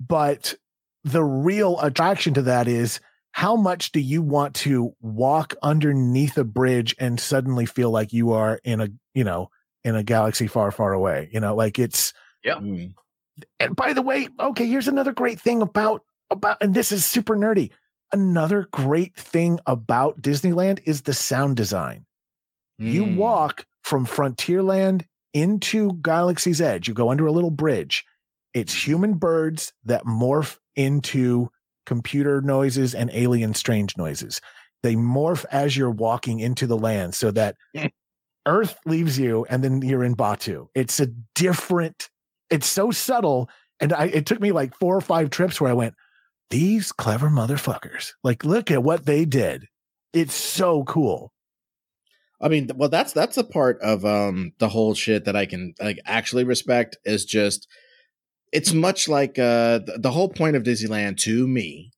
But 0.00 0.54
the 1.04 1.22
real 1.22 1.78
attraction 1.80 2.34
to 2.34 2.42
that 2.42 2.66
is 2.66 3.00
how 3.34 3.56
much 3.56 3.90
do 3.90 3.98
you 3.98 4.22
want 4.22 4.54
to 4.54 4.94
walk 5.00 5.56
underneath 5.60 6.38
a 6.38 6.44
bridge 6.44 6.94
and 7.00 7.18
suddenly 7.18 7.66
feel 7.66 7.90
like 7.90 8.12
you 8.12 8.30
are 8.30 8.60
in 8.62 8.80
a, 8.80 8.88
you 9.12 9.24
know, 9.24 9.50
in 9.82 9.96
a 9.96 10.04
galaxy 10.04 10.46
far, 10.46 10.70
far 10.70 10.92
away? 10.92 11.30
You 11.32 11.40
know, 11.40 11.56
like 11.56 11.80
it's 11.80 12.12
yeah. 12.44 12.54
Mm. 12.54 12.94
And 13.58 13.74
by 13.74 13.92
the 13.92 14.02
way, 14.02 14.28
okay, 14.38 14.68
here's 14.68 14.86
another 14.86 15.12
great 15.12 15.40
thing 15.40 15.62
about 15.62 16.02
about 16.30 16.58
and 16.60 16.74
this 16.74 16.92
is 16.92 17.04
super 17.04 17.34
nerdy. 17.34 17.70
Another 18.12 18.68
great 18.70 19.16
thing 19.16 19.58
about 19.66 20.22
Disneyland 20.22 20.78
is 20.84 21.02
the 21.02 21.12
sound 21.12 21.56
design. 21.56 22.06
Mm. 22.80 22.92
You 22.92 23.04
walk 23.16 23.66
from 23.82 24.06
Frontierland 24.06 25.06
into 25.32 25.94
Galaxy's 25.94 26.60
Edge. 26.60 26.86
You 26.86 26.94
go 26.94 27.10
under 27.10 27.26
a 27.26 27.32
little 27.32 27.50
bridge. 27.50 28.04
It's 28.54 28.72
human 28.72 29.14
birds 29.14 29.72
that 29.86 30.04
morph 30.04 30.56
into 30.76 31.50
computer 31.86 32.40
noises 32.40 32.94
and 32.94 33.10
alien 33.12 33.54
strange 33.54 33.96
noises. 33.96 34.40
They 34.82 34.94
morph 34.94 35.44
as 35.50 35.76
you're 35.76 35.90
walking 35.90 36.40
into 36.40 36.66
the 36.66 36.76
land 36.76 37.14
so 37.14 37.30
that 37.30 37.56
Earth 38.46 38.78
leaves 38.84 39.18
you 39.18 39.46
and 39.48 39.64
then 39.64 39.80
you're 39.82 40.04
in 40.04 40.16
Batuu. 40.16 40.66
It's 40.74 41.00
a 41.00 41.06
different, 41.34 42.10
it's 42.50 42.66
so 42.66 42.90
subtle. 42.90 43.48
And 43.80 43.92
I, 43.92 44.06
it 44.06 44.26
took 44.26 44.40
me 44.40 44.52
like 44.52 44.78
four 44.78 44.96
or 44.96 45.00
five 45.00 45.30
trips 45.30 45.60
where 45.60 45.70
I 45.70 45.74
went, 45.74 45.94
these 46.50 46.92
clever 46.92 47.28
motherfuckers. 47.28 48.12
Like, 48.22 48.44
look 48.44 48.70
at 48.70 48.82
what 48.82 49.06
they 49.06 49.24
did. 49.24 49.66
It's 50.12 50.34
so 50.34 50.84
cool. 50.84 51.32
I 52.40 52.48
mean, 52.48 52.68
well, 52.76 52.90
that's 52.90 53.12
that's 53.12 53.38
a 53.38 53.44
part 53.44 53.80
of 53.80 54.04
um 54.04 54.52
the 54.58 54.68
whole 54.68 54.94
shit 54.94 55.24
that 55.24 55.34
I 55.34 55.46
can 55.46 55.74
like 55.80 55.98
actually 56.04 56.44
respect 56.44 56.98
is 57.04 57.24
just 57.24 57.66
it's 58.54 58.72
much 58.72 59.08
like 59.08 59.38
uh 59.38 59.80
the, 59.98 60.10
whole 60.10 60.28
point 60.28 60.56
of 60.56 60.62
Disneyland 60.62 61.18
to 61.18 61.46
me 61.46 61.90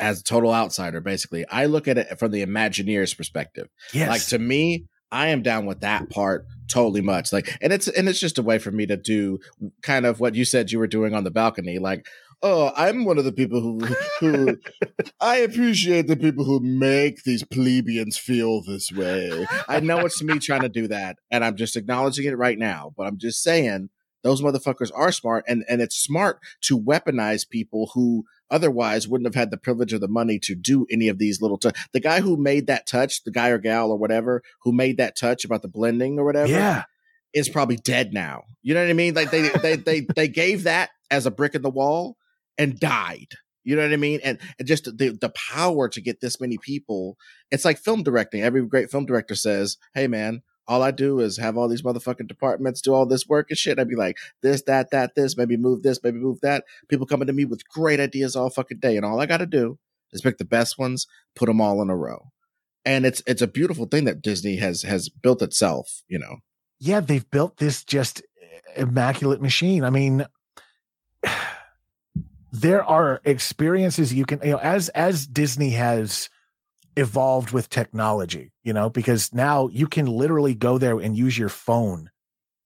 as 0.00 0.20
a 0.20 0.24
total 0.24 0.52
outsider 0.52 1.00
basically 1.00 1.44
i 1.50 1.66
look 1.66 1.88
at 1.88 1.98
it 1.98 2.18
from 2.18 2.30
the 2.30 2.44
imagineer's 2.44 3.14
perspective 3.14 3.68
yes. 3.92 4.08
like 4.08 4.24
to 4.24 4.38
me 4.38 4.84
i 5.10 5.28
am 5.28 5.42
down 5.42 5.66
with 5.66 5.80
that 5.80 6.08
part 6.10 6.46
totally 6.68 7.00
much 7.00 7.32
like 7.32 7.56
and 7.60 7.72
it's 7.72 7.88
and 7.88 8.08
it's 8.08 8.20
just 8.20 8.38
a 8.38 8.42
way 8.42 8.58
for 8.58 8.70
me 8.70 8.86
to 8.86 8.96
do 8.96 9.38
kind 9.82 10.06
of 10.06 10.20
what 10.20 10.34
you 10.36 10.44
said 10.44 10.70
you 10.70 10.78
were 10.78 10.86
doing 10.86 11.14
on 11.14 11.24
the 11.24 11.30
balcony 11.30 11.78
like 11.78 12.06
oh, 12.40 12.70
I'm 12.76 13.04
one 13.04 13.18
of 13.18 13.24
the 13.24 13.32
people 13.32 13.60
who 13.60 13.80
who 14.20 14.58
I 15.20 15.38
appreciate 15.38 16.06
the 16.06 16.16
people 16.16 16.44
who 16.44 16.60
make 16.60 17.24
these 17.24 17.44
plebeians 17.44 18.16
feel 18.16 18.62
this 18.62 18.92
way. 18.92 19.46
I 19.68 19.80
know 19.80 19.98
it's 20.00 20.22
me 20.22 20.38
trying 20.38 20.60
to 20.60 20.68
do 20.68 20.86
that, 20.86 21.18
and 21.32 21.44
I'm 21.44 21.56
just 21.56 21.76
acknowledging 21.76 22.26
it 22.26 22.38
right 22.38 22.56
now. 22.56 22.92
But 22.96 23.08
I'm 23.08 23.18
just 23.18 23.42
saying 23.42 23.90
those 24.22 24.42
motherfuckers 24.42 24.90
are 24.94 25.12
smart, 25.12 25.44
and 25.46 25.64
and 25.68 25.80
it's 25.80 25.96
smart 25.96 26.40
to 26.62 26.78
weaponize 26.78 27.48
people 27.48 27.90
who 27.94 28.24
otherwise 28.50 29.06
wouldn't 29.06 29.26
have 29.26 29.34
had 29.34 29.50
the 29.50 29.56
privilege 29.56 29.92
or 29.92 29.98
the 29.98 30.08
money 30.08 30.38
to 30.40 30.54
do 30.54 30.86
any 30.90 31.08
of 31.08 31.18
these 31.18 31.40
little. 31.40 31.58
T- 31.58 31.70
the 31.92 32.00
guy 32.00 32.20
who 32.20 32.36
made 32.36 32.66
that 32.66 32.86
touch, 32.86 33.24
the 33.24 33.30
guy 33.30 33.48
or 33.48 33.58
gal 33.58 33.90
or 33.90 33.98
whatever 33.98 34.42
who 34.62 34.72
made 34.72 34.96
that 34.96 35.16
touch 35.16 35.44
about 35.44 35.62
the 35.62 35.68
blending 35.68 36.18
or 36.18 36.24
whatever, 36.24 36.50
yeah. 36.50 36.84
is 37.32 37.48
probably 37.48 37.76
dead 37.76 38.12
now. 38.12 38.44
You 38.62 38.74
know 38.74 38.82
what 38.82 38.90
I 38.90 38.94
mean? 38.94 39.14
Like 39.14 39.30
they 39.30 39.48
they 39.48 39.76
they 39.76 40.06
they 40.14 40.28
gave 40.28 40.64
that 40.64 40.90
as 41.10 41.26
a 41.26 41.30
brick 41.30 41.54
in 41.54 41.62
the 41.62 41.70
wall 41.70 42.16
and 42.56 42.78
died. 42.78 43.34
You 43.64 43.76
know 43.76 43.82
what 43.82 43.92
I 43.92 43.96
mean? 43.96 44.20
And, 44.24 44.38
and 44.58 44.66
just 44.66 44.84
the, 44.84 45.10
the 45.20 45.28
power 45.28 45.90
to 45.90 46.00
get 46.00 46.22
this 46.22 46.40
many 46.40 46.56
people. 46.56 47.18
It's 47.50 47.66
like 47.66 47.76
film 47.76 48.02
directing. 48.02 48.40
Every 48.40 48.64
great 48.66 48.90
film 48.90 49.04
director 49.04 49.34
says, 49.34 49.76
Hey 49.94 50.06
man, 50.06 50.42
all 50.68 50.82
I 50.82 50.90
do 50.90 51.18
is 51.20 51.38
have 51.38 51.56
all 51.56 51.66
these 51.66 51.82
motherfucking 51.82 52.28
departments 52.28 52.82
do 52.82 52.92
all 52.92 53.06
this 53.06 53.26
work 53.26 53.46
and 53.48 53.58
shit. 53.58 53.78
I'd 53.78 53.88
be 53.88 53.96
like, 53.96 54.18
this, 54.42 54.62
that, 54.64 54.90
that, 54.90 55.14
this, 55.14 55.36
maybe 55.36 55.56
move 55.56 55.82
this, 55.82 56.02
maybe 56.04 56.18
move 56.18 56.40
that. 56.42 56.64
People 56.88 57.06
coming 57.06 57.26
to 57.26 57.32
me 57.32 57.46
with 57.46 57.66
great 57.68 57.98
ideas 57.98 58.36
all 58.36 58.50
fucking 58.50 58.78
day. 58.78 58.96
And 58.96 59.04
all 59.04 59.20
I 59.20 59.26
got 59.26 59.38
to 59.38 59.46
do 59.46 59.78
is 60.12 60.20
pick 60.20 60.36
the 60.36 60.44
best 60.44 60.78
ones, 60.78 61.06
put 61.34 61.46
them 61.46 61.60
all 61.60 61.80
in 61.80 61.88
a 61.88 61.96
row. 61.96 62.30
And 62.84 63.06
it's, 63.06 63.22
it's 63.26 63.42
a 63.42 63.46
beautiful 63.46 63.86
thing 63.86 64.04
that 64.04 64.22
Disney 64.22 64.56
has, 64.56 64.82
has 64.82 65.08
built 65.08 65.40
itself, 65.40 66.02
you 66.06 66.18
know? 66.18 66.36
Yeah. 66.78 67.00
They've 67.00 67.28
built 67.30 67.56
this 67.56 67.82
just 67.82 68.22
immaculate 68.76 69.40
machine. 69.40 69.84
I 69.84 69.90
mean, 69.90 70.26
there 72.52 72.84
are 72.84 73.20
experiences 73.24 74.12
you 74.12 74.24
can 74.24 74.40
you 74.42 74.52
know 74.52 74.58
as 74.58 74.88
as 74.90 75.26
disney 75.26 75.70
has 75.70 76.30
evolved 76.98 77.50
with 77.50 77.68
technology 77.68 78.52
you 78.62 78.72
know 78.72 78.90
because 78.90 79.32
now 79.32 79.68
you 79.68 79.86
can 79.86 80.06
literally 80.06 80.54
go 80.54 80.78
there 80.78 80.98
and 80.98 81.16
use 81.16 81.38
your 81.38 81.48
phone 81.48 82.10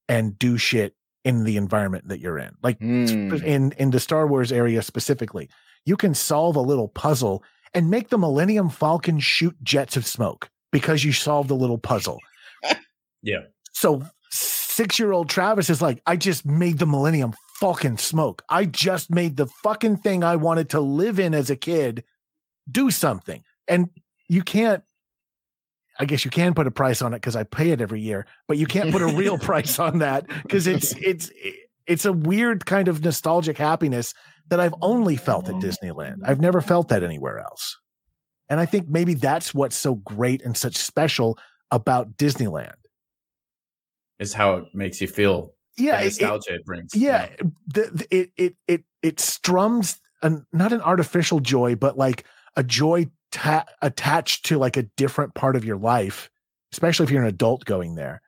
and 0.09 0.39
do 0.39 0.57
shit 0.57 0.95
in 1.25 1.45
the 1.45 1.57
environment 1.57 2.09
that 2.09 2.21
you're 2.21 2.39
in 2.39 2.55
like 2.63 2.79
mm. 2.81 3.43
in 3.43 3.73
in 3.73 3.91
the 3.91 4.01
star 4.01 4.27
wars 4.27 4.51
area 4.51 4.83
specifically 4.83 5.49
you 5.85 5.97
can 5.97 6.15
solve 6.15 6.57
a 6.57 6.61
little 6.61 6.89
puzzle 6.89 7.43
and 7.75 7.91
make 7.91 8.09
the 8.09 8.19
millennium 8.19 8.69
falcon 8.69 9.21
shoot 9.21 9.57
jets 9.63 9.97
of 9.97 10.07
smoke 10.07 10.51
because 10.71 11.05
you 11.05 11.13
solved 11.13 11.51
a 11.51 11.55
little 11.55 11.79
puzzle 11.79 12.19
yeah 13.23 13.41
so 13.73 14.03
six 14.31 14.99
year 14.99 15.13
old 15.13 15.29
travis 15.29 15.69
is 15.69 15.83
like 15.83 16.01
i 16.07 16.17
just 16.17 16.47
made 16.47 16.79
the 16.79 16.87
millennium 16.87 17.35
fucking 17.63 17.97
smoke. 17.97 18.43
I 18.49 18.65
just 18.65 19.09
made 19.09 19.37
the 19.37 19.47
fucking 19.47 19.99
thing 19.99 20.25
I 20.25 20.35
wanted 20.35 20.71
to 20.71 20.81
live 20.81 21.21
in 21.21 21.33
as 21.33 21.49
a 21.49 21.55
kid 21.55 22.03
do 22.69 22.91
something. 22.91 23.45
And 23.69 23.89
you 24.33 24.43
can't, 24.43 24.83
I 26.01 26.07
guess 26.07 26.25
you 26.25 26.31
can 26.31 26.55
put 26.55 26.67
a 26.67 26.71
price 26.71 27.03
on 27.03 27.13
it 27.13 27.19
because 27.19 27.37
I 27.37 27.45
pay 27.45 27.71
it 27.71 27.83
every 27.83 28.01
year, 28.01 28.27
but 28.49 28.57
you 28.57 28.67
can't 28.67 28.91
put 28.91 29.03
a 29.03 29.07
real 29.07 29.37
price 29.51 29.79
on 29.79 29.99
that 29.99 30.27
because 30.43 30.67
it's, 30.67 30.95
it's, 30.97 31.31
it's 31.87 32.07
a 32.07 32.15
weird 32.15 32.65
kind 32.65 32.89
of 32.89 33.05
nostalgic 33.05 33.59
happiness 33.59 34.15
that 34.49 34.59
I've 34.59 34.75
only 34.81 35.17
felt 35.17 35.51
at 35.51 35.57
mm. 35.57 35.63
Disneyland. 35.63 36.21
I've 36.25 36.41
never 36.41 36.63
felt 36.63 36.89
that 36.89 37.03
anywhere 37.03 37.41
else. 37.41 37.79
And 38.49 38.59
I 38.59 38.65
think 38.65 38.89
maybe 38.89 39.13
that's 39.13 39.53
what's 39.53 39.77
so 39.77 39.97
great 39.97 40.41
and 40.43 40.57
such 40.57 40.77
special 40.77 41.39
about 41.71 42.17
Disneyland. 42.17 42.73
Is 44.19 44.33
how 44.33 44.55
it 44.55 44.65
makes 44.73 45.01
you 45.01 45.09
feel 45.09 45.53
yeah, 45.77 45.99
the 45.99 46.05
nostalgia 46.05 46.55
it, 46.55 46.55
it 46.57 46.65
brings. 46.65 46.95
Yeah, 46.95 47.29
yeah. 47.29 47.47
The, 47.67 47.91
the, 47.93 48.17
it 48.17 48.31
it 48.37 48.57
it 48.69 48.85
it 49.03 49.21
strums 49.21 49.99
an 50.23 50.47
not 50.53 50.73
an 50.73 50.81
artificial 50.81 51.41
joy, 51.41 51.75
but 51.75 51.99
like 51.99 52.25
a 52.57 52.63
joy 52.63 53.07
ta- 53.33 53.67
attached 53.81 54.45
to 54.47 54.59
like 54.59 54.77
a 54.77 54.85
different 54.97 55.35
part 55.35 55.57
of 55.57 55.65
your 55.65 55.77
life, 55.77 56.31
especially 56.73 57.05
if 57.05 57.11
you're 57.11 57.23
an 57.23 57.29
adult 57.29 57.65
going 57.65 57.97
there. 57.97 58.23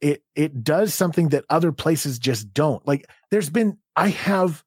It 0.00 0.22
it 0.34 0.64
does 0.64 0.92
something 0.92 1.30
that 1.30 1.44
other 1.48 1.72
places 1.72 2.18
just 2.18 2.52
don't. 2.52 2.86
Like 2.86 3.06
there's 3.30 3.50
been 3.50 3.78
I 3.94 4.08
have 4.08 4.62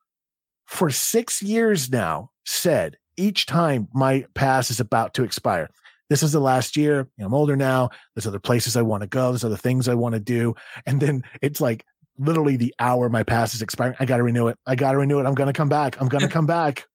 for 0.65 0.89
6 0.89 1.41
years 1.41 1.91
now 1.91 2.31
said 2.45 2.97
each 3.17 3.45
time 3.45 3.87
my 3.93 4.25
pass 4.33 4.71
is 4.71 4.79
about 4.79 5.13
to 5.15 5.23
expire. 5.23 5.69
This 6.09 6.23
is 6.23 6.31
the 6.31 6.39
last 6.39 6.75
year. 6.75 7.07
I'm 7.19 7.33
older 7.33 7.55
now. 7.55 7.89
There's 8.15 8.25
other 8.25 8.39
places 8.39 8.75
I 8.75 8.81
want 8.81 9.01
to 9.01 9.07
go. 9.07 9.31
There's 9.31 9.43
other 9.43 9.57
things 9.57 9.87
I 9.87 9.93
want 9.93 10.13
to 10.13 10.19
do. 10.19 10.55
And 10.87 10.99
then 10.99 11.23
it's 11.41 11.61
like 11.61 11.85
literally 12.17 12.57
the 12.57 12.73
hour 12.79 13.09
my 13.09 13.23
pass 13.23 13.53
is 13.53 13.61
expiring. 13.61 13.95
I 13.99 14.05
got 14.05 14.17
to 14.17 14.23
renew 14.23 14.47
it. 14.47 14.57
I 14.65 14.75
got 14.75 14.93
to 14.93 14.97
renew 14.97 15.19
it. 15.19 15.25
I'm 15.25 15.35
going 15.35 15.47
to 15.47 15.53
come 15.53 15.69
back. 15.69 16.01
I'm 16.01 16.09
going 16.09 16.21
to 16.27 16.27
come 16.27 16.47
back. 16.47 16.87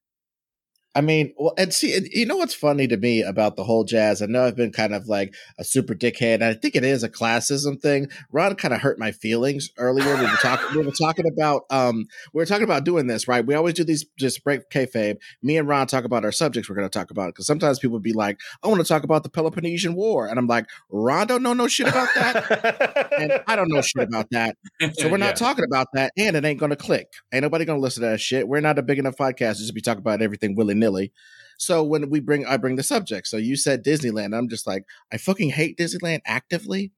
I 0.97 1.01
mean, 1.01 1.35
well, 1.37 1.55
and 1.59 1.75
see, 1.75 2.09
you 2.13 2.25
know 2.25 2.37
what's 2.37 2.55
funny 2.55 2.87
to 2.87 2.97
me 2.97 3.23
about 3.23 3.57
the 3.57 3.65
whole 3.65 3.83
jazz? 3.83 4.23
I 4.23 4.27
know 4.27 4.45
I've 4.45 4.55
been 4.55 4.71
kind 4.71 4.95
of 4.95 5.09
like 5.09 5.35
a 5.59 5.65
super 5.65 5.93
dickhead, 5.95 6.35
and 6.35 6.45
I 6.45 6.55
think 6.55 6.77
it 6.77 6.85
is 6.85 7.03
a 7.03 7.09
classism 7.09 7.81
thing. 7.81 8.09
Ron 8.31 8.55
kind 8.55 8.73
of 8.73 8.81
hurt 8.81 8.99
my 8.99 9.11
feelings 9.11 9.71
earlier. 9.77 10.15
We 10.15 10.23
were 10.23 10.29
talking, 10.41 10.79
we 10.79 10.85
were 10.85 10.93
talking 10.93 11.27
about, 11.27 11.65
um, 11.71 12.07
we 12.33 12.41
were 12.41 12.47
talking 12.47 12.63
about 12.63 12.85
doing 12.85 13.09
this, 13.09 13.27
right? 13.27 13.45
We 13.45 13.55
always 13.55 13.75
do 13.75 13.83
these 13.83 14.05
just 14.17 14.45
break 14.45 14.71
kayfabe. 14.71 15.17
Me 15.43 15.57
and 15.57 15.67
Ron 15.67 15.89
talk 15.89 16.05
about 16.05 16.25
our 16.25 16.31
subjects 16.31 16.71
we're 16.71 16.77
going 16.77 16.89
to 16.89 16.97
talk 16.99 17.11
about 17.11 17.29
because 17.29 17.47
sometimes 17.47 17.81
people 17.81 17.99
be 17.99 18.13
like, 18.13 18.39
"I 18.63 18.69
want 18.69 18.81
to 18.81 18.87
talk 18.87 19.03
about 19.03 19.25
the 19.25 19.31
Peloponnesian 19.31 19.97
War," 19.97 20.29
and 20.29 20.39
I'm 20.39 20.47
like, 20.47 20.67
"Ron 20.91 21.27
don't 21.27 21.43
know 21.43 21.55
no 21.55 21.67
shit 21.67 21.89
about 21.89 22.09
that, 22.15 23.13
and 23.19 23.33
I 23.49 23.57
don't 23.57 23.69
know 23.69 23.83
shit 23.83 24.07
about 24.07 24.31
that, 24.31 24.57
so 24.93 25.09
we're 25.11 25.17
not 25.17 25.27
yeah. 25.27 25.33
talking 25.33 25.65
about 25.65 25.89
that, 25.95 26.13
and 26.17 26.37
it 26.37 26.45
ain't 26.45 26.61
going 26.61 26.71
to 26.71 26.77
click. 26.77 27.09
Ain't 27.33 27.43
nobody 27.43 27.65
going 27.65 27.79
to 27.79 27.83
listen 27.83 28.05
to 28.05 28.11
that 28.11 28.21
shit. 28.21 28.47
We're 28.47 28.61
not 28.61 28.79
a 28.79 28.83
big 28.83 29.01
enough 29.01 29.17
podcast 29.17 29.57
just 29.57 29.69
to 29.69 29.73
be 29.73 29.81
talking 29.81 29.99
about 29.99 30.23
everything 30.23 30.55
willy 30.55 30.84
nilly. 30.85 31.13
So 31.59 31.83
when 31.83 32.11
we 32.11 32.21
bring, 32.21 32.47
I 32.47 32.57
bring 32.57 32.77
the 32.77 32.83
subject. 32.83 33.27
So 33.27 33.37
you 33.37 33.57
said 33.57 33.85
Disneyland. 33.85 34.37
I'm 34.37 34.49
just 34.49 34.67
like, 34.67 34.85
I 35.13 35.17
fucking 35.17 35.51
hate 35.51 35.79
Disneyland 35.79 36.21
actively, 36.27 36.93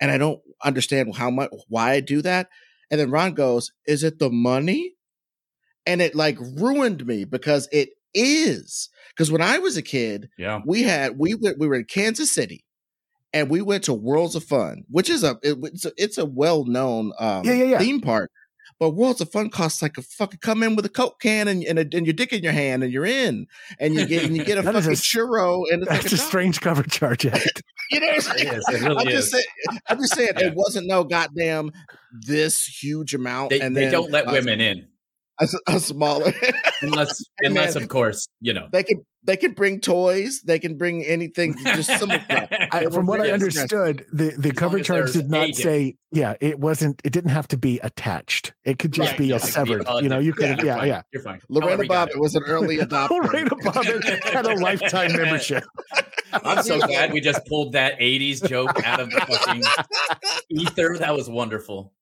and 0.00 0.10
I 0.10 0.18
don't 0.18 0.40
understand 0.62 1.16
how 1.16 1.30
much 1.30 1.50
why 1.68 1.92
I 1.92 2.00
do 2.00 2.22
that. 2.22 2.48
And 2.90 3.00
then 3.00 3.10
Ron 3.10 3.34
goes, 3.34 3.72
"Is 3.86 4.04
it 4.04 4.18
the 4.18 4.30
money?" 4.30 4.94
And 5.86 6.00
it 6.00 6.14
like 6.14 6.38
ruined 6.40 7.06
me 7.06 7.24
because 7.24 7.68
it 7.72 7.90
is. 8.14 8.88
Because 9.10 9.30
when 9.30 9.42
I 9.42 9.58
was 9.58 9.76
a 9.76 9.82
kid, 9.82 10.28
yeah, 10.38 10.60
we 10.64 10.82
had 10.82 11.18
we 11.18 11.34
went 11.34 11.58
we 11.58 11.66
were 11.66 11.76
in 11.76 11.84
Kansas 11.84 12.30
City, 12.30 12.64
and 13.32 13.50
we 13.50 13.62
went 13.62 13.84
to 13.84 13.94
Worlds 13.94 14.36
of 14.36 14.44
Fun, 14.44 14.84
which 14.88 15.10
is 15.10 15.24
a, 15.24 15.38
it, 15.42 15.58
it's 15.62 15.84
a, 15.84 15.92
it's 15.96 16.18
a 16.18 16.26
well 16.26 16.64
known 16.64 17.12
um, 17.18 17.44
yeah, 17.44 17.54
yeah, 17.54 17.64
yeah. 17.64 17.78
theme 17.78 18.00
park 18.00 18.30
but 18.78 18.90
Worlds 18.90 19.20
of 19.20 19.30
Fun 19.32 19.50
costs 19.50 19.80
like 19.82 19.96
a 19.98 20.02
fucking 20.02 20.40
come 20.40 20.62
in 20.62 20.76
with 20.76 20.84
a 20.84 20.88
Coke 20.90 21.20
can 21.20 21.48
and 21.48 21.62
and, 21.64 21.78
a, 21.78 21.82
and 21.96 22.06
your 22.06 22.12
dick 22.14 22.32
in 22.32 22.42
your 22.42 22.52
hand 22.52 22.82
and 22.84 22.92
you're 22.92 23.06
in, 23.06 23.46
and 23.78 23.94
you 23.94 24.06
get 24.06 24.24
and 24.24 24.36
you 24.36 24.44
get 24.44 24.58
a 24.58 24.62
That 24.64 24.74
is 24.76 24.84
fucking 24.84 24.92
a- 24.92 24.96
churro 25.28 25.64
and 25.72 25.82
it's 25.82 25.90
That's 25.90 26.04
like 26.04 26.12
a 26.12 26.16
dollar. 26.16 26.28
strange 26.28 26.60
cover 26.60 26.82
charge 26.82 27.26
act. 27.26 27.62
You 27.90 28.00
know 28.00 28.06
what 28.06 28.12
I'm 28.14 28.36
It 28.36 28.38
saying? 28.38 28.54
is. 28.54 28.82
Really 28.82 28.96
I'm 28.96 29.08
is. 29.08 29.14
just 29.14 29.32
saying. 29.32 29.44
I'm 29.88 29.98
just 29.98 30.14
saying 30.14 30.32
Yeah. 30.38 30.46
it 30.48 30.54
wasn't 30.54 30.86
no 30.86 31.04
goddamn 31.04 31.70
this 32.12 32.64
huge 32.64 33.14
amount. 33.14 33.50
They, 33.50 33.60
and 33.60 33.76
they 33.76 33.82
then 33.84 33.92
don't 33.92 34.10
let 34.10 34.28
a- 34.28 34.32
women 34.32 34.60
in 34.60 34.88
a, 35.40 35.48
a 35.68 35.80
smaller. 35.80 36.32
unless 36.82 37.22
unless 37.40 37.74
man. 37.74 37.82
of 37.82 37.88
course 37.88 38.28
you 38.40 38.52
know. 38.52 38.68
they 38.72 38.82
can 38.82 39.04
they 39.24 39.36
can 39.36 39.52
bring 39.52 39.80
toys. 39.80 40.42
They 40.42 40.58
can 40.58 40.76
bring 40.76 41.04
anything. 41.04 41.56
Just 41.64 41.98
some. 41.98 42.10
I, 42.30 42.86
from 42.92 43.06
what 43.06 43.20
I 43.20 43.30
understood, 43.30 44.04
the, 44.12 44.34
the 44.38 44.50
As 44.50 44.54
cover 44.56 44.76
long 44.78 44.84
charge 44.84 45.12
did 45.12 45.30
not 45.30 45.46
dick. 45.46 45.56
say, 45.56 45.96
yeah, 46.12 46.34
it 46.40 46.58
wasn't, 46.58 47.00
it 47.04 47.12
didn't 47.12 47.30
have 47.30 47.48
to 47.48 47.56
be 47.56 47.78
attached. 47.80 48.52
It 48.64 48.78
could 48.78 48.92
just 48.92 49.12
Right, 49.12 49.18
be 49.18 49.26
yeah, 49.28 49.34
a 49.34 49.36
it 49.36 49.40
could 49.40 49.46
be 49.46 49.52
severed, 49.52 49.84
a 49.88 50.02
you 50.02 50.08
know, 50.08 50.18
you 50.18 50.32
could, 50.32 50.58
you're 50.58 50.66
yeah, 50.66 50.84
yeah. 50.84 51.02
You're 51.12 51.22
fine. 51.22 51.40
Lorena 51.48 51.68
However 51.70 51.82
you 51.84 51.88
Bobbitt 51.90 52.20
was 52.20 52.34
an 52.34 52.42
early 52.46 52.78
adopter. 52.86 53.10
Lorena 53.10 53.50
Bobbitt 53.50 54.24
had 54.24 54.46
a 54.46 54.54
lifetime 54.60 55.12
membership. 55.16 55.64
I'm 56.32 56.62
so 56.62 56.78
glad 56.80 57.12
we 57.12 57.20
just 57.20 57.46
pulled 57.46 57.72
that 57.74 57.98
80s 58.00 58.46
joke 58.48 58.84
out 58.84 59.00
of 59.00 59.10
the 59.10 59.20
fucking 59.20 59.62
ether. 60.50 60.96
That 60.98 61.14
was 61.14 61.28
wonderful. 61.28 61.92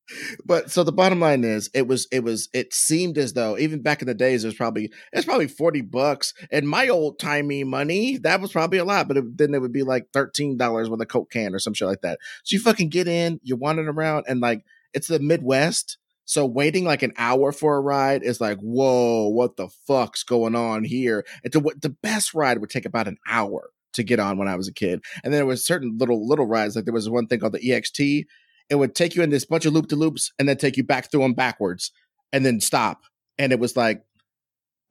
but 0.45 0.69
so 0.69 0.83
the 0.83 0.91
bottom 0.91 1.19
line 1.19 1.43
is 1.43 1.69
it 1.73 1.87
was 1.87 2.07
it 2.11 2.23
was 2.23 2.49
it 2.53 2.73
seemed 2.73 3.17
as 3.17 3.33
though 3.33 3.57
even 3.57 3.81
back 3.81 4.01
in 4.01 4.07
the 4.07 4.13
days 4.13 4.43
it 4.43 4.47
was 4.47 4.55
probably 4.55 4.91
it's 5.13 5.25
probably 5.25 5.47
40 5.47 5.81
bucks 5.81 6.33
and 6.51 6.67
my 6.67 6.89
old 6.89 7.12
timey 7.19 7.63
money 7.63 8.17
that 8.17 8.41
was 8.41 8.51
probably 8.51 8.77
a 8.77 8.85
lot 8.85 9.07
but 9.07 9.17
it, 9.17 9.37
then 9.37 9.53
it 9.53 9.61
would 9.61 9.71
be 9.71 9.83
like 9.83 10.11
$13 10.11 10.89
with 10.89 11.01
a 11.01 11.05
coke 11.05 11.31
can 11.31 11.53
or 11.53 11.59
some 11.59 11.73
shit 11.73 11.87
like 11.87 12.01
that. 12.01 12.19
So 12.43 12.55
you 12.55 12.59
fucking 12.59 12.89
get 12.89 13.07
in 13.07 13.39
you're 13.43 13.57
wandering 13.57 13.87
around 13.87 14.25
and 14.27 14.39
like 14.39 14.63
it's 14.93 15.07
the 15.07 15.19
midwest 15.19 15.97
so 16.25 16.45
waiting 16.45 16.85
like 16.85 17.03
an 17.03 17.13
hour 17.17 17.51
for 17.51 17.75
a 17.75 17.81
ride 17.81 18.23
is 18.23 18.41
like 18.41 18.59
whoa 18.59 19.27
what 19.27 19.57
the 19.57 19.69
fuck's 19.87 20.23
going 20.23 20.55
on 20.55 20.83
here? 20.83 21.25
And 21.43 21.51
to 21.53 21.59
the 21.81 21.95
best 22.01 22.33
ride 22.33 22.59
would 22.59 22.69
take 22.69 22.85
about 22.85 23.07
an 23.07 23.17
hour 23.27 23.69
to 23.93 24.03
get 24.03 24.19
on 24.19 24.39
when 24.39 24.47
i 24.47 24.55
was 24.55 24.67
a 24.67 24.73
kid. 24.73 25.03
And 25.23 25.31
then 25.31 25.39
there 25.39 25.45
was 25.45 25.65
certain 25.65 25.97
little 25.97 26.27
little 26.27 26.47
rides 26.47 26.75
like 26.75 26.85
there 26.85 26.93
was 26.93 27.09
one 27.09 27.27
thing 27.27 27.39
called 27.39 27.53
the 27.53 27.69
ext 27.69 28.25
it 28.69 28.75
would 28.75 28.95
take 28.95 29.15
you 29.15 29.23
in 29.23 29.29
this 29.29 29.45
bunch 29.45 29.65
of 29.65 29.73
loop 29.73 29.87
to 29.89 29.95
loops 29.95 30.31
and 30.39 30.47
then 30.47 30.57
take 30.57 30.77
you 30.77 30.83
back 30.83 31.11
through 31.11 31.21
them 31.21 31.33
backwards 31.33 31.91
and 32.31 32.45
then 32.45 32.59
stop. 32.59 33.01
And 33.37 33.51
it 33.51 33.59
was 33.59 33.75
like 33.75 34.03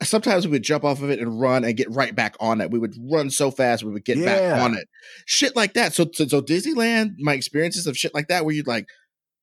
sometimes 0.02 0.46
we 0.46 0.52
would 0.52 0.62
jump 0.62 0.84
off 0.84 1.02
of 1.02 1.10
it 1.10 1.18
and 1.18 1.40
run 1.40 1.64
and 1.64 1.76
get 1.76 1.90
right 1.90 2.14
back 2.14 2.36
on 2.40 2.60
it. 2.60 2.70
We 2.70 2.78
would 2.78 2.94
run 3.10 3.30
so 3.30 3.50
fast 3.50 3.84
we 3.84 3.92
would 3.92 4.04
get 4.04 4.24
back 4.24 4.60
on 4.60 4.74
it. 4.74 4.88
Shit 5.26 5.56
like 5.56 5.74
that. 5.74 5.92
So, 5.92 6.06
so 6.12 6.26
so 6.26 6.40
Disneyland, 6.40 7.14
my 7.18 7.34
experiences 7.34 7.86
of 7.86 7.96
shit 7.96 8.14
like 8.14 8.28
that 8.28 8.44
where 8.44 8.54
you'd 8.54 8.66
like, 8.66 8.86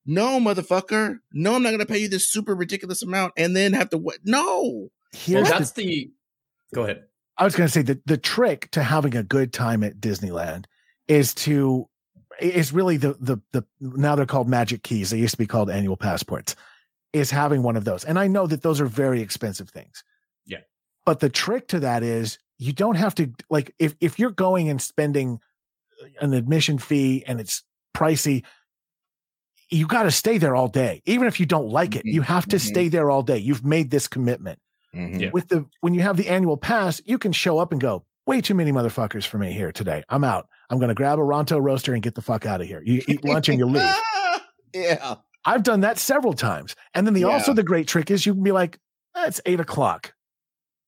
no, 0.06 0.40
motherfucker, 0.40 1.18
no, 1.32 1.54
I'm 1.54 1.62
not 1.62 1.70
gonna 1.70 1.86
pay 1.86 1.98
you 1.98 2.08
this 2.08 2.30
super 2.30 2.54
ridiculous 2.54 3.02
amount 3.02 3.34
and 3.36 3.54
then 3.56 3.72
have 3.72 3.90
to 3.90 3.98
what 3.98 4.18
no. 4.24 4.62
Well, 4.62 4.90
Here's 5.12 5.48
the 5.48 5.54
that's 5.54 5.72
the. 5.72 6.10
Go 6.74 6.84
ahead. 6.84 7.04
I 7.40 7.44
was 7.44 7.56
going 7.56 7.66
to 7.66 7.72
say 7.72 7.82
that 7.82 8.06
the 8.06 8.18
trick 8.18 8.70
to 8.72 8.82
having 8.82 9.16
a 9.16 9.22
good 9.22 9.52
time 9.52 9.82
at 9.82 9.98
Disneyland 9.98 10.66
is 11.08 11.34
to 11.34 11.88
is 12.38 12.72
really 12.72 12.98
the 12.98 13.14
the 13.18 13.38
the 13.52 13.64
now 13.80 14.14
they're 14.14 14.26
called 14.26 14.48
magic 14.48 14.82
keys. 14.82 15.10
They 15.10 15.18
used 15.18 15.32
to 15.32 15.38
be 15.38 15.46
called 15.46 15.70
annual 15.70 15.96
passports. 15.96 16.54
Is 17.12 17.30
having 17.30 17.64
one 17.64 17.76
of 17.76 17.84
those, 17.84 18.04
and 18.04 18.18
I 18.20 18.28
know 18.28 18.46
that 18.46 18.62
those 18.62 18.80
are 18.80 18.86
very 18.86 19.20
expensive 19.20 19.70
things. 19.70 20.04
Yeah. 21.00 21.12
but 21.12 21.20
the 21.20 21.28
trick 21.28 21.68
to 21.68 21.80
that 21.80 22.02
is 22.02 22.38
you 22.58 22.72
don't 22.72 22.96
have 22.96 23.14
to 23.16 23.30
like 23.48 23.74
if 23.78 23.94
if 24.00 24.18
you're 24.18 24.30
going 24.30 24.68
and 24.68 24.80
spending 24.80 25.40
an 26.20 26.32
admission 26.34 26.78
fee 26.78 27.24
and 27.26 27.40
it's 27.40 27.62
pricey. 27.96 28.44
You 29.72 29.86
got 29.86 30.02
to 30.02 30.10
stay 30.10 30.38
there 30.38 30.56
all 30.56 30.66
day, 30.66 31.00
even 31.06 31.28
if 31.28 31.38
you 31.38 31.46
don't 31.46 31.68
like 31.68 31.94
it. 31.94 32.04
Mhm, 32.04 32.12
You 32.12 32.22
have 32.22 32.46
to 32.48 32.56
mhm. 32.56 32.60
stay 32.60 32.88
there 32.88 33.08
all 33.10 33.22
day. 33.22 33.38
You've 33.38 33.64
made 33.64 33.90
this 33.90 34.08
commitment 34.08 34.58
Yeah. 34.92 35.30
with 35.32 35.46
the 35.48 35.66
when 35.80 35.94
you 35.94 36.00
have 36.02 36.16
the 36.16 36.28
annual 36.28 36.56
pass, 36.56 37.00
you 37.04 37.18
can 37.18 37.30
show 37.32 37.58
up 37.60 37.70
and 37.70 37.80
go, 37.80 38.04
way 38.26 38.40
too 38.40 38.54
many 38.54 38.72
motherfuckers 38.72 39.24
for 39.26 39.38
me 39.38 39.52
here 39.52 39.70
today. 39.70 40.02
I'm 40.08 40.24
out. 40.24 40.48
I'm 40.70 40.78
going 40.78 40.88
to 40.88 40.94
grab 40.94 41.18
a 41.20 41.22
Ronto 41.22 41.60
roaster 41.62 41.94
and 41.94 42.02
get 42.02 42.14
the 42.16 42.22
fuck 42.22 42.46
out 42.46 42.60
of 42.60 42.66
here. 42.66 42.82
You 42.84 43.00
eat 43.08 43.24
lunch 43.24 43.48
and 43.48 43.58
you 43.58 43.66
leave. 43.66 43.94
yeah. 44.74 45.14
I've 45.44 45.62
done 45.62 45.80
that 45.82 45.98
several 45.98 46.32
times. 46.34 46.74
And 46.94 47.06
then 47.06 47.14
the 47.14 47.24
also 47.24 47.52
the 47.54 47.62
great 47.62 47.86
trick 47.86 48.10
is 48.10 48.26
you 48.26 48.34
can 48.34 48.42
be 48.42 48.52
like, 48.52 48.78
"Eh, 49.16 49.24
it's 49.28 49.40
eight 49.46 49.60
o'clock. 49.60 50.12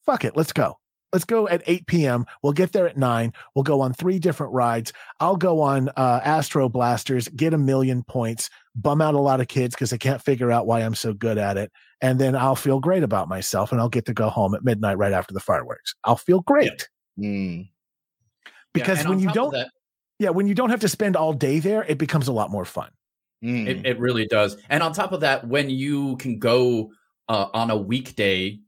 Fuck 0.04 0.24
it. 0.24 0.36
Let's 0.36 0.52
go. 0.52 0.78
Let's 1.12 1.26
go 1.26 1.46
at 1.46 1.62
8 1.66 1.86
p.m. 1.86 2.24
We'll 2.42 2.54
get 2.54 2.72
there 2.72 2.88
at 2.88 2.96
nine. 2.96 3.34
We'll 3.54 3.64
go 3.64 3.82
on 3.82 3.92
three 3.92 4.18
different 4.18 4.54
rides. 4.54 4.94
I'll 5.20 5.36
go 5.36 5.60
on 5.60 5.90
uh, 5.90 6.20
Astro 6.24 6.70
Blasters, 6.70 7.28
get 7.28 7.52
a 7.52 7.58
million 7.58 8.02
points, 8.02 8.48
bum 8.74 9.02
out 9.02 9.14
a 9.14 9.18
lot 9.18 9.40
of 9.40 9.48
kids 9.48 9.74
because 9.74 9.90
they 9.90 9.98
can't 9.98 10.22
figure 10.22 10.50
out 10.50 10.66
why 10.66 10.80
I'm 10.80 10.94
so 10.94 11.12
good 11.12 11.36
at 11.36 11.58
it. 11.58 11.70
And 12.00 12.18
then 12.18 12.34
I'll 12.34 12.56
feel 12.56 12.80
great 12.80 13.02
about 13.02 13.28
myself 13.28 13.72
and 13.72 13.80
I'll 13.80 13.90
get 13.90 14.06
to 14.06 14.14
go 14.14 14.30
home 14.30 14.54
at 14.54 14.64
midnight 14.64 14.96
right 14.96 15.12
after 15.12 15.34
the 15.34 15.40
fireworks. 15.40 15.94
I'll 16.04 16.16
feel 16.16 16.40
great 16.40 16.88
Mm. 17.20 17.68
because 18.72 19.00
and 19.00 19.10
when 19.10 19.18
you 19.18 19.30
don't, 19.32 19.52
that, 19.52 19.68
yeah, 20.18 20.30
when 20.30 20.48
you 20.48 20.54
don't 20.54 20.70
have 20.70 20.80
to 20.80 20.88
spend 20.88 21.14
all 21.14 21.34
day 21.34 21.58
there, 21.58 21.84
it 21.84 21.98
becomes 21.98 22.26
a 22.26 22.32
lot 22.32 22.50
more 22.50 22.64
fun. 22.64 22.88
Mm. 23.44 23.66
It, 23.66 23.84
it 23.86 23.98
really 24.00 24.26
does. 24.26 24.56
And 24.70 24.82
on 24.82 24.94
top 24.94 25.12
of 25.12 25.20
that, 25.20 25.46
when 25.46 25.68
you 25.68 26.16
can 26.16 26.38
go 26.38 26.90
uh, 27.28 27.48
on 27.52 27.70
a 27.70 27.76
weekday 27.76 28.60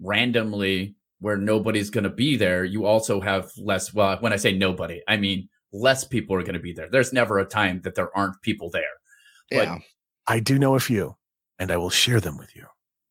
randomly 0.00 0.94
where 1.20 1.36
nobody's 1.36 1.90
going 1.90 2.04
to 2.04 2.10
be 2.10 2.36
there, 2.36 2.64
you 2.64 2.84
also 2.84 3.20
have 3.20 3.50
less. 3.56 3.94
Well, 3.94 4.16
when 4.20 4.32
I 4.32 4.36
say 4.36 4.52
nobody, 4.52 5.00
I 5.08 5.16
mean 5.16 5.48
less 5.72 6.04
people 6.04 6.36
are 6.36 6.42
going 6.42 6.54
to 6.54 6.60
be 6.60 6.72
there. 6.72 6.88
There's 6.90 7.12
never 7.12 7.38
a 7.38 7.44
time 7.46 7.80
that 7.84 7.94
there 7.94 8.16
aren't 8.16 8.40
people 8.42 8.70
there. 8.70 8.82
But- 9.50 9.56
yeah. 9.68 9.78
I 10.26 10.40
do 10.40 10.58
know 10.58 10.74
a 10.74 10.80
few 10.80 11.16
and 11.58 11.70
I 11.70 11.76
will 11.76 11.90
share 11.90 12.20
them 12.20 12.38
with 12.38 12.54
you. 12.56 12.66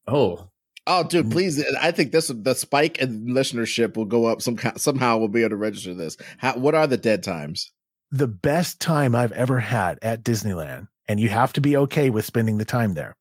Oh, 0.08 0.50
Oh, 0.86 1.02
dude, 1.06 1.28
Mm. 1.28 1.32
please! 1.32 1.64
I 1.80 1.92
think 1.92 2.12
this 2.12 2.28
the 2.28 2.54
spike 2.56 2.98
in 2.98 3.28
listenership 3.28 3.96
will 3.96 4.04
go 4.04 4.26
up 4.26 4.42
some 4.42 4.58
somehow. 4.76 5.18
We'll 5.18 5.30
be 5.30 5.40
able 5.40 5.52
to 5.52 5.56
register 5.56 5.94
this. 5.94 6.18
How, 6.40 6.58
what 6.58 6.76
are 6.76 6.88
the 6.88 6.98
dead 6.98 7.24
times? 7.24 7.72
the 8.12 8.28
best 8.28 8.82
time 8.82 9.16
I've 9.16 9.32
ever 9.32 9.60
had 9.62 9.98
at 10.02 10.24
Disneyland, 10.24 10.88
and 11.08 11.22
you 11.22 11.30
have 11.30 11.54
to 11.54 11.62
be 11.62 11.78
okay 11.78 12.10
with 12.10 12.26
spending 12.26 12.58
the 12.58 12.66
time 12.66 12.96
there. 12.96 13.16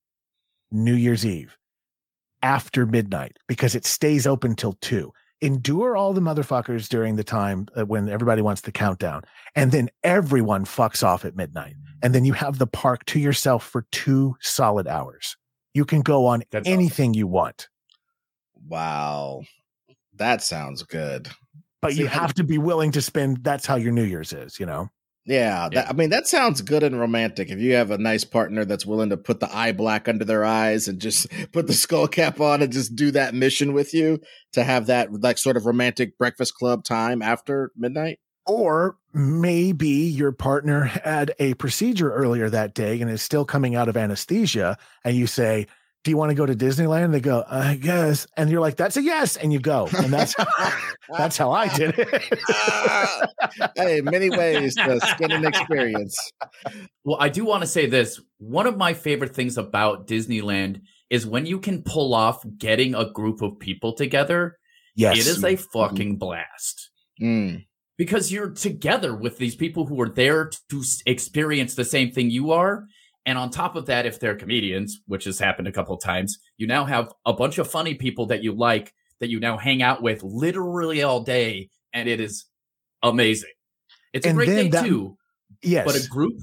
New 0.73 0.93
Year's 0.95 1.25
Eve 1.25 1.57
after 2.43 2.86
midnight 2.86 3.36
because 3.49 3.74
it 3.74 3.84
stays 3.84 4.26
open 4.26 4.55
till 4.55 4.74
two. 4.80 5.12
Endure 5.40 5.97
all 5.97 6.12
the 6.12 6.20
motherfuckers 6.20 6.88
during 6.88 7.16
the 7.16 7.24
time 7.24 7.66
uh, 7.76 7.84
when 7.84 8.09
everybody 8.09 8.43
wants 8.43 8.61
the 8.61 8.70
countdown, 8.70 9.22
and 9.57 9.72
then 9.72 9.88
everyone 10.05 10.64
fucks 10.64 11.03
off 11.03 11.24
at 11.24 11.34
midnight, 11.34 11.74
and 12.03 12.14
then 12.14 12.24
you 12.24 12.32
have 12.32 12.59
the 12.59 12.66
park 12.66 13.05
to 13.07 13.18
yourself 13.18 13.64
for 13.66 13.84
two 13.90 14.36
solid 14.40 14.86
hours. 14.86 15.36
You 15.74 15.84
can 15.84 16.03
go 16.03 16.26
on 16.26 16.45
That's 16.53 16.68
awesome. 16.68 16.72
anything 16.78 17.14
you 17.14 17.26
want, 17.26 17.68
Wow, 18.68 19.43
that 20.14 20.43
sounds 20.43 20.84
good. 20.84 21.28
but 21.80 21.93
See, 21.95 22.01
you 22.01 22.07
have 22.07 22.34
to 22.34 22.45
be 22.45 22.59
willing 22.59 22.93
to 22.93 23.03
spend. 23.03 23.43
That's 23.43 23.66
how 23.66 23.74
your 23.76 23.90
New 23.93 24.05
Year's 24.05 24.32
is, 24.32 24.61
you 24.61 24.66
know. 24.66 24.90
Yeah, 25.25 25.68
that, 25.68 25.73
Yeah. 25.73 25.87
I 25.89 25.93
mean 25.93 26.11
that 26.11 26.27
sounds 26.27 26.61
good 26.62 26.83
and 26.83 26.99
romantic. 26.99 27.51
If 27.51 27.59
you 27.61 27.75
have 27.75 27.91
a 27.91 27.99
nice 27.99 28.25
partner 28.25 28.64
that's 28.64 28.87
willing 28.87 29.11
to 29.11 29.16
put 29.16 29.41
the 29.41 29.55
eye 29.57 29.73
black 29.73 30.09
under 30.09 30.25
their 30.25 30.45
eyes 30.45 30.89
and 30.89 31.01
just 31.01 31.29
put 31.53 31.66
the 31.66 31.73
skull 31.73 32.09
cap 32.09 32.41
on 32.41 32.62
and 32.62 32.73
just 32.73 32.97
do 32.97 33.11
that 33.12 33.35
mission 33.35 33.73
with 33.73 33.95
you 33.95 34.20
to 34.53 34.64
have 34.64 34.87
that 34.87 35.12
like 35.20 35.39
sort 35.39 35.57
of 35.57 35.66
romantic 35.66 36.18
breakfast 36.18 36.55
club 36.55 36.85
time 36.85 37.23
after 37.23 37.70
midnight. 37.77 38.18
Or 38.45 38.97
maybe 39.12 39.87
your 39.87 40.33
partner 40.33 40.85
had 40.85 41.33
a 41.39 41.55
procedure 41.55 42.12
earlier 42.12 42.51
that 42.51 42.75
day 42.75 43.01
and 43.01 43.09
is 43.09 43.23
still 43.23 43.45
coming 43.45 43.77
out 43.77 43.89
of 43.89 43.97
anesthesia, 43.97 44.77
and 45.05 45.16
you 45.16 45.29
say, 45.29 45.68
Do 46.05 46.11
you 46.11 46.17
want 46.17 46.31
to 46.31 46.35
go 46.35 46.45
to 46.47 46.55
Disneyland? 46.55 47.13
They 47.13 47.21
go, 47.21 47.45
I 47.49 47.77
guess. 47.77 48.27
And 48.37 48.51
you're 48.51 48.61
like, 48.61 48.77
That's 48.77 48.97
a 48.97 49.03
yes. 49.03 49.37
And 49.37 49.53
you 49.53 49.61
go. 49.61 49.89
And 49.97 50.13
that's 50.13 50.35
that's 51.17 51.37
how 51.37 51.53
I 51.53 51.69
did 51.69 51.95
it. 51.97 52.09
Hey, 53.77 54.01
many 54.01 54.31
ways 54.31 54.75
to 54.77 54.99
skin 55.01 55.31
an 55.31 55.45
experience. 55.45 56.17
Well, 57.05 57.19
I 57.21 57.29
do 57.29 57.45
want 57.45 57.63
to 57.63 57.67
say 57.67 57.87
this. 57.87 58.21
One 58.39 58.67
of 58.67 58.77
my 58.77 58.95
favorite 58.95 59.35
things 59.35 59.59
about 59.59 60.07
Disneyland 60.07 60.81
is 61.11 61.27
when 61.27 61.45
you 61.45 61.59
can 61.61 61.83
pull 61.83 62.15
off 62.15 62.43
getting 62.57 62.95
a 62.95 63.11
group 63.11 63.43
of 63.43 63.59
people 63.59 63.93
together, 63.95 64.57
yes. 64.97 65.19
it 65.19 65.27
is 65.27 65.45
a 65.45 65.57
fucking 65.57 66.17
blast. 66.17 66.91
Mm, 67.21 67.67
Because 67.99 68.33
you're 68.33 68.51
together 68.51 69.15
with 69.15 69.37
these 69.39 69.55
people 69.55 69.87
who 69.87 70.01
are 70.01 70.09
there 70.09 70.51
to 70.71 70.83
experience 71.05 71.75
the 71.75 71.85
same 71.85 72.11
thing 72.11 72.31
you 72.31 72.53
are. 72.53 72.87
And 73.27 73.39
on 73.39 73.51
top 73.51 73.77
of 73.77 73.87
that, 73.87 74.05
if 74.07 74.18
they're 74.18 74.35
comedians, 74.35 75.01
which 75.07 75.25
has 75.25 75.39
happened 75.39 75.68
a 75.68 75.73
couple 75.73 75.95
of 75.95 76.03
times, 76.03 76.39
you 76.57 76.66
now 76.66 76.85
have 76.85 77.12
a 77.25 77.33
bunch 77.33 77.59
of 77.59 77.70
funny 77.70 77.95
people 77.95 78.27
that 78.27 78.43
you 78.43 78.53
like 78.53 78.93
that 79.20 79.29
you 79.31 79.39
now 79.39 79.57
hang 79.57 79.81
out 79.83 80.03
with 80.03 80.23
literally 80.25 81.03
all 81.05 81.20
day. 81.23 81.68
And 81.93 82.09
it 82.09 82.20
is 82.20 82.47
amazing. 83.03 83.51
It's 84.12 84.27
a 84.27 84.31
And 84.31 84.39
great 84.39 84.49
thing 84.49 84.70
that- 84.70 84.85
too. 84.85 85.16
yes. 85.62 85.85
But 85.87 86.05
a 86.05 86.09
group, 86.09 86.35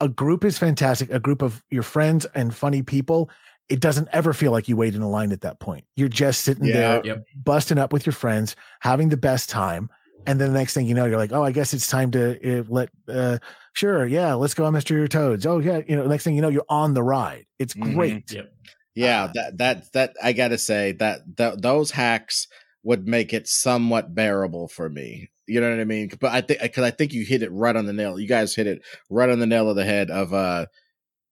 a 0.00 0.08
group 0.08 0.44
is 0.44 0.58
fantastic. 0.58 1.10
A 1.12 1.20
group 1.20 1.42
of 1.42 1.62
your 1.70 1.82
friends 1.82 2.26
and 2.34 2.54
funny 2.54 2.82
people. 2.82 3.30
It 3.68 3.80
doesn't 3.80 4.08
ever 4.12 4.32
feel 4.32 4.50
like 4.52 4.68
you 4.68 4.76
wait 4.76 4.94
in 4.94 5.02
a 5.02 5.08
line 5.08 5.32
at 5.32 5.40
that 5.42 5.60
point. 5.60 5.84
You're 5.96 6.08
just 6.08 6.42
sitting 6.42 6.64
Yeah. 6.66 6.72
there, 6.74 7.02
Yep. 7.04 7.24
busting 7.36 7.78
up 7.78 7.92
with 7.92 8.04
your 8.04 8.12
friends, 8.12 8.56
having 8.80 9.08
the 9.08 9.16
best 9.16 9.48
time. 9.48 9.88
And 10.26 10.40
then 10.40 10.52
the 10.52 10.58
next 10.58 10.74
thing 10.74 10.86
you 10.86 10.94
know, 10.94 11.06
you're 11.06 11.16
like, 11.18 11.32
oh, 11.32 11.42
I 11.42 11.52
guess 11.52 11.72
it's 11.72 11.88
time 11.88 12.10
to 12.12 12.60
uh, 12.60 12.64
let 12.68 12.90
uh, 13.08 13.38
sure, 13.72 14.06
yeah, 14.06 14.34
let's 14.34 14.54
go 14.54 14.64
on 14.64 14.72
Mr. 14.72 15.08
Toads. 15.08 15.46
Oh 15.46 15.58
yeah, 15.58 15.80
you 15.86 15.96
know, 15.96 16.06
next 16.06 16.24
thing 16.24 16.34
you 16.34 16.42
know, 16.42 16.48
you're 16.48 16.64
on 16.68 16.94
the 16.94 17.02
ride. 17.02 17.46
It's 17.58 17.74
Mhm. 17.74 17.94
great. 17.94 18.32
Yep. 18.32 18.52
Yeah, 18.94 19.24
Uh, 19.24 19.32
that 19.34 19.58
that 19.58 19.92
that 19.92 20.16
I 20.22 20.32
gotta 20.32 20.58
say 20.58 20.92
that 20.92 21.20
th- 21.36 21.54
those 21.58 21.92
hacks 21.92 22.46
would 22.82 23.06
make 23.06 23.32
it 23.32 23.48
somewhat 23.48 24.14
bearable 24.14 24.68
for 24.68 24.88
me. 24.88 25.30
You 25.46 25.60
know 25.60 25.70
what 25.70 25.80
I 25.80 25.84
mean? 25.84 26.10
But 26.20 26.32
I 26.32 26.40
think 26.40 26.60
because 26.60 26.84
I 26.84 26.90
think 26.90 27.12
you 27.12 27.24
hit 27.24 27.42
it 27.42 27.50
right 27.52 27.74
on 27.76 27.86
the 27.86 27.92
nail. 27.92 28.18
You 28.18 28.28
guys 28.28 28.54
hit 28.54 28.66
it 28.66 28.82
right 29.10 29.28
on 29.30 29.38
the 29.38 29.46
nail 29.46 29.68
of 29.70 29.76
the 29.76 29.84
head. 29.84 30.10
Of 30.10 30.32
uh, 30.34 30.66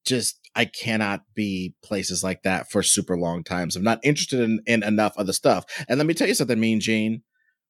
just 0.07 0.38
I 0.55 0.64
cannot 0.64 1.22
be 1.34 1.74
places 1.82 2.24
like 2.24 2.43
that 2.43 2.70
for 2.70 2.82
super 2.82 3.16
long 3.16 3.45
times. 3.45 3.76
I'm 3.76 3.84
not 3.84 4.01
interested 4.03 4.41
in, 4.41 4.61
in 4.66 4.82
enough 4.82 5.14
other 5.16 5.32
stuff. 5.32 5.64
And 5.88 5.99
let 5.99 6.07
me 6.07 6.14
tell 6.14 6.28
you 6.28 6.34
something, 6.34 6.59
Mean 6.59 6.80
Gene. 6.80 7.22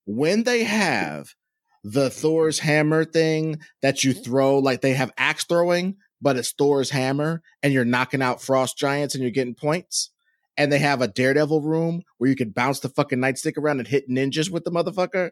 When 0.07 0.45
they 0.45 0.65
have 0.65 1.35
the 1.83 2.11
Thor's 2.11 2.59
hammer 2.59 3.05
thing 3.05 3.61
that 3.83 4.05
you 4.05 4.13
mm-hmm. 4.13 4.23
throw, 4.23 4.59
like 4.59 4.81
they 4.81 4.95
have 4.95 5.13
axe 5.17 5.45
throwing, 5.45 5.97
but 6.21 6.37
it's 6.37 6.53
Thor's 6.53 6.91
hammer, 6.91 7.43
and 7.63 7.73
you're 7.73 7.85
knocking 7.85 8.23
out 8.23 8.43
frost 8.43 8.77
giants 8.77 9.15
and 9.15 9.23
you're 9.23 9.31
getting 9.31 9.55
points. 9.55 10.11
And 10.57 10.71
they 10.71 10.79
have 10.79 11.01
a 11.01 11.09
daredevil 11.09 11.63
room 11.63 12.03
where 12.19 12.29
you 12.29 12.37
can 12.37 12.51
bounce 12.51 12.81
the 12.81 12.91
fucking 12.91 13.19
nightstick 13.19 13.57
around 13.57 13.79
and 13.79 13.89
hit 13.89 14.11
ninjas 14.11 14.51
with 14.51 14.65
the 14.65 14.71
motherfucker. 14.71 15.31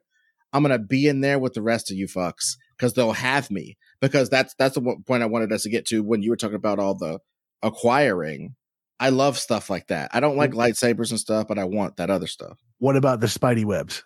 I'm 0.53 0.63
gonna 0.63 0.79
be 0.79 1.07
in 1.07 1.21
there 1.21 1.39
with 1.39 1.53
the 1.53 1.61
rest 1.61 1.91
of 1.91 1.99
you 1.99 2.07
fucks 2.07 2.57
because 2.77 2.95
they'll 2.95 3.13
have 3.13 3.51
me. 3.51 3.77
Because 4.01 4.31
that's 4.31 4.55
that's 4.59 4.77
the 4.77 4.97
point 5.07 5.23
I 5.23 5.27
wanted 5.27 5.53
us 5.53 5.65
to 5.65 5.71
get 5.71 5.85
to 5.87 6.03
when 6.03 6.23
you 6.23 6.31
were 6.31 6.37
talking 6.37 6.57
about 6.57 6.79
all 6.79 6.95
the 6.95 7.19
acquiring. 7.63 8.55
I 9.01 9.11
love 9.11 9.39
stuff 9.39 9.69
like 9.69 9.89
that. 9.89 10.11
I 10.15 10.21
don't 10.21 10.37
like 10.37 10.53
lightsabers 10.53 11.11
and 11.11 11.21
stuff, 11.21 11.47
but 11.47 11.59
I 11.59 11.65
want 11.65 11.99
that 11.99 12.11
other 12.11 12.27
stuff. 12.27 12.59
What 12.79 12.97
about 12.97 13.21
the 13.21 13.27
Spidey 13.27 13.65
webs? 13.65 14.03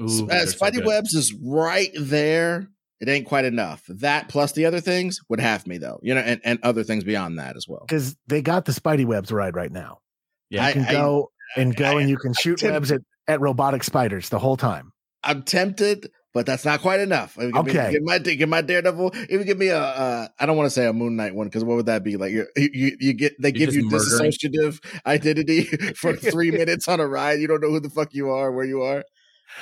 Ooh, 0.00 0.24
Uh, 0.24 0.26
they're 0.26 0.46
so 0.46 0.58
Spidey 0.58 0.74
good. 0.74 0.86
Webs 0.86 1.14
is 1.14 1.32
right 1.42 1.90
there. 1.96 2.68
It 3.00 3.08
ain't 3.08 3.26
quite 3.26 3.44
enough. 3.44 3.82
That 3.88 4.28
plus 4.28 4.52
the 4.52 4.64
other 4.66 4.80
things 4.80 5.20
would 5.28 5.40
have 5.40 5.66
me 5.66 5.78
though, 5.78 5.98
you 6.02 6.14
know, 6.14 6.20
and, 6.20 6.40
and 6.44 6.58
other 6.62 6.84
things 6.84 7.04
beyond 7.04 7.38
that 7.38 7.56
as 7.56 7.66
well. 7.68 7.84
Because 7.86 8.16
they 8.28 8.40
got 8.40 8.64
the 8.64 8.72
Spidey 8.72 9.04
webs 9.04 9.30
ride 9.30 9.56
right 9.56 9.70
now. 9.72 9.98
Yeah. 10.50 10.68
You 10.68 10.72
can 10.74 10.84
I- 10.86 10.92
go 10.92 11.30
and 11.56 11.76
go 11.76 11.84
I- 11.98 12.00
and 12.00 12.08
you 12.10 12.16
can 12.16 12.32
shoot 12.34 12.58
Tim- 12.58 12.72
webs 12.72 12.90
at, 12.92 13.00
at 13.28 13.40
robotic 13.40 13.84
spiders 13.84 14.28
the 14.30 14.38
whole 14.38 14.56
time. 14.56 14.92
I'm 15.22 15.42
tempted, 15.42 16.10
but 16.34 16.44
that's 16.46 16.64
not 16.66 16.80
quite 16.82 17.00
enough. 17.00 17.34
Give 17.36 17.50
me- 17.52 17.58
Okay. 17.60 17.92
give 17.92 18.02
my 18.02 18.18
give 18.18 18.48
my 18.48 18.60
Daredevil. 18.60 19.14
Even 19.30 19.46
give 19.46 19.58
me 19.58 19.68
a. 19.68 19.78
Uh, 19.80 20.28
I 20.38 20.46
don't 20.46 20.56
want 20.56 20.66
to 20.66 20.70
say 20.70 20.86
a 20.86 20.92
Moon 20.92 21.16
Knight 21.16 21.34
one 21.34 21.46
because 21.46 21.64
what 21.64 21.76
would 21.76 21.86
that 21.86 22.04
be 22.04 22.16
like? 22.16 22.32
You're, 22.32 22.46
you 22.56 22.96
you 23.00 23.12
get 23.14 23.34
they 23.40 23.48
You're 23.48 23.66
give 23.66 23.74
you 23.74 23.90
just 23.90 24.10
murdering. 24.12 24.32
dissociative 24.32 24.84
identity 25.06 25.62
for 25.96 26.14
three 26.14 26.50
minutes 26.52 26.88
on 26.88 27.00
a 27.00 27.06
ride. 27.06 27.40
You 27.40 27.46
don't 27.48 27.60
know 27.62 27.70
who 27.70 27.80
the 27.80 27.90
fuck 27.90 28.12
you 28.12 28.30
are, 28.30 28.52
where 28.52 28.64
you 28.66 28.82
are. 28.82 29.04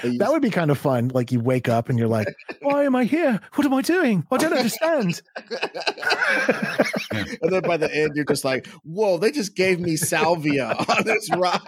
And 0.03 0.15
you- 0.15 0.19
That 0.19 0.31
would 0.31 0.43
be 0.43 0.51
kind 0.51 0.71
of 0.71 0.79
fun. 0.79 1.09
Like 1.09 1.31
you 1.33 1.41
wake 1.41 1.69
up 1.69 1.89
and 1.89 1.99
you're 1.99 2.09
like, 2.09 2.29
why 2.63 2.85
am 2.85 2.97
I 2.97 3.05
here? 3.05 3.41
What 3.55 3.67
am 3.67 3.75
I 3.75 3.83
doing? 3.83 4.27
I 4.31 4.37
don't 4.39 4.53
understand. 4.53 5.21
and 7.11 7.53
then 7.53 7.63
by 7.63 7.77
the 7.77 7.91
end, 7.95 8.13
you're 8.15 8.25
just 8.25 8.45
like, 8.45 8.67
"Whoa! 8.85 9.19
They 9.19 9.31
just 9.31 9.55
gave 9.55 9.81
me 9.81 9.97
salvia 9.97 10.69
on 10.89 11.05
this 11.05 11.29
ride. 11.37 11.61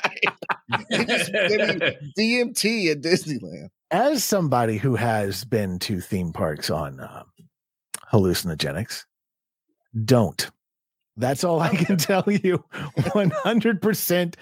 They 0.90 1.04
just 1.04 1.32
gave 1.32 1.50
me 1.80 1.96
DMT 2.18 2.90
at 2.92 3.00
Disneyland." 3.02 3.68
As 3.90 4.24
somebody 4.24 4.76
who 4.78 4.96
has 4.96 5.44
been 5.44 5.78
to 5.80 6.00
theme 6.00 6.32
parks 6.32 6.70
on 6.70 6.98
uh, 7.00 7.22
hallucinogenics, 8.12 9.04
don't. 10.04 10.50
That's 11.16 11.44
all 11.44 11.60
I 11.60 11.76
can 11.76 11.96
tell 11.98 12.24
you. 12.26 12.64
100% 12.96 14.34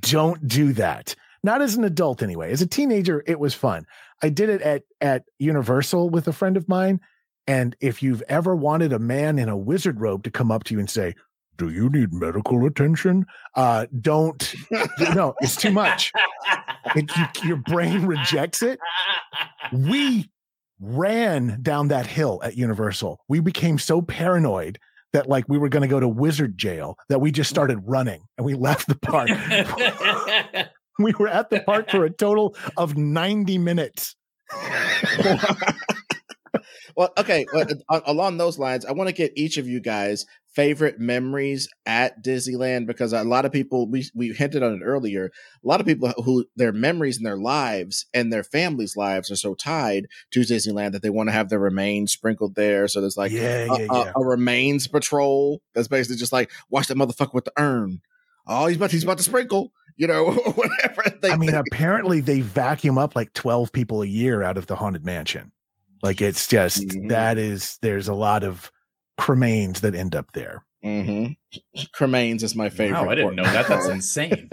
don't 0.00 0.48
do 0.48 0.72
that. 0.72 1.14
Not 1.42 1.62
as 1.62 1.76
an 1.76 1.84
adult 1.84 2.22
anyway. 2.22 2.50
As 2.52 2.62
a 2.62 2.66
teenager, 2.66 3.22
it 3.26 3.38
was 3.38 3.54
fun. 3.54 3.86
I 4.22 4.28
did 4.28 4.48
it 4.48 4.62
at 4.62 4.82
at 5.00 5.24
Universal 5.38 6.10
with 6.10 6.26
a 6.28 6.32
friend 6.32 6.56
of 6.56 6.68
mine. 6.68 7.00
And 7.46 7.74
if 7.80 8.02
you've 8.02 8.22
ever 8.28 8.54
wanted 8.54 8.92
a 8.92 8.98
man 8.98 9.38
in 9.38 9.48
a 9.48 9.56
wizard 9.56 10.00
robe 10.00 10.22
to 10.24 10.30
come 10.30 10.50
up 10.50 10.64
to 10.64 10.74
you 10.74 10.80
and 10.80 10.90
say, 10.90 11.14
"Do 11.56 11.70
you 11.70 11.88
need 11.88 12.12
medical 12.12 12.66
attention?" 12.66 13.26
Uh, 13.54 13.86
don't. 14.00 14.54
No, 15.14 15.34
it's 15.40 15.56
too 15.56 15.70
much. 15.70 16.12
It, 16.94 17.10
you, 17.16 17.48
your 17.48 17.56
brain 17.56 18.06
rejects 18.06 18.62
it. 18.62 18.78
We 19.72 20.30
ran 20.80 21.58
down 21.62 21.88
that 21.88 22.06
hill 22.06 22.40
at 22.42 22.56
Universal. 22.56 23.20
We 23.28 23.40
became 23.40 23.78
so 23.78 24.02
paranoid 24.02 24.78
that 25.12 25.28
like 25.28 25.48
we 25.48 25.58
were 25.58 25.68
going 25.68 25.82
to 25.82 25.88
go 25.88 26.00
to 26.00 26.08
wizard 26.08 26.58
jail 26.58 26.96
that 27.08 27.20
we 27.20 27.30
just 27.30 27.50
started 27.50 27.78
running 27.84 28.22
and 28.36 28.44
we 28.44 28.54
left 28.54 28.88
the 28.88 28.94
park. 28.96 29.30
we 31.02 31.12
were 31.18 31.28
at 31.28 31.50
the 31.50 31.60
park 31.60 31.90
for 31.90 32.04
a 32.04 32.10
total 32.10 32.56
of 32.76 32.96
90 32.96 33.58
minutes. 33.58 34.16
well, 36.96 37.12
okay. 37.18 37.46
Well, 37.52 37.66
uh, 37.70 37.96
uh, 37.96 38.00
along 38.06 38.38
those 38.38 38.58
lines, 38.58 38.84
I 38.84 38.92
want 38.92 39.08
to 39.08 39.14
get 39.14 39.32
each 39.36 39.58
of 39.58 39.68
you 39.68 39.80
guys 39.80 40.26
favorite 40.58 40.98
memories 40.98 41.68
at 41.86 42.24
Disneyland 42.24 42.86
because 42.86 43.12
a 43.12 43.22
lot 43.22 43.44
of 43.44 43.52
people 43.52 43.88
we 43.88 44.04
we 44.12 44.32
hinted 44.32 44.62
on 44.62 44.74
it 44.74 44.82
earlier. 44.82 45.26
A 45.26 45.68
lot 45.68 45.80
of 45.80 45.86
people 45.86 46.12
who 46.24 46.46
their 46.56 46.72
memories 46.72 47.16
and 47.16 47.24
their 47.24 47.36
lives 47.36 48.06
and 48.12 48.32
their 48.32 48.42
families' 48.42 48.96
lives 48.96 49.30
are 49.30 49.36
so 49.36 49.54
tied 49.54 50.06
to 50.32 50.40
Disneyland 50.40 50.92
that 50.92 51.02
they 51.02 51.10
want 51.10 51.28
to 51.28 51.32
have 51.32 51.48
their 51.48 51.60
remains 51.60 52.10
sprinkled 52.10 52.56
there. 52.56 52.88
So 52.88 53.00
there's 53.00 53.16
like 53.16 53.30
yeah, 53.30 53.66
a, 53.70 53.78
yeah, 53.78 53.86
a- 53.88 53.98
yeah. 53.98 54.12
a 54.16 54.24
remains 54.24 54.88
patrol 54.88 55.62
that's 55.74 55.86
basically 55.86 56.16
just 56.16 56.32
like 56.32 56.50
watch 56.70 56.88
that 56.88 56.96
motherfucker 56.96 57.34
with 57.34 57.44
the 57.44 57.52
urn. 57.56 58.00
Oh, 58.48 58.66
he's 58.66 58.78
about 58.78 58.90
he's 58.90 59.04
about 59.04 59.18
to 59.18 59.24
sprinkle, 59.24 59.72
you 59.98 60.06
know, 60.06 60.30
whatever. 60.54 61.02
They, 61.20 61.30
I 61.30 61.36
mean, 61.36 61.50
they- 61.50 61.58
apparently 61.58 62.20
they 62.20 62.40
vacuum 62.40 62.96
up 62.96 63.14
like 63.14 63.34
12 63.34 63.70
people 63.72 64.00
a 64.02 64.06
year 64.06 64.42
out 64.42 64.56
of 64.56 64.66
the 64.66 64.76
haunted 64.76 65.04
mansion. 65.04 65.52
Like 66.02 66.22
it's 66.22 66.46
just 66.46 66.80
Mhm. 66.86 67.08
that 67.10 67.36
is 67.38 67.76
there's 67.82 68.08
a 68.08 68.14
lot 68.14 68.44
of 68.44 68.70
cremains 69.20 69.80
that 69.80 69.94
end 69.94 70.14
up 70.14 70.32
there. 70.32 70.64
Mhm. 70.84 71.36
Cremains 71.94 72.42
is 72.44 72.54
my 72.54 72.70
favorite. 72.70 73.02
Wow, 73.02 73.10
I 73.10 73.14
didn't 73.16 73.34
know 73.36 73.42
that. 73.42 73.66
That's 73.66 73.88
insane. 73.88 74.48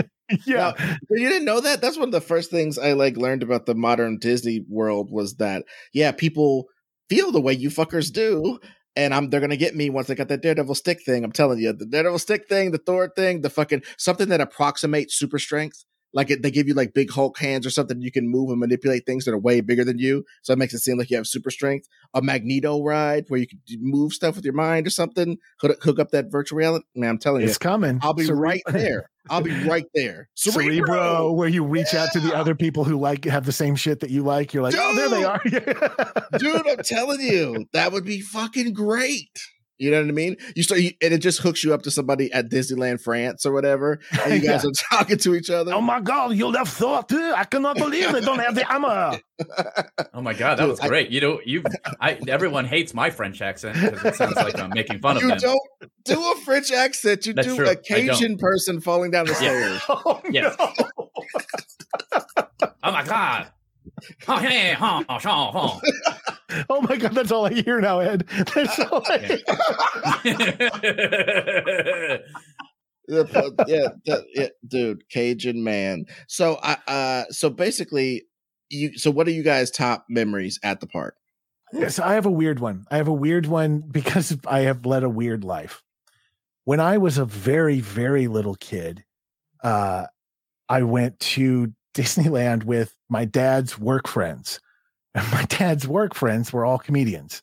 Yeah. 0.48 0.74
You 1.12 1.30
didn't 1.30 1.46
know 1.46 1.62
that? 1.62 1.82
That's 1.82 1.98
one 2.00 2.08
of 2.08 2.12
the 2.14 2.20
first 2.22 2.50
things 2.50 2.80
I 2.80 2.94
like 2.94 3.16
learned 3.16 3.44
about 3.44 3.68
the 3.68 3.76
modern 3.76 4.18
Disney 4.18 4.66
world 4.68 5.12
was 5.12 5.36
that 5.36 5.64
yeah, 5.94 6.12
people 6.12 6.66
feel 7.10 7.32
the 7.32 7.40
way 7.42 7.54
you 7.54 7.70
fuckers 7.70 8.12
do. 8.12 8.60
And 8.96 9.14
I'm 9.14 9.30
they're 9.30 9.42
gonna 9.42 9.58
get 9.58 9.76
me 9.76 9.90
once 9.90 10.08
they 10.08 10.16
got 10.16 10.30
that 10.30 10.42
Daredevil 10.42 10.76
stick 10.76 11.04
thing. 11.04 11.24
I'm 11.24 11.32
telling 11.32 11.60
you, 11.60 11.74
the 11.74 11.86
Daredevil 11.86 12.20
stick 12.20 12.48
thing, 12.48 12.72
the 12.72 12.78
Thor 12.78 13.12
thing, 13.16 13.42
the 13.42 13.50
fucking 13.50 13.84
something 13.98 14.30
that 14.30 14.42
approximates 14.42 15.16
super 15.16 15.40
strength. 15.40 15.84
Like 16.16 16.32
it, 16.32 16.42
they 16.42 16.50
give 16.50 16.68
you 16.68 16.74
like 16.74 16.94
big 16.96 17.12
Hulk 17.12 17.38
hands 17.38 17.68
or 17.68 17.70
something. 17.70 18.02
You 18.02 18.12
can 18.12 18.28
move 18.28 18.50
and 18.50 18.60
manipulate 18.60 19.06
things 19.06 19.26
that 19.26 19.34
are 19.34 19.38
way 19.38 19.62
bigger 19.62 19.84
than 19.84 20.00
you. 20.00 20.26
So 20.42 20.54
it 20.54 20.58
makes 20.58 20.74
it 20.74 20.80
seem 20.80 20.98
like 20.98 21.12
you 21.12 21.18
have 21.18 21.28
super 21.28 21.52
strength. 21.52 21.88
A 22.16 22.22
Magneto 22.22 22.82
ride 22.82 23.26
where 23.28 23.40
you 23.40 23.48
can 23.48 23.60
move 23.82 24.14
stuff 24.14 24.36
with 24.36 24.46
your 24.46 24.54
mind 24.54 24.88
or 24.88 24.90
something. 24.90 25.38
Hook, 25.62 25.84
hook 25.84 26.00
up 26.00 26.12
that 26.12 26.32
virtual 26.32 26.58
reality. 26.58 26.86
Man, 26.96 27.10
I'm 27.12 27.18
telling 27.20 27.42
you, 27.42 27.48
It's 27.48 27.58
coming. 27.60 28.00
I'll 28.02 28.14
be 28.14 28.26
Cere- 28.26 28.36
right 28.36 28.64
there. 28.68 29.12
I'll 29.30 29.42
be 29.42 29.52
right 29.68 29.86
there. 29.94 30.30
Cerebro, 30.36 31.34
where 31.34 31.50
you 31.50 31.66
reach 31.66 31.94
out 31.94 32.10
to 32.14 32.20
the 32.20 32.36
other 32.36 32.56
people 32.56 32.84
who 32.86 32.98
like 32.98 33.26
have 33.26 33.46
the 33.46 33.52
same 33.52 33.76
shit 33.76 34.00
that 34.00 34.10
you 34.10 34.24
like. 34.24 34.54
You're 34.54 34.64
like, 34.64 34.76
oh, 34.78 34.96
there 34.96 35.10
they 35.10 35.24
are. 35.24 35.42
dude 36.38 36.68
i'm 36.68 36.78
telling 36.84 37.20
you 37.20 37.66
that 37.74 37.92
would 37.92 38.06
be 38.06 38.22
fucking 38.22 38.74
great 38.74 39.30
you 39.78 39.92
know 39.92 40.00
what 40.02 40.08
i 40.08 40.12
mean 40.12 40.38
you 40.56 40.64
start 40.64 40.80
you, 40.82 40.92
and 41.02 41.14
it 41.14 41.18
just 41.20 41.40
hooks 41.40 41.64
you 41.64 41.74
up 41.74 41.82
to 41.84 41.92
somebody 41.92 42.32
at 42.32 42.50
disneyland 42.50 43.02
france 43.02 43.46
or 43.46 43.52
whatever 43.52 44.00
and 44.24 44.34
you 44.34 44.40
guys 44.50 44.64
Yeah. 44.64 44.70
are 44.70 44.98
talking 44.98 45.18
to 45.18 45.36
each 45.36 45.50
other 45.50 45.74
Oh 45.74 45.82
my 45.82 46.00
god, 46.00 46.34
you 46.36 46.48
left 46.48 46.74
Thor 46.78 47.04
too. 47.04 47.34
I 47.36 47.44
cannot 47.44 47.76
believe 47.78 48.12
they 48.14 48.22
don't 48.22 48.40
have 48.40 48.56
the 48.56 48.64
hammer. 48.66 49.20
Oh 50.14 50.22
my 50.22 50.34
god, 50.34 50.56
that 50.58 50.62
Dude, 50.64 50.70
was 50.72 50.80
I- 50.80 50.88
great. 50.88 51.10
You 51.10 51.20
know, 51.20 51.42
you 51.46 51.62
I 52.00 52.18
everyone 52.28 52.64
hates 52.66 52.94
my 52.94 53.10
French 53.10 53.42
accent 53.42 53.76
because 53.82 54.06
it 54.06 54.16
sounds 54.16 54.36
like 54.38 54.58
I'm 54.58 54.70
making 54.74 55.00
fun 55.00 55.18
of 55.18 55.24
you 55.24 55.30
them. 55.30 55.40
don't 55.40 55.62
do 56.06 56.32
a 56.32 56.36
french 56.46 56.72
accent 56.72 57.26
you 57.26 57.34
That's 57.34 57.48
do 57.48 57.56
true. 57.58 57.66
a 57.68 57.72
I 57.72 57.74
don't. 57.74 57.86
cajun 57.86 58.38
person 58.38 58.80
falling 58.80 59.12
down 59.12 59.26
the 59.26 59.34
Yeah. 59.34 59.38
stairs 59.38 59.82
Oh, 59.90 60.22
Yes. 60.32 60.56
no. 60.58 60.72
Oh 62.84 62.92
my 62.92 63.04
god. 63.04 63.52
Oh, 64.28 64.38
hey, 64.38 64.74
huh, 64.74 65.04
my 66.82 66.98
god, 66.98 67.14
that's 67.14 67.32
all 67.32 67.46
I 67.46 67.54
hear 67.54 67.80
now, 67.80 68.00
Ed. 68.00 68.26
That's 68.54 68.80
all 68.80 69.02
I 69.06 69.18
Yeah, 73.68 73.88
yeah, 74.04 74.18
yeah, 74.34 74.48
dude, 74.68 75.08
Cajun 75.10 75.64
man. 75.64 76.06
So 76.28 76.60
I 76.62 76.78
uh 76.88 77.26
so 77.30 77.50
basically 77.50 78.24
you 78.70 78.98
so 78.98 79.12
what 79.12 79.28
are 79.28 79.32
you 79.32 79.44
guys 79.44 79.70
top 79.72 80.06
memories 80.10 80.60
at 80.64 80.80
the 80.80 80.88
park? 80.88 81.16
Yes, 81.74 82.00
I 82.00 82.14
have 82.14 82.26
a 82.26 82.32
weird 82.32 82.60
one. 82.60 82.86
I 82.90 82.98
have 82.98 83.08
a 83.08 83.14
weird 83.14 83.46
one 83.48 83.82
because 83.82 84.38
I 84.48 84.62
have 84.62 84.86
led 84.86 85.04
a 85.04 85.10
weird 85.10 85.44
life. 85.44 85.84
When 86.64 86.80
I 86.80 86.98
was 86.98 87.18
a 87.18 87.26
very, 87.26 87.80
very 87.80 88.28
little 88.28 88.56
kid, 88.56 89.04
uh, 89.64 90.06
I 90.70 90.84
went 90.84 91.20
to 91.20 91.74
Disneyland 91.96 92.64
with 92.64 92.94
my 93.10 93.26
dad's 93.26 93.80
work 93.80 94.08
friends. 94.08 94.60
And 95.16 95.32
my 95.32 95.44
dad's 95.44 95.88
work 95.88 96.14
friends 96.14 96.52
were 96.52 96.66
all 96.66 96.78
comedians. 96.78 97.42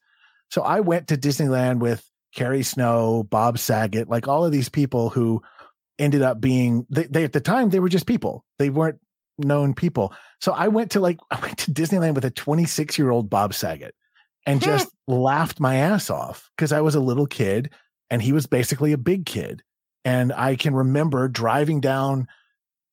So 0.50 0.60
I 0.60 0.80
went 0.80 1.08
to 1.08 1.16
Disneyland 1.16 1.78
with 1.78 2.06
Carrie 2.34 2.62
Snow, 2.62 3.22
Bob 3.22 3.58
Saget, 3.58 4.10
like 4.10 4.28
all 4.28 4.44
of 4.44 4.52
these 4.52 4.68
people 4.68 5.08
who 5.08 5.40
ended 5.98 6.20
up 6.20 6.38
being 6.38 6.86
they, 6.90 7.04
they 7.04 7.24
at 7.24 7.32
the 7.32 7.40
time 7.40 7.70
they 7.70 7.80
were 7.80 7.88
just 7.88 8.06
people. 8.06 8.44
They 8.58 8.68
weren't 8.68 8.98
known 9.38 9.72
people. 9.72 10.12
So 10.42 10.52
I 10.52 10.68
went 10.68 10.90
to 10.90 11.00
like 11.00 11.18
I 11.30 11.40
went 11.40 11.56
to 11.60 11.72
Disneyland 11.72 12.14
with 12.14 12.26
a 12.26 12.30
26 12.30 12.98
year 12.98 13.10
old 13.10 13.30
Bob 13.30 13.54
Saget 13.54 13.94
and 14.44 14.62
hmm. 14.62 14.68
just 14.68 14.90
laughed 15.06 15.58
my 15.58 15.76
ass 15.76 16.10
off 16.10 16.50
because 16.54 16.72
I 16.72 16.82
was 16.82 16.94
a 16.94 17.00
little 17.00 17.26
kid 17.26 17.70
and 18.10 18.20
he 18.20 18.32
was 18.32 18.46
basically 18.46 18.92
a 18.92 18.98
big 18.98 19.24
kid. 19.24 19.62
And 20.04 20.32
I 20.32 20.56
can 20.56 20.74
remember 20.74 21.28
driving 21.28 21.80
down 21.80 22.28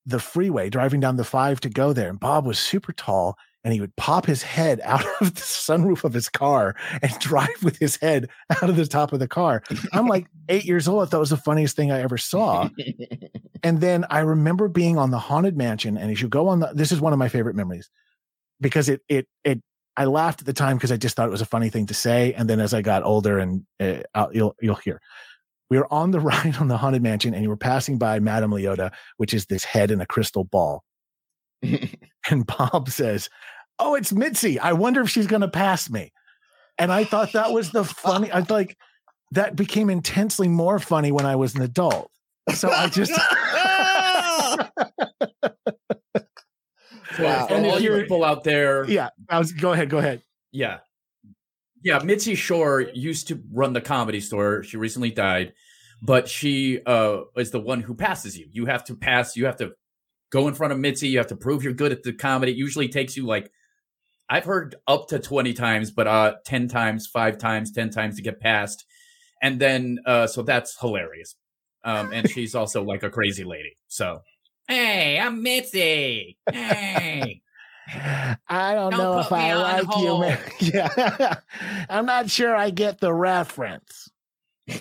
the 0.06 0.18
freeway, 0.18 0.70
driving 0.70 1.00
down 1.00 1.16
the 1.16 1.24
five 1.24 1.60
to 1.60 1.68
go 1.68 1.92
there. 1.92 2.08
And 2.08 2.20
Bob 2.20 2.46
was 2.46 2.58
super 2.58 2.92
tall 2.92 3.36
and 3.62 3.74
he 3.74 3.80
would 3.80 3.94
pop 3.96 4.26
his 4.26 4.42
head 4.42 4.80
out 4.84 5.04
of 5.20 5.34
the 5.34 5.40
sunroof 5.40 6.04
of 6.04 6.12
his 6.12 6.28
car 6.28 6.74
and 7.02 7.12
drive 7.20 7.62
with 7.62 7.78
his 7.78 7.96
head 7.96 8.28
out 8.50 8.68
of 8.68 8.76
the 8.76 8.86
top 8.86 9.12
of 9.12 9.18
the 9.18 9.28
car. 9.28 9.62
I'm 9.92 10.06
like 10.06 10.26
eight 10.48 10.64
years 10.64 10.88
old. 10.88 11.02
I 11.02 11.10
thought 11.10 11.18
it 11.18 11.20
was 11.20 11.30
the 11.30 11.36
funniest 11.36 11.76
thing 11.76 11.90
I 11.90 12.00
ever 12.00 12.18
saw. 12.18 12.68
and 13.62 13.80
then 13.80 14.04
I 14.10 14.20
remember 14.20 14.68
being 14.68 14.98
on 14.98 15.10
the 15.10 15.18
haunted 15.18 15.56
mansion. 15.56 15.96
And 15.96 16.10
as 16.10 16.20
you 16.20 16.28
go 16.28 16.48
on 16.48 16.60
the, 16.60 16.72
this 16.74 16.92
is 16.92 17.00
one 17.00 17.12
of 17.12 17.18
my 17.18 17.28
favorite 17.28 17.56
memories 17.56 17.90
because 18.60 18.88
it, 18.88 19.02
it, 19.08 19.26
it, 19.44 19.62
I 19.96 20.04
laughed 20.06 20.40
at 20.40 20.46
the 20.46 20.52
time 20.52 20.76
because 20.76 20.92
I 20.92 20.96
just 20.96 21.16
thought 21.16 21.28
it 21.28 21.32
was 21.32 21.42
a 21.42 21.46
funny 21.46 21.68
thing 21.68 21.86
to 21.86 21.94
say. 21.94 22.32
And 22.32 22.48
then 22.48 22.60
as 22.60 22.72
I 22.72 22.80
got 22.80 23.02
older 23.02 23.38
and 23.38 23.66
uh, 23.78 24.28
you'll, 24.32 24.56
you'll 24.60 24.76
hear, 24.76 25.00
we 25.70 25.78
were 25.78 25.92
on 25.92 26.10
the 26.10 26.20
ride 26.20 26.56
on 26.56 26.68
the 26.68 26.76
haunted 26.76 27.02
mansion 27.02 27.32
and 27.32 27.42
you 27.42 27.48
were 27.48 27.56
passing 27.56 27.96
by 27.96 28.18
Madame 28.18 28.50
Leota, 28.50 28.92
which 29.16 29.32
is 29.32 29.46
this 29.46 29.64
head 29.64 29.90
in 29.90 30.00
a 30.00 30.06
crystal 30.06 30.44
ball. 30.44 30.84
and 31.62 32.46
Bob 32.46 32.90
says, 32.90 33.30
Oh, 33.78 33.94
it's 33.94 34.12
Mitzi. 34.12 34.58
I 34.58 34.74
wonder 34.74 35.00
if 35.00 35.08
she's 35.08 35.26
going 35.26 35.40
to 35.40 35.48
pass 35.48 35.88
me. 35.88 36.12
And 36.76 36.92
I 36.92 37.04
thought 37.04 37.32
that 37.32 37.52
was 37.52 37.70
the 37.70 37.84
funny. 37.84 38.30
I 38.30 38.40
like 38.50 38.76
that 39.30 39.56
became 39.56 39.88
intensely 39.88 40.48
more 40.48 40.78
funny 40.78 41.12
when 41.12 41.24
I 41.24 41.36
was 41.36 41.54
an 41.54 41.62
adult. 41.62 42.10
So 42.54 42.68
I 42.70 42.88
just. 42.88 43.12
wow. 47.18 47.46
And 47.48 47.66
all 47.66 47.80
you 47.80 47.96
people 48.00 48.24
out 48.24 48.44
there. 48.44 48.84
Yeah. 48.84 49.10
I 49.28 49.38
was, 49.38 49.52
go 49.52 49.72
ahead. 49.72 49.88
Go 49.88 49.98
ahead. 49.98 50.22
Yeah. 50.52 50.78
Yeah. 51.82 51.98
Mitzi 52.00 52.34
Shore 52.34 52.82
used 52.94 53.28
to 53.28 53.42
run 53.52 53.72
the 53.72 53.80
comedy 53.80 54.20
store. 54.20 54.62
She 54.62 54.76
recently 54.76 55.10
died, 55.10 55.52
but 56.02 56.28
she 56.28 56.80
uh, 56.84 57.22
is 57.36 57.50
the 57.50 57.60
one 57.60 57.80
who 57.80 57.94
passes 57.94 58.36
you. 58.38 58.48
You 58.52 58.66
have 58.66 58.84
to 58.84 58.94
pass, 58.94 59.36
you 59.36 59.46
have 59.46 59.56
to 59.58 59.72
go 60.30 60.48
in 60.48 60.54
front 60.54 60.72
of 60.72 60.78
Mitzi. 60.78 61.08
You 61.08 61.18
have 61.18 61.26
to 61.28 61.36
prove 61.36 61.62
you're 61.62 61.72
good 61.72 61.92
at 61.92 62.02
the 62.02 62.12
comedy. 62.12 62.52
It 62.52 62.58
usually 62.58 62.88
takes 62.88 63.16
you 63.16 63.26
like 63.26 63.50
I've 64.28 64.44
heard 64.44 64.76
up 64.86 65.08
to 65.08 65.18
20 65.18 65.52
times, 65.54 65.90
but 65.90 66.06
uh 66.06 66.34
10 66.46 66.68
times, 66.68 67.06
5 67.06 67.38
times, 67.38 67.72
10 67.72 67.90
times 67.90 68.16
to 68.16 68.22
get 68.22 68.40
passed, 68.40 68.84
And 69.42 69.60
then 69.60 69.98
uh 70.06 70.26
so 70.26 70.42
that's 70.42 70.78
hilarious. 70.78 71.34
Um 71.84 72.12
and 72.12 72.28
she's 72.30 72.54
also 72.54 72.82
like 72.84 73.02
a 73.02 73.10
crazy 73.10 73.44
lady. 73.44 73.76
So, 73.88 74.20
hey, 74.68 75.18
I'm 75.18 75.42
Mitzi. 75.42 76.38
Hey. 76.52 77.42
I 77.88 78.74
don't, 78.74 78.92
don't 78.92 78.98
know 78.98 79.18
if 79.18 79.32
I 79.32 79.54
like 79.54 79.84
hold. 79.84 80.04
you, 80.04 80.20
man. 80.20 80.38
yeah. 80.60 81.36
I'm 81.88 82.06
not 82.06 82.30
sure 82.30 82.54
I 82.54 82.70
get 82.70 83.00
the 83.00 83.12
reference. 83.12 84.10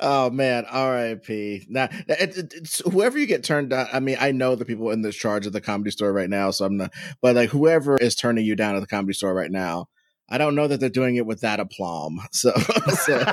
oh 0.00 0.30
man, 0.30 0.64
R.I.P. 0.68 1.66
Now, 1.68 1.88
it, 2.08 2.36
it, 2.36 2.54
it's 2.54 2.80
whoever 2.80 3.18
you 3.18 3.26
get 3.26 3.44
turned 3.44 3.70
down. 3.70 3.86
I 3.92 4.00
mean, 4.00 4.16
I 4.20 4.32
know 4.32 4.56
the 4.56 4.64
people 4.64 4.90
in 4.90 5.02
this 5.02 5.14
charge 5.14 5.46
of 5.46 5.52
the 5.52 5.60
comedy 5.60 5.90
store 5.92 6.12
right 6.12 6.30
now, 6.30 6.50
so 6.50 6.64
I'm 6.64 6.76
not. 6.76 6.92
But 7.20 7.36
like, 7.36 7.50
whoever 7.50 7.96
is 7.96 8.16
turning 8.16 8.44
you 8.44 8.56
down 8.56 8.74
at 8.74 8.80
the 8.80 8.86
comedy 8.86 9.12
store 9.12 9.34
right 9.34 9.50
now, 9.50 9.88
I 10.28 10.38
don't 10.38 10.54
know 10.54 10.66
that 10.66 10.80
they're 10.80 10.88
doing 10.88 11.16
it 11.16 11.26
with 11.26 11.40
that 11.42 11.60
aplomb. 11.60 12.20
So, 12.32 12.52
so, 12.52 13.24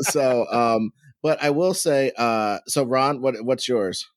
so, 0.00 0.46
um, 0.50 0.90
but 1.22 1.42
I 1.42 1.50
will 1.50 1.74
say, 1.74 2.12
uh, 2.16 2.58
so 2.66 2.84
Ron, 2.84 3.22
what 3.22 3.42
what's 3.44 3.68
yours? 3.68 4.08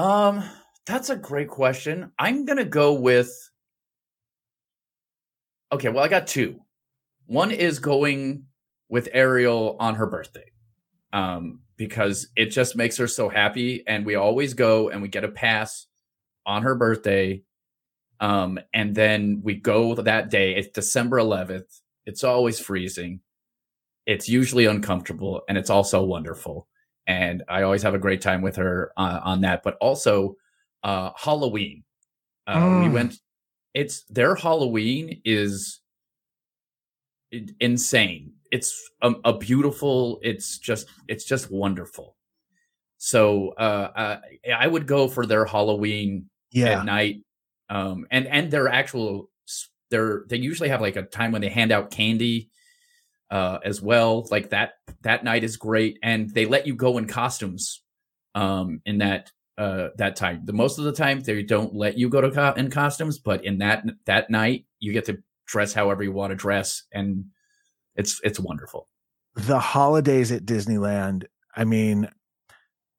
Um, 0.00 0.42
that's 0.86 1.10
a 1.10 1.16
great 1.16 1.48
question. 1.48 2.10
I'm 2.18 2.46
gonna 2.46 2.64
go 2.64 2.94
with. 2.94 3.30
Okay, 5.70 5.90
well, 5.90 6.02
I 6.02 6.08
got 6.08 6.26
two. 6.26 6.58
One 7.26 7.50
is 7.50 7.78
going 7.80 8.46
with 8.88 9.10
Ariel 9.12 9.76
on 9.78 9.96
her 9.96 10.06
birthday 10.06 10.52
um, 11.12 11.60
because 11.76 12.28
it 12.34 12.46
just 12.46 12.76
makes 12.76 12.96
her 12.96 13.06
so 13.06 13.28
happy. 13.28 13.84
And 13.86 14.06
we 14.06 14.14
always 14.14 14.54
go 14.54 14.88
and 14.88 15.02
we 15.02 15.08
get 15.08 15.22
a 15.22 15.28
pass 15.28 15.86
on 16.46 16.62
her 16.62 16.74
birthday. 16.74 17.42
Um, 18.20 18.58
and 18.72 18.94
then 18.94 19.42
we 19.44 19.56
go 19.56 19.94
that 19.94 20.30
day. 20.30 20.56
It's 20.56 20.68
December 20.68 21.18
11th. 21.18 21.82
It's 22.06 22.24
always 22.24 22.58
freezing. 22.58 23.20
It's 24.06 24.30
usually 24.30 24.64
uncomfortable 24.64 25.42
and 25.46 25.58
it's 25.58 25.70
also 25.70 26.02
wonderful. 26.02 26.66
And 27.10 27.42
I 27.48 27.62
always 27.62 27.82
have 27.82 27.94
a 27.94 27.98
great 27.98 28.20
time 28.20 28.40
with 28.40 28.54
her 28.54 28.92
uh, 28.96 29.20
on 29.24 29.40
that. 29.40 29.64
But 29.64 29.76
also 29.80 30.36
uh, 30.84 31.10
Halloween. 31.16 31.82
Uh, 32.46 32.56
mm. 32.56 32.84
We 32.84 32.88
went. 32.88 33.16
It's 33.74 34.04
their 34.04 34.36
Halloween 34.36 35.20
is 35.24 35.80
insane 37.60 38.32
it's 38.50 38.90
a, 39.02 39.12
a, 39.24 39.38
beautiful 39.38 40.18
it's 40.22 40.58
just 40.58 40.88
it's 41.06 41.24
just 41.24 41.48
wonderful 41.50 42.16
so 42.98 43.50
uh, 43.50 44.18
I, 44.44 44.50
I 44.50 44.66
would 44.66 44.86
go 44.88 45.06
for 45.06 45.26
their 45.26 45.44
halloween 45.44 46.28
yeah. 46.50 46.80
at 46.80 46.84
night 46.84 47.22
um 47.68 48.06
and 48.10 48.26
and 48.26 48.50
their 48.50 48.68
actual 48.68 49.30
they're 49.90 50.24
they 50.28 50.38
usually 50.38 50.68
have 50.68 50.80
like 50.80 50.96
a 50.96 51.02
time 51.02 51.30
when 51.30 51.42
they 51.42 51.48
hand 51.48 51.70
out 51.70 51.92
candy 51.92 52.50
uh 53.30 53.58
as 53.64 53.80
well. 53.80 54.26
Like 54.30 54.50
that 54.50 54.74
that 55.02 55.24
night 55.24 55.44
is 55.44 55.56
great. 55.56 55.98
And 56.02 56.30
they 56.30 56.46
let 56.46 56.66
you 56.66 56.74
go 56.74 56.98
in 56.98 57.06
costumes 57.06 57.82
um 58.34 58.80
in 58.84 58.98
that 58.98 59.30
uh 59.58 59.88
that 59.96 60.16
time. 60.16 60.42
The 60.44 60.52
most 60.52 60.78
of 60.78 60.84
the 60.84 60.92
time 60.92 61.20
they 61.20 61.42
don't 61.42 61.74
let 61.74 61.98
you 61.98 62.08
go 62.08 62.20
to 62.20 62.30
co- 62.30 62.52
in 62.52 62.70
costumes 62.70 63.18
but 63.18 63.44
in 63.44 63.58
that 63.58 63.84
that 64.06 64.30
night 64.30 64.66
you 64.78 64.92
get 64.92 65.06
to 65.06 65.18
dress 65.46 65.72
however 65.72 66.02
you 66.02 66.12
want 66.12 66.30
to 66.30 66.36
dress 66.36 66.84
and 66.92 67.24
it's 67.96 68.20
it's 68.24 68.40
wonderful. 68.40 68.88
The 69.34 69.58
holidays 69.58 70.32
at 70.32 70.44
Disneyland, 70.44 71.24
I 71.54 71.64
mean, 71.64 72.08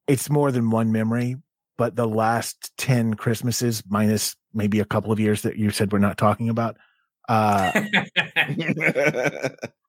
it's 0.06 0.30
more 0.30 0.50
than 0.50 0.70
one 0.70 0.92
memory, 0.92 1.36
but 1.76 1.96
the 1.96 2.06
last 2.06 2.72
10 2.78 3.14
Christmases 3.14 3.82
minus 3.88 4.36
maybe 4.54 4.80
a 4.80 4.84
couple 4.84 5.12
of 5.12 5.20
years 5.20 5.42
that 5.42 5.56
you 5.56 5.70
said 5.70 5.92
we're 5.92 5.98
not 5.98 6.18
talking 6.18 6.48
about 6.48 6.76
uh 7.28 7.72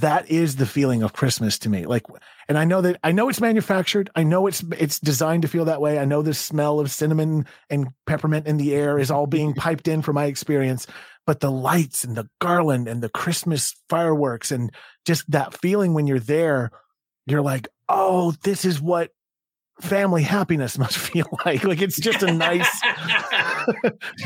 that 0.00 0.30
is 0.30 0.56
the 0.56 0.66
feeling 0.66 1.02
of 1.02 1.12
Christmas 1.12 1.58
to 1.60 1.68
me. 1.68 1.86
Like, 1.86 2.04
and 2.48 2.58
I 2.58 2.64
know 2.64 2.80
that 2.80 2.98
I 3.02 3.12
know 3.12 3.28
it's 3.28 3.40
manufactured. 3.40 4.10
I 4.14 4.22
know 4.22 4.46
it's 4.46 4.62
it's 4.78 4.98
designed 4.98 5.42
to 5.42 5.48
feel 5.48 5.64
that 5.66 5.80
way. 5.80 5.98
I 5.98 6.04
know 6.04 6.22
the 6.22 6.34
smell 6.34 6.80
of 6.80 6.90
cinnamon 6.90 7.46
and 7.70 7.88
peppermint 8.06 8.46
in 8.46 8.56
the 8.56 8.74
air 8.74 8.98
is 8.98 9.10
all 9.10 9.26
being 9.26 9.54
piped 9.54 9.88
in 9.88 10.02
from 10.02 10.14
my 10.14 10.26
experience 10.26 10.86
but 11.26 11.40
the 11.40 11.50
lights 11.50 12.04
and 12.04 12.16
the 12.16 12.28
garland 12.40 12.88
and 12.88 13.02
the 13.02 13.08
Christmas 13.08 13.74
fireworks 13.88 14.50
and 14.50 14.72
just 15.04 15.30
that 15.30 15.54
feeling 15.54 15.94
when 15.94 16.06
you're 16.06 16.18
there, 16.18 16.70
you're 17.26 17.42
like, 17.42 17.68
oh, 17.88 18.32
this 18.42 18.64
is 18.64 18.80
what 18.80 19.10
family 19.80 20.22
happiness 20.22 20.78
must 20.78 20.98
feel 20.98 21.26
like. 21.44 21.64
Like 21.64 21.82
it's 21.82 21.98
just 21.98 22.22
a 22.22 22.32
nice, 22.32 22.68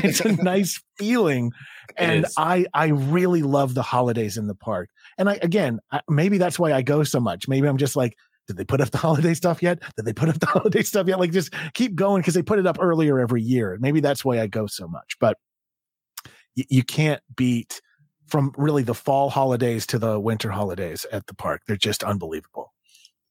it's 0.03 0.21
a 0.21 0.31
nice 0.31 0.81
feeling. 0.97 1.51
And 1.95 2.25
I, 2.37 2.65
I 2.73 2.87
really 2.87 3.43
love 3.43 3.73
the 3.73 3.83
holidays 3.83 4.37
in 4.37 4.47
the 4.47 4.55
park. 4.55 4.89
And 5.17 5.29
I, 5.29 5.39
again, 5.41 5.79
I, 5.91 6.01
maybe 6.09 6.37
that's 6.37 6.59
why 6.59 6.73
I 6.73 6.81
go 6.81 7.03
so 7.03 7.19
much. 7.19 7.47
Maybe 7.47 7.67
I'm 7.67 7.77
just 7.77 7.95
like, 7.95 8.15
did 8.47 8.57
they 8.57 8.65
put 8.65 8.81
up 8.81 8.91
the 8.91 8.97
holiday 9.07 9.33
stuff 9.33 9.61
yet? 9.61 9.79
Did 9.95 10.05
they 10.05 10.13
put 10.13 10.29
up 10.29 10.39
the 10.39 10.45
holiday 10.47 10.83
stuff 10.83 11.07
yet? 11.07 11.19
Like 11.19 11.31
just 11.31 11.53
keep 11.73 11.95
going 11.95 12.21
because 12.21 12.33
they 12.33 12.43
put 12.43 12.59
it 12.59 12.67
up 12.67 12.77
earlier 12.79 13.19
every 13.19 13.41
year. 13.41 13.77
Maybe 13.79 13.99
that's 13.99 14.23
why 14.23 14.39
I 14.39 14.47
go 14.47 14.67
so 14.67 14.87
much. 14.87 15.17
But 15.19 15.37
you, 16.55 16.65
you 16.69 16.83
can't 16.83 17.21
beat 17.35 17.81
from 18.27 18.53
really 18.57 18.83
the 18.83 18.93
fall 18.93 19.29
holidays 19.29 19.87
to 19.87 19.99
the 19.99 20.19
winter 20.19 20.51
holidays 20.51 21.05
at 21.11 21.27
the 21.27 21.33
park. 21.33 21.61
They're 21.67 21.77
just 21.77 22.03
unbelievable. 22.03 22.66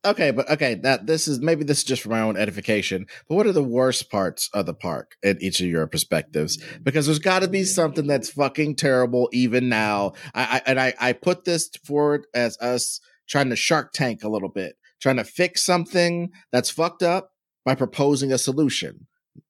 Okay, 0.07 0.31
but 0.31 0.49
okay, 0.49 0.77
that 0.77 1.07
this 1.07 1.27
is 1.27 1.41
maybe 1.41 1.65
this 1.65 1.79
is 1.79 1.85
just 1.85 2.03
for 2.03 2.11
my 2.11 2.21
own 2.21 2.37
edification. 2.37 3.07
But 3.29 3.35
what 3.35 3.47
are 3.47 3.53
the 3.53 3.63
worst 3.63 4.11
parts 4.11 4.49
of 4.55 4.67
the 4.67 4.75
park 4.75 5.17
in 5.23 5.37
each 5.41 5.61
of 5.61 5.67
your 5.67 5.87
perspectives? 5.89 6.63
Because 6.83 7.07
there's 7.07 7.19
got 7.19 7.43
to 7.43 7.49
be 7.49 7.65
something 7.65 8.07
that's 8.07 8.31
fucking 8.31 8.77
terrible 8.77 9.29
even 9.33 9.69
now. 9.69 10.13
I, 10.35 10.43
I 10.57 10.71
and 10.71 10.81
I 10.81 10.95
I 11.01 11.13
put 11.13 11.45
this 11.45 11.69
forward 11.85 12.27
as 12.35 12.57
us 12.59 13.01
trying 13.29 13.51
to 13.51 13.57
Shark 13.57 13.93
Tank 13.93 14.23
a 14.23 14.29
little 14.29 14.49
bit, 14.49 14.77
trying 15.01 15.17
to 15.17 15.25
fix 15.25 15.65
something 15.65 16.31
that's 16.53 16.71
fucked 16.71 17.03
up 17.03 17.33
by 17.65 17.75
proposing 17.75 18.33
a 18.33 18.39
solution. 18.39 19.07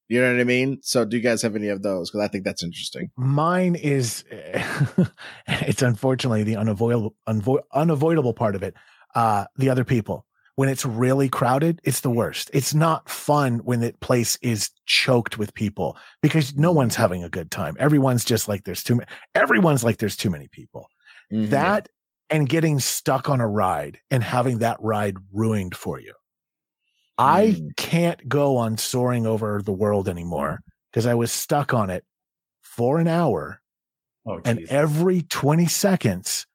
You 0.09 0.23
know 0.23 0.33
what 0.33 0.41
I 0.41 0.45
mean? 0.45 0.79
So, 0.83 1.05
do 1.05 1.17
you 1.17 1.23
guys 1.23 1.43
have 1.43 1.57
any 1.57 1.69
of 1.69 1.83
those? 1.83 2.11
Because 2.11 2.25
I 2.25 2.29
think 2.29 2.45
that's 2.45 2.63
interesting. 2.63 3.11
Mine 3.17 3.75
is, 3.75 4.25
it's 5.49 5.83
unfortunately 5.83 6.45
the 6.45 6.57
unavoidable, 6.57 7.17
unvo- 7.29 7.63
unavoidable 7.75 8.33
part 8.33 8.55
of 8.55 8.63
it. 8.63 8.75
Uh, 9.15 9.47
the 9.57 9.69
other 9.69 9.85
people. 9.85 10.25
When 10.57 10.69
it's 10.71 10.87
really 10.87 11.29
crowded, 11.29 11.81
it's 11.85 12.01
the 12.01 12.11
worst. 12.11 12.51
It's 12.53 12.75
not 12.75 13.09
fun 13.09 13.59
when 13.59 13.81
the 13.81 13.93
place 14.01 14.39
is 14.41 14.71
choked 14.87 15.37
with 15.37 15.53
people 15.55 15.97
because 16.23 16.57
no 16.57 16.73
one's 16.73 16.97
having 16.97 17.23
a 17.23 17.29
good 17.29 17.51
time. 17.51 17.77
Everyone's 17.79 18.25
just 18.25 18.49
like 18.49 18.65
there's 18.65 18.83
too 18.83 18.97
many. 18.97 19.07
Everyone's 19.35 19.85
like 19.85 19.99
there's 19.99 20.17
too 20.17 20.31
many 20.31 20.49
people. 20.49 20.89
Mm-hmm. 21.31 21.51
That 21.51 21.89
and 22.31 22.49
getting 22.49 22.81
stuck 22.81 23.29
on 23.29 23.41
a 23.41 23.47
ride 23.47 24.01
and 24.11 24.23
having 24.23 24.59
that 24.59 24.79
ride 24.81 25.17
ruined 25.33 25.77
for 25.77 26.01
you. 26.01 26.15
I 27.19 27.57
mm. 27.59 27.77
can't 27.77 28.29
go 28.29 28.57
on 28.57 28.79
soaring 28.79 29.27
over 29.27 29.63
the 29.63 29.73
world 29.73 30.09
anymore 30.09 30.61
because 30.91 31.07
I 31.07 31.15
was 31.15 31.33
stuck 31.33 31.73
on 31.73 31.91
it 31.91 32.05
for 32.63 32.99
an 32.99 33.09
hour. 33.09 33.61
Oh, 34.27 34.41
And 34.45 34.67
every 34.69 35.23
20 35.23 35.67
seconds, 35.67 36.47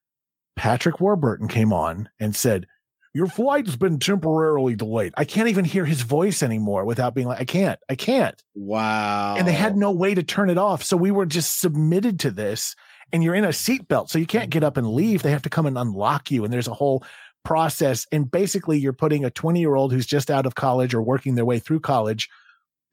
Patrick 0.56 1.00
Warburton 1.00 1.48
came 1.48 1.72
on 1.72 2.10
and 2.20 2.36
said, 2.36 2.68
Your 3.14 3.28
flight 3.28 3.66
has 3.66 3.76
been 3.76 4.00
temporarily 4.00 4.76
delayed. 4.76 5.14
I 5.18 5.26
can't 5.26 5.50
even 5.50 5.66
hear 5.66 5.84
his 5.84 6.02
voice 6.02 6.42
anymore 6.42 6.86
without 6.86 7.14
being 7.14 7.28
like, 7.28 7.42
I 7.42 7.46
can't, 7.46 7.80
I 7.90 7.96
can't. 7.96 8.42
Wow. 8.56 9.36
And 9.38 9.46
they 9.46 9.54
had 9.54 9.76
no 9.76 9.92
way 9.92 10.16
to 10.16 10.24
turn 10.24 10.50
it 10.50 10.58
off. 10.58 10.84
So 10.84 10.96
we 10.96 11.12
were 11.12 11.26
just 11.26 11.60
submitted 11.60 12.20
to 12.22 12.32
this. 12.32 12.76
And 13.14 13.22
you're 13.22 13.36
in 13.36 13.44
a 13.44 13.50
seatbelt. 13.50 14.10
So 14.10 14.20
you 14.20 14.26
can't 14.26 14.50
get 14.50 14.64
up 14.64 14.78
and 14.78 14.88
leave. 14.88 15.22
They 15.22 15.32
have 15.32 15.42
to 15.42 15.50
come 15.50 15.66
and 15.66 15.78
unlock 15.78 16.32
you. 16.32 16.46
And 16.46 16.54
there's 16.54 16.70
a 16.70 16.74
whole 16.74 17.04
process. 17.44 18.08
And 18.14 18.32
basically, 18.32 18.80
you're 18.80 18.94
putting 18.94 19.26
a 19.26 19.30
20 19.30 19.60
year 19.60 19.76
old 19.76 19.92
who's 19.92 20.06
just 20.06 20.32
out 20.32 20.46
of 20.46 20.56
college 20.56 20.94
or 20.94 21.02
working 21.02 21.36
their 21.36 21.44
way 21.44 21.60
through 21.60 21.82
college 21.82 22.30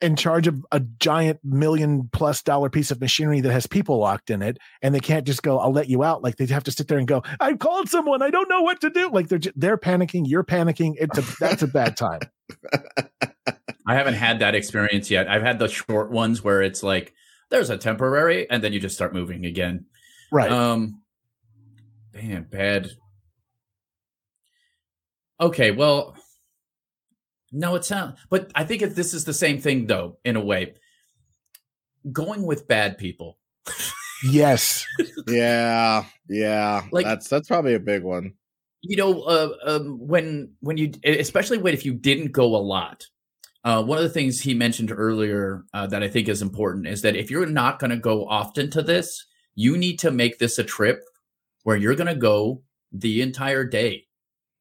in 0.00 0.16
charge 0.16 0.46
of 0.46 0.64
a 0.70 0.80
giant 0.80 1.40
million 1.42 2.08
plus 2.12 2.42
dollar 2.42 2.70
piece 2.70 2.90
of 2.90 3.00
machinery 3.00 3.40
that 3.40 3.52
has 3.52 3.66
people 3.66 3.98
locked 3.98 4.30
in 4.30 4.42
it. 4.42 4.58
And 4.82 4.94
they 4.94 5.00
can't 5.00 5.26
just 5.26 5.42
go, 5.42 5.58
I'll 5.58 5.72
let 5.72 5.88
you 5.88 6.04
out. 6.04 6.22
Like 6.22 6.36
they 6.36 6.46
have 6.46 6.64
to 6.64 6.72
sit 6.72 6.88
there 6.88 6.98
and 6.98 7.08
go, 7.08 7.22
I 7.40 7.54
called 7.54 7.88
someone. 7.88 8.22
I 8.22 8.30
don't 8.30 8.48
know 8.48 8.62
what 8.62 8.80
to 8.82 8.90
do. 8.90 9.10
Like 9.10 9.28
they're, 9.28 9.38
ju- 9.38 9.52
they're 9.56 9.78
panicking. 9.78 10.24
You're 10.26 10.44
panicking. 10.44 10.94
It's 10.98 11.18
a, 11.18 11.24
that's 11.40 11.62
a 11.62 11.66
bad 11.66 11.96
time. 11.96 12.20
I 13.86 13.94
haven't 13.94 14.14
had 14.14 14.40
that 14.40 14.54
experience 14.54 15.10
yet. 15.10 15.28
I've 15.28 15.42
had 15.42 15.58
the 15.58 15.68
short 15.68 16.10
ones 16.10 16.44
where 16.44 16.62
it's 16.62 16.82
like 16.82 17.14
there's 17.50 17.70
a 17.70 17.78
temporary, 17.78 18.48
and 18.50 18.62
then 18.62 18.74
you 18.74 18.80
just 18.80 18.94
start 18.94 19.14
moving 19.14 19.46
again. 19.46 19.86
Right. 20.30 20.52
Um, 20.52 21.00
man, 22.12 22.46
bad. 22.50 22.90
Okay, 25.40 25.70
well, 25.70 26.16
no, 27.52 27.74
it's 27.74 27.90
not. 27.90 28.18
But 28.30 28.50
I 28.54 28.64
think 28.64 28.82
if 28.82 28.94
this 28.94 29.14
is 29.14 29.24
the 29.24 29.34
same 29.34 29.60
thing, 29.60 29.86
though, 29.86 30.18
in 30.24 30.36
a 30.36 30.40
way. 30.44 30.74
Going 32.12 32.44
with 32.44 32.68
bad 32.68 32.98
people. 32.98 33.38
yes. 34.24 34.84
Yeah, 35.28 36.04
yeah. 36.28 36.82
Like- 36.90 37.04
that's 37.04 37.28
that's 37.28 37.48
probably 37.48 37.74
a 37.74 37.80
big 37.80 38.02
one. 38.02 38.32
you 38.80 38.96
know 38.96 39.22
uh, 39.22 39.50
um, 39.64 39.98
when 40.06 40.52
when 40.60 40.76
you 40.78 40.92
especially 41.04 41.58
when 41.58 41.74
if 41.74 41.84
you 41.84 41.92
didn't 41.92 42.32
go 42.32 42.54
a 42.54 42.56
lot 42.56 43.04
uh, 43.64 43.82
one 43.82 43.98
of 43.98 44.04
the 44.04 44.08
things 44.10 44.40
he 44.40 44.54
mentioned 44.54 44.92
earlier 44.92 45.64
uh, 45.74 45.86
that 45.88 46.02
i 46.02 46.08
think 46.08 46.28
is 46.28 46.40
important 46.42 46.86
is 46.86 47.02
that 47.02 47.16
if 47.16 47.28
you're 47.30 47.44
not 47.44 47.80
going 47.80 47.90
to 47.90 47.96
go 47.96 48.26
often 48.28 48.70
to 48.70 48.80
this 48.80 49.26
you 49.56 49.76
need 49.76 49.98
to 49.98 50.12
make 50.12 50.38
this 50.38 50.58
a 50.60 50.64
trip 50.64 51.02
where 51.64 51.76
you're 51.76 51.96
going 51.96 52.06
to 52.06 52.14
go 52.14 52.62
the 52.92 53.20
entire 53.20 53.64
day 53.64 54.06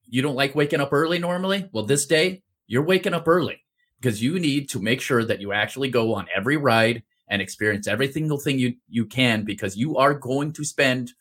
you 0.10 0.24
don't 0.24 0.36
like 0.36 0.56
waking 0.56 0.82
up 0.82 0.92
early 0.92 1.20
normally 1.20 1.70
well 1.72 1.86
this 1.86 2.08
day 2.08 2.42
you're 2.68 2.84
waking 2.84 3.14
up 3.14 3.28
early 3.28 3.62
because 4.00 4.22
you 4.22 4.40
need 4.40 4.70
to 4.70 4.80
make 4.80 5.02
sure 5.02 5.24
that 5.26 5.42
you 5.42 5.52
actually 5.54 5.90
go 5.90 6.14
on 6.14 6.28
every 6.36 6.58
ride 6.58 7.04
and 7.30 7.42
experience 7.42 7.88
every 7.88 8.12
single 8.12 8.38
thing 8.38 8.60
you 8.60 8.76
you 8.88 9.06
can 9.06 9.44
because 9.44 9.76
you 9.76 9.98
are 9.98 10.14
going 10.14 10.54
to 10.54 10.64
spend 10.64 11.12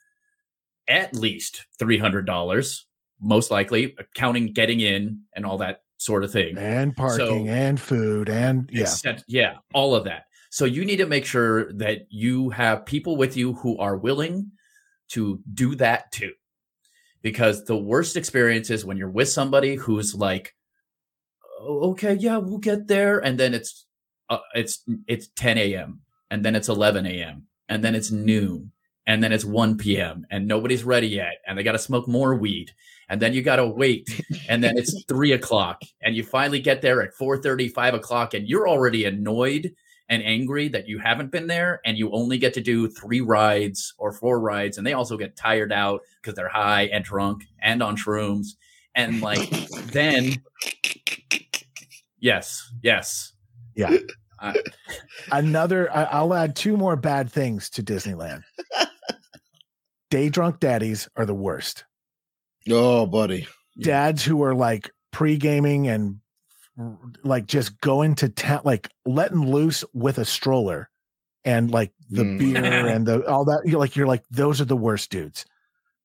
at 0.89 1.15
least 1.15 1.67
$300 1.81 2.83
most 3.21 3.51
likely 3.51 3.97
uh, 3.99 4.03
counting 4.15 4.53
getting 4.53 4.81
in 4.81 5.21
and 5.35 5.45
all 5.47 5.59
that 5.59 5.83
sort 5.97 6.23
of 6.23 6.31
thing 6.31 6.57
And 6.59 6.95
parking 6.95 7.47
So- 7.47 7.47
and 7.53 7.81
food 7.81 8.29
and 8.29 8.69
yeah. 8.73 8.83
Except- 8.83 9.25
yeah 9.27 9.55
all 9.73 9.95
of 9.95 10.05
that 10.05 10.25
so 10.51 10.65
you 10.65 10.85
need 10.85 10.97
to 10.99 11.07
make 11.07 11.25
sure 11.25 11.73
that 11.75 12.07
you 12.11 12.51
have 12.51 12.87
people 12.87 13.17
with 13.17 13.37
you 13.37 13.55
who 13.55 13.77
are 13.79 13.97
willing 13.97 14.53
to 15.09 15.41
do 15.55 15.75
that 15.77 16.13
too 16.13 16.33
because 17.23 17.65
the 17.65 17.77
worst 17.77 18.17
experience 18.17 18.71
is 18.71 18.85
when 18.85 18.97
you're 18.97 19.09
with 19.11 19.29
somebody 19.29 19.75
who's 19.77 20.15
like 20.15 20.55
"Oh, 20.55 20.66
okay 21.61 22.15
yeah 22.15 22.37
we'll 22.37 22.59
get 22.59 22.87
there 22.87 23.19
and 23.19 23.39
then 23.39 23.55
it's 23.55 23.87
uh, 24.29 24.39
it's 24.55 24.83
it's 25.07 25.29
10 25.37 25.59
a.m 25.59 26.01
and 26.31 26.45
then 26.45 26.55
it's 26.55 26.69
11 26.69 27.07
a.m 27.07 27.47
and 27.69 27.83
then 27.83 27.95
it's 27.95 28.11
noon 28.11 28.73
and 29.07 29.23
then 29.23 29.33
it's 29.33 29.45
1 29.45 29.79
p.m. 29.79 30.27
and 30.31 30.49
nobody's 30.49 30.85
ready 30.85 31.07
yet 31.07 31.35
and 31.47 31.57
they 31.57 31.63
got 31.63 31.73
to 31.73 31.79
smoke 31.79 32.09
more 32.09 32.35
weed 32.35 32.73
and 33.09 33.23
then 33.23 33.33
you 33.33 33.43
got 33.43 33.57
to 33.57 33.67
wait 33.67 34.09
and 34.49 34.63
then 34.63 34.77
it's 34.77 35.05
3 35.09 35.33
o'clock 35.33 35.81
and 36.03 36.17
you 36.17 36.25
finally 36.25 36.61
get 36.61 36.83
there 36.83 37.03
at 37.03 37.15
4.30 37.15 37.73
5 37.73 37.95
o'clock 37.95 38.35
and 38.35 38.49
you're 38.49 38.69
already 38.69 39.05
annoyed 39.05 39.73
and 40.09 40.23
angry 40.23 40.69
that 40.69 40.89
you 40.89 40.99
haven't 40.99 41.33
been 41.33 41.47
there 41.47 41.81
and 41.85 41.99
you 41.99 42.11
only 42.13 42.39
get 42.39 42.55
to 42.55 42.61
do 42.61 42.89
three 42.89 43.21
rides 43.21 43.95
or 43.99 44.13
four 44.13 44.41
rides 44.41 44.79
and 44.79 44.87
they 44.87 44.93
also 44.93 45.17
get 45.17 45.37
tired 45.37 45.73
out 45.73 46.01
because 46.21 46.35
they're 46.35 46.49
high 46.49 46.83
and 46.93 47.05
drunk 47.05 47.45
and 47.61 47.83
on 47.83 47.97
shrooms 47.97 48.51
and 48.95 49.21
like 49.21 49.51
then 49.91 50.43
yes 52.19 52.71
yes 52.83 53.33
Yeah. 53.75 53.97
Uh, 54.39 54.53
Another, 55.33 55.91
I, 55.95 56.05
I'll 56.05 56.35
add 56.35 56.55
two 56.57 56.77
more 56.77 56.95
bad 56.97 57.31
things 57.33 57.71
to 57.71 57.83
Disneyland. 57.83 58.43
Day 60.11 60.29
drunk 60.29 60.61
daddies 60.61 61.09
are 61.17 61.27
the 61.27 61.35
worst. 61.35 61.85
Oh, 62.71 63.07
buddy. 63.07 63.47
Dads 63.81 64.25
who 64.25 64.43
are 64.43 64.55
like 64.55 64.91
pre 65.13 65.37
gaming 65.37 65.89
and 65.89 66.21
like 67.25 67.47
just 67.47 67.81
going 67.81 68.15
to 68.17 68.29
town, 68.29 68.61
like 68.65 68.89
letting 69.05 69.51
loose 69.51 69.85
with 69.95 70.19
a 70.19 70.25
stroller 70.25 70.91
and 71.45 71.71
like 71.71 71.93
the 72.11 72.23
Mm. 72.25 72.39
beer 72.39 72.87
and 72.89 73.07
the 73.07 73.27
all 73.27 73.45
that. 73.47 73.63
You're 73.65 73.81
like, 73.81 73.97
you're 73.97 74.07
like, 74.07 74.25
those 74.31 74.61
are 74.61 74.65
the 74.67 74.77
worst 74.77 75.11
dudes. 75.11 75.45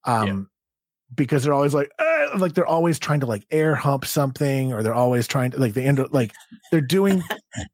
Um, 0.05 0.27
Yeah. 0.27 0.41
because 1.15 1.43
they're 1.43 1.53
always 1.53 1.73
like, 1.73 1.91
eh, 1.99 2.03
like 2.37 2.53
they're 2.53 2.65
always 2.65 2.99
trying 2.99 3.21
to 3.21 3.25
like 3.25 3.45
air 3.51 3.75
hump 3.75 4.05
something, 4.05 4.73
or 4.73 4.83
they're 4.83 4.93
always 4.93 5.27
trying 5.27 5.51
to 5.51 5.59
like 5.59 5.73
they 5.73 5.85
end 5.85 5.99
up 5.99 6.13
like 6.13 6.33
they're 6.71 6.81
doing, 6.81 7.23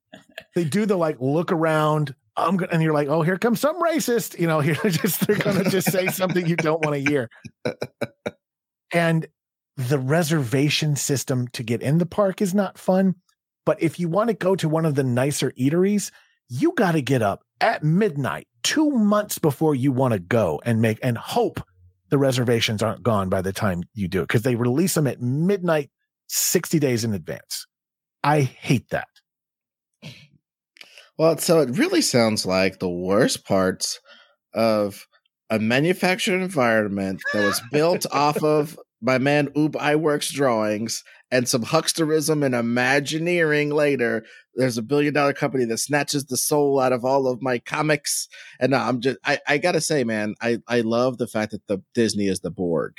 they 0.56 0.64
do 0.64 0.86
the 0.86 0.98
like 0.98 1.18
look 1.20 1.52
around. 1.52 2.16
I'm 2.36 2.58
gonna, 2.58 2.72
and 2.72 2.84
you're 2.84 2.94
like, 2.94 3.08
oh, 3.08 3.24
here 3.24 3.38
comes 3.38 3.60
some 3.60 3.82
racist. 3.82 4.40
You 4.40 4.48
know, 4.48 4.60
here 4.62 4.76
just 4.76 5.26
they're 5.26 5.38
gonna 5.38 5.70
just 5.70 5.92
say 5.92 6.08
something 6.08 6.46
you 6.46 6.56
don't 6.56 6.84
want 6.84 6.96
to 6.96 7.10
hear. 7.10 7.30
And 8.94 9.28
the 9.76 10.00
reservation 10.00 10.96
system 10.96 11.50
to 11.50 11.62
get 11.62 11.82
in 11.82 11.98
the 11.98 12.06
park 12.06 12.42
is 12.42 12.54
not 12.56 12.78
fun. 12.78 13.16
But 13.66 13.84
if 13.84 14.00
you 14.00 14.08
want 14.08 14.30
to 14.30 14.34
go 14.34 14.56
to 14.56 14.70
one 14.70 14.86
of 14.86 14.96
the 14.96 15.04
nicer 15.04 15.52
eateries, 15.52 16.12
you 16.48 16.72
got 16.72 16.94
to 16.94 17.02
get 17.02 17.22
up 17.22 17.44
at 17.60 17.84
midnight, 17.84 18.48
two 18.64 18.90
months 18.90 19.40
before 19.40 19.76
you 19.76 19.92
want 19.92 20.14
to 20.14 20.20
go 20.20 20.62
and 20.64 20.82
make 20.82 21.00
and 21.04 21.18
hope 21.18 21.60
the 22.10 22.18
reservations 22.18 22.82
aren't 22.82 23.04
gone 23.04 23.30
by 23.30 23.42
the 23.42 23.54
time 23.54 23.84
you 23.94 24.08
do 24.08 24.22
it 24.22 24.28
because 24.28 24.44
they 24.44 24.56
release 24.56 24.94
them 24.94 25.08
at 25.08 25.22
midnight, 25.22 25.90
60 26.28 26.80
days 26.80 27.04
in 27.04 27.14
advance. 27.14 27.68
I 28.24 28.42
hate 28.42 28.90
that. 28.90 29.08
Well, 31.18 31.38
so 31.38 31.62
it 31.62 31.78
really 31.78 32.02
sounds 32.02 32.46
like 32.46 32.80
the 32.80 32.90
worst 32.90 33.46
parts 33.46 34.00
of 34.54 35.08
a 35.50 35.60
manufactured 35.60 36.42
environment 36.42 37.22
that 37.34 37.44
was 37.44 37.62
built 37.72 38.06
off 38.12 38.44
of 38.44 38.78
my 39.02 39.18
man 39.18 39.50
Ub 39.56 39.74
Iwerks 39.74 40.32
drawings 40.32 41.04
and 41.32 41.48
some 41.48 41.64
hucksterism 41.64 42.46
and 42.46 42.56
imagineering 42.56 43.70
later. 43.70 44.26
There's 44.56 44.78
a 44.78 44.82
billion 44.82 45.14
dollar 45.14 45.34
company 45.34 45.66
that 45.66 45.78
snatches 45.78 46.26
the 46.26 46.38
soul 46.38 46.80
out 46.80 46.94
of 46.94 47.04
all 47.04 47.28
of 47.28 47.42
my 47.42 47.60
comics. 47.60 48.28
And 48.60 48.74
uh, 48.74 48.84
I'm 48.84 49.02
just, 49.02 49.18
I, 49.26 49.40
I 49.48 49.58
gotta 49.58 49.82
say, 49.82 50.04
man, 50.04 50.36
I, 50.42 50.60
I 50.68 50.82
love 50.82 51.18
the 51.18 51.28
fact 51.28 51.52
that 51.52 51.68
the 51.68 51.82
Disney 51.94 52.28
is 52.28 52.40
the 52.40 52.52
Borg. 52.52 52.94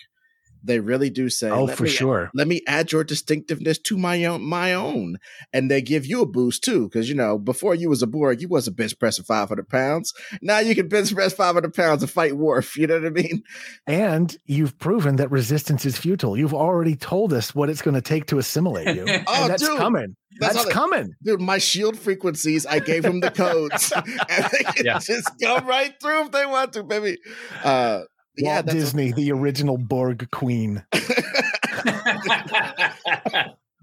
They 0.68 0.78
really 0.78 1.10
do 1.10 1.28
say, 1.28 1.50
oh, 1.50 1.66
for 1.66 1.82
me 1.84 1.88
sure. 1.90 2.30
let 2.34 2.46
me 2.46 2.62
add 2.68 2.92
your 2.92 3.02
distinctiveness 3.02 3.78
to 3.80 3.96
my 3.98 4.24
own 4.26 4.42
my 4.42 4.72
own 4.74 5.16
and 5.52 5.68
they 5.68 5.82
give 5.82 6.06
you 6.06 6.22
a 6.22 6.26
boost 6.26 6.62
too 6.62 6.84
because 6.88 7.08
you 7.08 7.16
know 7.16 7.38
before 7.38 7.74
you 7.74 7.88
was 7.88 8.02
a 8.02 8.06
Borg 8.06 8.40
you 8.40 8.46
wasn't 8.48 8.76
bench 8.76 8.96
pressing 9.00 9.24
500 9.24 9.68
pounds 9.68 10.12
now 10.42 10.60
you 10.60 10.76
can 10.76 10.86
bench 10.88 11.12
press 11.12 11.32
500 11.32 11.74
pounds 11.74 12.02
and 12.04 12.10
fight 12.12 12.36
Worf 12.36 12.76
you 12.76 12.86
know 12.86 12.94
what 13.00 13.06
I 13.06 13.10
mean 13.10 13.42
And 13.88 14.36
you've 14.46 14.78
proven 14.78 15.16
that 15.16 15.30
resistance 15.32 15.84
is 15.84 15.96
futile. 15.98 16.36
You've 16.36 16.54
already 16.54 16.94
told 16.94 17.32
us 17.32 17.54
what 17.54 17.68
it's 17.70 17.82
going 17.82 17.94
to 17.94 18.02
take 18.02 18.26
to 18.26 18.38
assimilate 18.38 18.94
you. 18.94 19.04
Oh, 19.26 19.42
and 19.42 19.50
that's 19.50 19.62
dude, 19.66 19.78
coming. 19.78 20.16
that's 20.38 20.54
That's, 20.54 20.56
how 20.58 20.64
they- 20.68 20.72
coming. 20.72 21.14
dude 21.22 21.40
my 21.40 21.58
shield 21.58 21.98
frequencies 21.98 22.66
I 22.66 22.78
gave 22.80 23.02
them 23.02 23.20
the 23.20 23.30
codes 23.30 23.92
and 24.28 24.44
they 24.52 24.64
can 24.64 24.84
Yeah. 24.86 24.98
just 24.98 25.30
go 25.40 25.58
right 25.60 25.94
through 26.00 26.22
if 26.26 26.30
they 26.30 26.46
want 26.46 26.72
to 26.74 26.82
baby 26.84 27.18
uh 27.64 28.02
yeah 28.38 28.54
Walt 28.56 28.66
that's 28.66 28.78
Disney, 28.78 29.12
the 29.12 29.32
original 29.32 29.78
Borg 29.78 30.30
queen. 30.30 30.84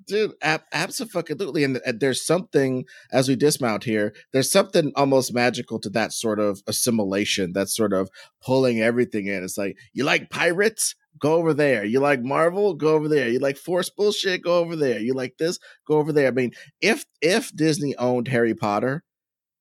dude 0.08 0.34
ab- 0.41 0.64
absolutely 0.72 1.64
and, 1.64 1.80
and 1.86 1.99
there's 1.99 2.26
something 2.26 2.86
as 3.12 3.28
we 3.28 3.36
dismount 3.36 3.84
here 3.84 4.14
there's 4.34 4.51
something 4.51 4.91
almost 4.95 5.34
magical 5.34 5.80
to 5.80 5.89
that 5.89 6.14
sort 6.14 6.39
of 6.39 6.62
assimilation 6.68 7.53
that 7.53 7.70
sort 7.70 7.93
of 7.93 8.10
pulling 8.43 8.82
everything 8.82 9.28
in. 9.28 9.43
It's 9.43 9.58
like 9.58 9.78
you 9.93 10.03
like 10.03 10.30
pirates? 10.30 10.95
Go 11.18 11.36
over 11.36 11.53
there. 11.53 11.86
You 11.86 12.01
like 12.01 12.22
marvel? 12.22 12.74
Go 12.74 12.89
over 12.89 13.08
there. 13.08 13.30
You 13.30 13.39
like 13.39 13.56
force 13.56 13.89
bullshit? 13.89 14.43
Go 14.43 14.60
over 14.60 14.76
there. 14.76 14.99
You 14.99 15.14
like 15.14 15.38
this? 15.38 15.60
Go 15.88 15.95
over 15.97 16.12
there. 16.12 16.28
I 16.28 16.32
mean 16.32 16.51
if 16.82 17.06
if 17.22 17.56
disney 17.56 17.95
owned 17.97 18.28
harry 18.28 18.53
potter 18.53 19.03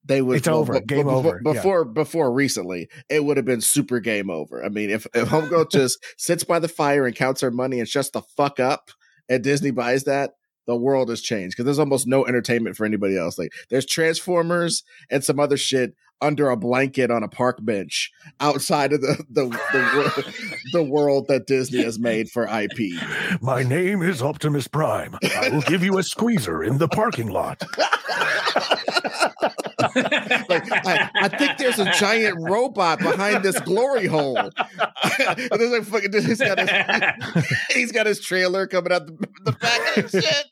they 0.04 0.20
would 0.22 0.36
It's 0.36 0.48
over. 0.48 0.80
Game 0.80 1.06
before, 1.06 1.12
over. 1.12 1.40
Yeah. 1.44 1.52
before 1.52 1.84
before 1.84 2.32
recently 2.32 2.88
it 3.08 3.24
would 3.24 3.36
have 3.36 3.46
been 3.46 3.60
super 3.60 4.00
game 4.00 4.28
over 4.28 4.64
i 4.64 4.68
mean 4.68 4.90
if 4.90 5.06
if 5.14 5.28
homegirl 5.28 5.70
just 5.72 5.98
sits 6.18 6.44
by 6.44 6.58
the 6.58 6.68
fire 6.68 7.06
and 7.06 7.16
counts 7.16 7.40
her 7.40 7.50
money 7.50 7.78
and 7.78 7.88
shuts 7.88 8.10
the 8.10 8.22
fuck 8.22 8.60
up 8.60 8.90
and 9.28 9.42
Disney 9.42 9.70
buys 9.70 10.04
that, 10.04 10.32
the 10.66 10.76
world 10.76 11.10
has 11.10 11.20
changed 11.20 11.54
because 11.54 11.66
there's 11.66 11.78
almost 11.78 12.06
no 12.06 12.26
entertainment 12.26 12.76
for 12.76 12.86
anybody 12.86 13.18
else. 13.18 13.38
Like 13.38 13.52
there's 13.70 13.86
Transformers 13.86 14.82
and 15.10 15.22
some 15.22 15.38
other 15.38 15.56
shit 15.56 15.94
under 16.20 16.48
a 16.48 16.56
blanket 16.56 17.10
on 17.10 17.22
a 17.22 17.28
park 17.28 17.58
bench 17.60 18.10
outside 18.40 18.92
of 18.92 19.02
the 19.02 19.22
the 19.28 19.44
the, 19.48 20.34
the 20.72 20.82
world 20.82 21.26
that 21.28 21.46
Disney 21.46 21.82
has 21.82 21.98
made 21.98 22.30
for 22.30 22.44
IP. 22.44 22.98
My 23.42 23.62
name 23.62 24.00
is 24.02 24.22
Optimus 24.22 24.68
Prime. 24.68 25.16
I 25.36 25.50
will 25.50 25.62
give 25.62 25.82
you 25.82 25.98
a 25.98 26.02
squeezer 26.02 26.62
in 26.62 26.78
the 26.78 26.88
parking 26.88 27.28
lot. 27.28 27.62
like 30.48 30.70
I, 30.72 31.10
I, 31.14 31.28
think 31.28 31.58
there's 31.58 31.78
a 31.78 31.90
giant 31.92 32.38
robot 32.40 32.98
behind 32.98 33.42
this 33.42 33.58
glory 33.60 34.06
hole. 34.06 34.34
there's 35.18 35.72
like 35.72 35.84
fucking 35.84 36.12
he's 36.12 36.38
got 36.38 36.58
his, 36.58 37.46
he's 37.70 37.92
got 37.92 38.06
his 38.06 38.20
trailer 38.20 38.66
coming 38.66 38.92
out 38.92 39.06
the, 39.06 39.28
the 39.44 39.52
back 39.52 39.96
of 39.96 40.10
shit. 40.10 40.44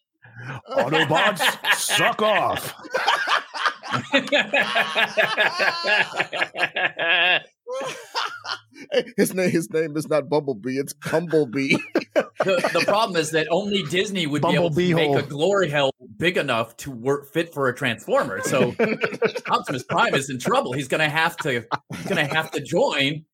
Autobots, 0.69 1.41
suck 1.77 2.21
off. 2.23 2.75
his 9.17 9.35
name 9.35 9.51
his 9.51 9.71
name 9.71 9.97
is 9.97 10.09
not 10.09 10.29
Bumblebee, 10.29 10.79
it's 10.79 10.93
Bumblebee. 10.93 11.77
the, 12.15 12.71
the 12.73 12.85
problem 12.87 13.17
is 13.17 13.31
that 13.31 13.47
only 13.51 13.83
Disney 13.85 14.27
would 14.27 14.43
Bumblebee 14.43 14.75
be 14.77 14.91
able 14.91 14.99
to 14.99 15.05
hole. 15.05 15.15
make 15.15 15.25
a 15.25 15.29
glory 15.29 15.69
hell 15.69 15.91
big 16.17 16.37
enough 16.37 16.77
to 16.79 16.91
work 16.91 17.33
fit 17.33 17.53
for 17.53 17.69
a 17.69 17.75
transformer. 17.75 18.41
So 18.43 18.75
Optimus 19.49 19.85
Prime 19.85 20.15
is 20.15 20.31
in 20.31 20.39
trouble. 20.39 20.73
He's 20.73 20.89
gonna 20.89 21.09
have 21.09 21.37
to 21.39 21.65
he's 21.95 22.07
gonna 22.07 22.27
have 22.27 22.51
to 22.53 22.61
join. 22.61 23.25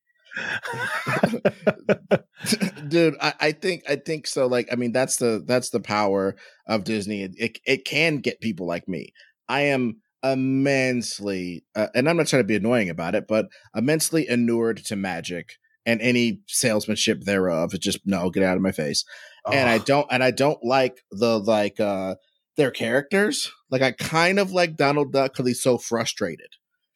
Dude, 2.88 3.16
I, 3.20 3.34
I, 3.40 3.52
think 3.52 3.82
I 3.88 3.96
think 3.96 4.26
so. 4.28 4.46
Like, 4.46 4.68
I 4.70 4.76
mean, 4.76 4.92
that's 4.92 5.16
the 5.16 5.42
that's 5.44 5.70
the 5.70 5.80
power 5.80 6.36
of 6.66 6.84
Disney. 6.84 7.22
It 7.22 7.32
it, 7.36 7.58
it 7.66 7.84
can 7.84 8.18
get 8.18 8.40
people 8.40 8.66
like 8.66 8.86
me. 8.86 9.12
I 9.48 9.62
am 9.62 9.96
immensely, 10.22 11.64
uh, 11.74 11.88
and 11.94 12.08
I'm 12.08 12.16
not 12.16 12.26
trying 12.26 12.42
to 12.42 12.46
be 12.46 12.56
annoying 12.56 12.90
about 12.90 13.14
it, 13.14 13.26
but 13.28 13.48
immensely 13.74 14.28
inured 14.28 14.78
to 14.86 14.96
magic 14.96 15.54
and 15.86 16.00
any 16.00 16.40
salesmanship 16.46 17.22
thereof. 17.22 17.74
It's 17.74 17.84
just 17.84 18.00
no, 18.04 18.30
get 18.30 18.42
out 18.42 18.56
of 18.56 18.62
my 18.62 18.72
face. 18.72 19.04
Oh. 19.46 19.52
And 19.52 19.68
I 19.68 19.78
don't, 19.78 20.06
and 20.10 20.22
I 20.22 20.30
don't 20.30 20.62
like 20.62 21.02
the 21.10 21.38
like 21.38 21.80
uh 21.80 22.16
their 22.56 22.70
characters. 22.70 23.50
Like 23.70 23.82
I 23.82 23.92
kind 23.92 24.38
of 24.38 24.52
like 24.52 24.76
Donald 24.76 25.12
Duck 25.12 25.32
because 25.32 25.46
he's 25.46 25.62
so 25.62 25.78
frustrated. 25.78 26.48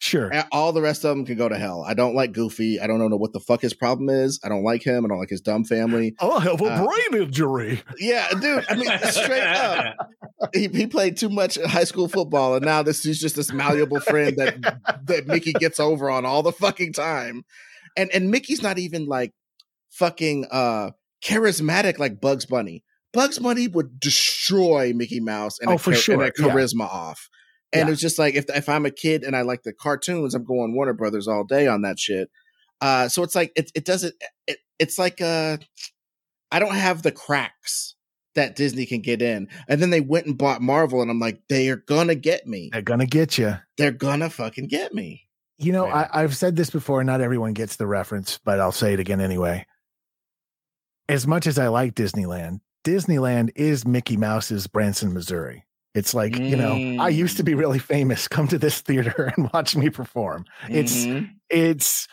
Sure. 0.02 0.32
All 0.50 0.72
the 0.72 0.82
rest 0.82 1.04
of 1.04 1.10
them 1.10 1.24
can 1.24 1.36
go 1.36 1.48
to 1.48 1.56
hell. 1.56 1.84
I 1.86 1.94
don't 1.94 2.16
like 2.16 2.32
Goofy. 2.32 2.80
I 2.80 2.88
don't 2.88 2.98
know 2.98 3.16
what 3.16 3.32
the 3.32 3.38
fuck 3.38 3.60
his 3.60 3.72
problem 3.72 4.08
is. 4.08 4.40
I 4.42 4.48
don't 4.48 4.64
like 4.64 4.82
him. 4.82 5.04
I 5.04 5.08
don't 5.08 5.20
like 5.20 5.30
his 5.30 5.40
dumb 5.40 5.62
family. 5.62 6.16
I'll 6.18 6.40
have 6.40 6.60
a 6.60 6.64
uh, 6.64 6.84
brain 6.84 7.22
injury. 7.22 7.80
Yeah, 8.00 8.28
dude. 8.30 8.64
I 8.68 8.74
mean, 8.74 8.90
straight 9.12 9.44
up, 9.44 9.94
he, 10.54 10.66
he 10.66 10.88
played 10.88 11.18
too 11.18 11.28
much 11.28 11.56
high 11.56 11.84
school 11.84 12.08
football, 12.08 12.56
and 12.56 12.64
now 12.64 12.82
this 12.82 13.06
is 13.06 13.20
just 13.20 13.36
this 13.36 13.52
malleable 13.52 14.00
friend 14.00 14.36
that 14.38 14.56
that 15.04 15.28
Mickey 15.28 15.52
gets 15.52 15.78
over 15.78 16.10
on 16.10 16.26
all 16.26 16.42
the 16.42 16.50
fucking 16.50 16.94
time. 16.94 17.44
And 17.96 18.10
and 18.10 18.28
Mickey's 18.28 18.60
not 18.60 18.80
even 18.80 19.06
like 19.06 19.30
fucking 19.92 20.46
uh 20.50 20.90
charismatic 21.24 22.00
like 22.00 22.20
Bugs 22.20 22.44
Bunny. 22.44 22.82
Bugs 23.12 23.38
Bunny 23.38 23.68
would 23.68 24.00
destroy 24.00 24.92
Mickey 24.92 25.20
Mouse 25.20 25.60
and, 25.60 25.70
oh, 25.70 25.74
a, 25.74 25.78
for 25.78 25.94
sure. 25.94 26.14
and 26.14 26.24
a 26.24 26.32
charisma 26.32 26.80
yeah. 26.80 26.86
off. 26.86 27.28
And 27.72 27.88
yeah. 27.88 27.92
it's 27.92 28.00
just 28.00 28.18
like 28.18 28.34
if 28.34 28.44
if 28.50 28.68
I'm 28.68 28.86
a 28.86 28.90
kid 28.90 29.24
and 29.24 29.34
I 29.34 29.42
like 29.42 29.62
the 29.62 29.72
cartoons, 29.72 30.34
I'm 30.34 30.44
going 30.44 30.74
Warner 30.74 30.92
Brothers 30.92 31.28
all 31.28 31.44
day 31.44 31.66
on 31.66 31.82
that 31.82 31.98
shit. 31.98 32.30
Uh, 32.80 33.08
so 33.08 33.22
it's 33.22 33.34
like 33.34 33.52
it 33.56 33.70
it 33.74 33.84
doesn't 33.84 34.14
it, 34.46 34.58
it's 34.78 34.98
like 34.98 35.20
uh 35.20 35.56
I 36.50 36.58
don't 36.58 36.74
have 36.74 37.02
the 37.02 37.12
cracks 37.12 37.94
that 38.34 38.56
Disney 38.56 38.86
can 38.86 39.00
get 39.00 39.22
in. 39.22 39.48
And 39.68 39.80
then 39.80 39.90
they 39.90 40.00
went 40.00 40.26
and 40.26 40.36
bought 40.36 40.62
Marvel, 40.62 41.02
and 41.02 41.10
I'm 41.10 41.20
like, 41.20 41.40
they 41.48 41.68
are 41.68 41.76
gonna 41.76 42.14
get 42.14 42.46
me. 42.46 42.70
They're 42.72 42.82
gonna 42.82 43.06
get 43.06 43.38
you. 43.38 43.56
They're 43.78 43.90
gonna 43.90 44.30
fucking 44.30 44.68
get 44.68 44.92
me. 44.92 45.28
You 45.58 45.72
know, 45.72 45.86
I, 45.86 46.08
I've 46.12 46.36
said 46.36 46.56
this 46.56 46.70
before. 46.70 47.04
Not 47.04 47.20
everyone 47.20 47.52
gets 47.52 47.76
the 47.76 47.86
reference, 47.86 48.38
but 48.44 48.58
I'll 48.58 48.72
say 48.72 48.94
it 48.94 49.00
again 49.00 49.20
anyway. 49.20 49.66
As 51.08 51.26
much 51.26 51.46
as 51.46 51.58
I 51.58 51.68
like 51.68 51.94
Disneyland, 51.94 52.60
Disneyland 52.84 53.50
is 53.54 53.86
Mickey 53.86 54.16
Mouse's 54.16 54.66
Branson, 54.66 55.12
Missouri. 55.12 55.64
It's 55.94 56.14
like, 56.14 56.32
mm. 56.32 56.48
you 56.48 56.56
know, 56.56 57.02
I 57.02 57.08
used 57.08 57.36
to 57.36 57.42
be 57.42 57.54
really 57.54 57.78
famous. 57.78 58.28
Come 58.28 58.48
to 58.48 58.58
this 58.58 58.80
theater 58.80 59.32
and 59.36 59.50
watch 59.52 59.76
me 59.76 59.90
perform. 59.90 60.44
Mm-hmm. 60.64 60.74
It's, 60.74 61.28
it's, 61.50 62.08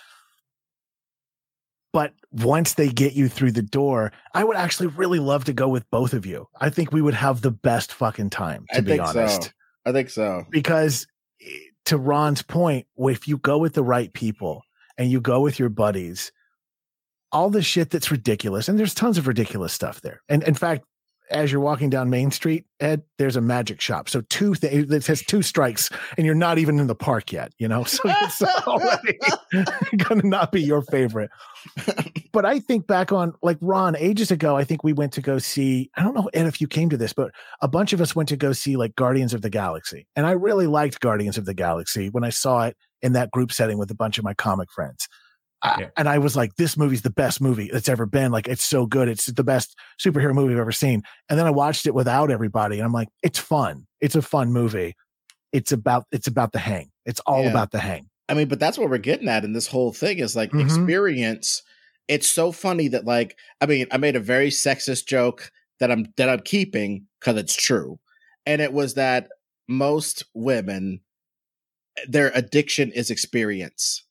but 1.91 2.13
once 2.31 2.73
they 2.73 2.89
get 2.89 3.13
you 3.13 3.27
through 3.29 3.53
the 3.53 3.61
door, 3.61 4.11
I 4.33 4.43
would 4.43 4.57
actually 4.57 4.87
really 4.87 5.19
love 5.19 5.45
to 5.45 5.53
go 5.53 5.67
with 5.67 5.89
both 5.89 6.13
of 6.13 6.25
you. 6.25 6.47
I 6.59 6.69
think 6.69 6.91
we 6.91 7.01
would 7.01 7.15
have 7.15 7.41
the 7.41 7.51
best 7.51 7.93
fucking 7.93 8.29
time, 8.29 8.65
to 8.71 8.77
I 8.77 8.81
be 8.81 8.99
honest. 8.99 9.43
So. 9.43 9.49
I 9.85 9.91
think 9.91 10.09
so. 10.09 10.45
Because 10.49 11.07
eh, 11.41 11.49
to 11.85 11.97
Ron's 11.97 12.43
point, 12.43 12.85
if 12.97 13.27
you 13.27 13.37
go 13.37 13.57
with 13.57 13.73
the 13.73 13.83
right 13.83 14.13
people 14.13 14.61
and 14.97 15.09
you 15.09 15.19
go 15.19 15.41
with 15.41 15.57
your 15.57 15.69
buddies, 15.69 16.31
all 17.31 17.49
the 17.49 17.61
shit 17.61 17.89
that's 17.89 18.11
ridiculous, 18.11 18.67
and 18.67 18.77
there's 18.77 18.93
tons 18.93 19.17
of 19.17 19.27
ridiculous 19.27 19.73
stuff 19.73 20.01
there. 20.01 20.21
And 20.29 20.43
in 20.43 20.53
fact, 20.53 20.83
as 21.29 21.51
you're 21.51 21.61
walking 21.61 21.89
down 21.89 22.09
Main 22.09 22.31
Street, 22.31 22.65
Ed, 22.79 23.03
there's 23.17 23.35
a 23.35 23.41
magic 23.41 23.81
shop. 23.81 24.09
So 24.09 24.21
two 24.29 24.53
things 24.55 24.91
it 24.91 25.05
has 25.07 25.21
two 25.21 25.41
strikes, 25.41 25.89
and 26.17 26.25
you're 26.25 26.35
not 26.35 26.57
even 26.57 26.79
in 26.79 26.87
the 26.87 26.95
park 26.95 27.31
yet, 27.31 27.53
you 27.57 27.67
know. 27.67 27.83
So 27.89 28.03
it's 28.05 28.41
already 28.41 29.17
gonna 29.97 30.23
not 30.23 30.51
be 30.51 30.61
your 30.61 30.81
favorite. 30.83 31.31
But 32.31 32.45
I 32.45 32.59
think 32.59 32.87
back 32.87 33.11
on 33.11 33.33
like 33.41 33.57
Ron, 33.61 33.95
ages 33.97 34.31
ago, 34.31 34.55
I 34.55 34.63
think 34.63 34.83
we 34.83 34.93
went 34.93 35.13
to 35.13 35.21
go 35.21 35.39
see, 35.39 35.89
I 35.95 36.03
don't 36.03 36.13
know, 36.13 36.29
Ed, 36.33 36.45
if 36.45 36.61
you 36.61 36.67
came 36.67 36.89
to 36.89 36.97
this, 36.97 37.13
but 37.13 37.31
a 37.61 37.67
bunch 37.67 37.91
of 37.93 37.99
us 37.99 38.15
went 38.15 38.29
to 38.29 38.37
go 38.37 38.53
see 38.53 38.77
like 38.77 38.95
Guardians 38.95 39.33
of 39.33 39.41
the 39.41 39.49
Galaxy. 39.49 40.07
And 40.15 40.25
I 40.25 40.31
really 40.31 40.67
liked 40.67 40.99
Guardians 40.99 41.37
of 41.37 41.45
the 41.45 41.53
Galaxy 41.53 42.09
when 42.09 42.23
I 42.23 42.29
saw 42.29 42.67
it 42.67 42.77
in 43.01 43.13
that 43.13 43.31
group 43.31 43.51
setting 43.51 43.77
with 43.77 43.91
a 43.91 43.95
bunch 43.95 44.17
of 44.17 44.23
my 44.23 44.33
comic 44.33 44.71
friends. 44.71 45.07
I, 45.61 45.89
and 45.97 46.07
I 46.07 46.19
was 46.19 46.35
like, 46.35 46.55
this 46.55 46.77
movie's 46.77 47.01
the 47.01 47.09
best 47.09 47.41
movie 47.41 47.69
that's 47.71 47.89
ever 47.89 48.05
been. 48.05 48.31
Like, 48.31 48.47
it's 48.47 48.63
so 48.63 48.85
good. 48.85 49.09
It's 49.09 49.25
the 49.25 49.43
best 49.43 49.75
superhero 49.99 50.33
movie 50.33 50.53
I've 50.53 50.59
ever 50.59 50.71
seen. 50.71 51.03
And 51.29 51.37
then 51.37 51.45
I 51.45 51.51
watched 51.51 51.85
it 51.85 51.93
without 51.93 52.31
everybody, 52.31 52.77
and 52.77 52.85
I'm 52.85 52.93
like, 52.93 53.09
it's 53.23 53.39
fun. 53.39 53.85
It's 53.99 54.15
a 54.15 54.21
fun 54.21 54.53
movie. 54.53 54.95
It's 55.51 55.71
about 55.71 56.05
it's 56.11 56.27
about 56.27 56.51
the 56.51 56.59
hang. 56.59 56.91
It's 57.05 57.19
all 57.21 57.43
yeah. 57.43 57.49
about 57.49 57.71
the 57.71 57.79
hang. 57.79 58.09
I 58.29 58.35
mean, 58.35 58.47
but 58.47 58.59
that's 58.59 58.77
what 58.77 58.89
we're 58.89 58.99
getting 58.99 59.27
at 59.27 59.43
in 59.43 59.53
this 59.53 59.67
whole 59.67 59.91
thing 59.91 60.19
is 60.19 60.35
like 60.35 60.49
mm-hmm. 60.49 60.61
experience. 60.61 61.63
It's 62.07 62.29
so 62.29 62.51
funny 62.51 62.87
that 62.89 63.05
like 63.05 63.35
I 63.59 63.65
mean, 63.65 63.87
I 63.91 63.97
made 63.97 64.15
a 64.15 64.21
very 64.21 64.49
sexist 64.49 65.07
joke 65.07 65.51
that 65.79 65.91
I'm 65.91 66.13
that 66.17 66.29
I'm 66.29 66.41
keeping 66.41 67.07
because 67.19 67.37
it's 67.37 67.55
true, 67.55 67.99
and 68.45 68.61
it 68.61 68.71
was 68.71 68.93
that 68.93 69.27
most 69.67 70.23
women 70.33 71.01
their 72.07 72.31
addiction 72.33 72.91
is 72.91 73.09
experience. 73.09 74.03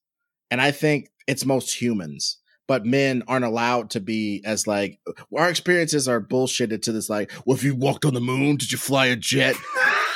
And 0.51 0.61
I 0.61 0.71
think 0.71 1.11
it's 1.29 1.47
most 1.47 1.81
humans 1.81 2.39
but 2.67 2.85
men 2.85 3.23
aren't 3.27 3.47
allowed 3.47 3.91
to 3.91 4.01
be 4.01 4.43
as 4.45 4.67
like 4.67 5.01
our 5.37 5.49
experiences 5.49 6.09
are 6.09 6.21
bullshitted 6.21 6.83
to 6.83 6.93
this 6.93 7.09
like 7.09 7.31
well 7.47 7.57
if 7.57 7.63
you 7.63 7.77
walked 7.77 8.05
on 8.05 8.15
the 8.15 8.21
moon 8.21 8.57
did 8.57 8.73
you 8.73 8.79
fly 8.79 9.07
a 9.07 9.17
jet 9.17 9.55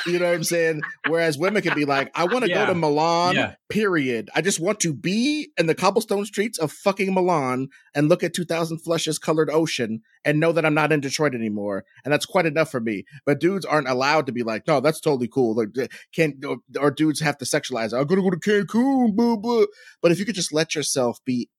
you 0.05 0.19
know 0.19 0.25
what 0.25 0.35
i'm 0.35 0.43
saying? 0.43 0.81
Whereas 1.07 1.37
women 1.37 1.61
can 1.61 1.75
be 1.75 1.85
like 1.85 2.11
i 2.15 2.25
want 2.25 2.43
to 2.45 2.49
yeah. 2.49 2.65
go 2.65 2.73
to 2.73 2.75
milan 2.75 3.35
yeah. 3.35 3.55
period. 3.69 4.29
I 4.35 4.41
just 4.41 4.59
want 4.59 4.79
to 4.81 4.93
be 4.93 5.49
in 5.57 5.67
the 5.67 5.75
cobblestone 5.75 6.25
streets 6.25 6.57
of 6.57 6.71
fucking 6.71 7.13
milan 7.13 7.69
and 7.95 8.09
look 8.09 8.23
at 8.23 8.33
2000 8.33 8.79
flushes 8.79 9.19
colored 9.19 9.49
ocean 9.49 10.01
and 10.25 10.39
know 10.39 10.51
that 10.51 10.65
i'm 10.65 10.73
not 10.73 10.91
in 10.91 10.99
detroit 10.99 11.35
anymore. 11.35 11.85
And 12.03 12.13
that's 12.13 12.25
quite 12.25 12.45
enough 12.45 12.71
for 12.71 12.79
me. 12.79 13.05
But 13.25 13.39
dudes 13.39 13.65
aren't 13.65 13.89
allowed 13.89 14.25
to 14.27 14.31
be 14.31 14.43
like 14.43 14.67
no 14.67 14.79
that's 14.79 14.99
totally 14.99 15.27
cool. 15.27 15.55
Like 15.55 15.91
can't 16.13 16.43
or 16.79 16.91
dudes 16.91 17.21
have 17.21 17.37
to 17.39 17.45
sexualize 17.45 17.97
i'm 17.97 18.07
gonna 18.07 18.21
go 18.21 18.29
to 18.29 18.37
cancun 18.37 19.15
blah 19.15 19.35
blah. 19.35 19.65
But 20.01 20.11
if 20.11 20.19
you 20.19 20.25
could 20.25 20.35
just 20.35 20.53
let 20.53 20.75
yourself 20.75 21.19
be 21.25 21.49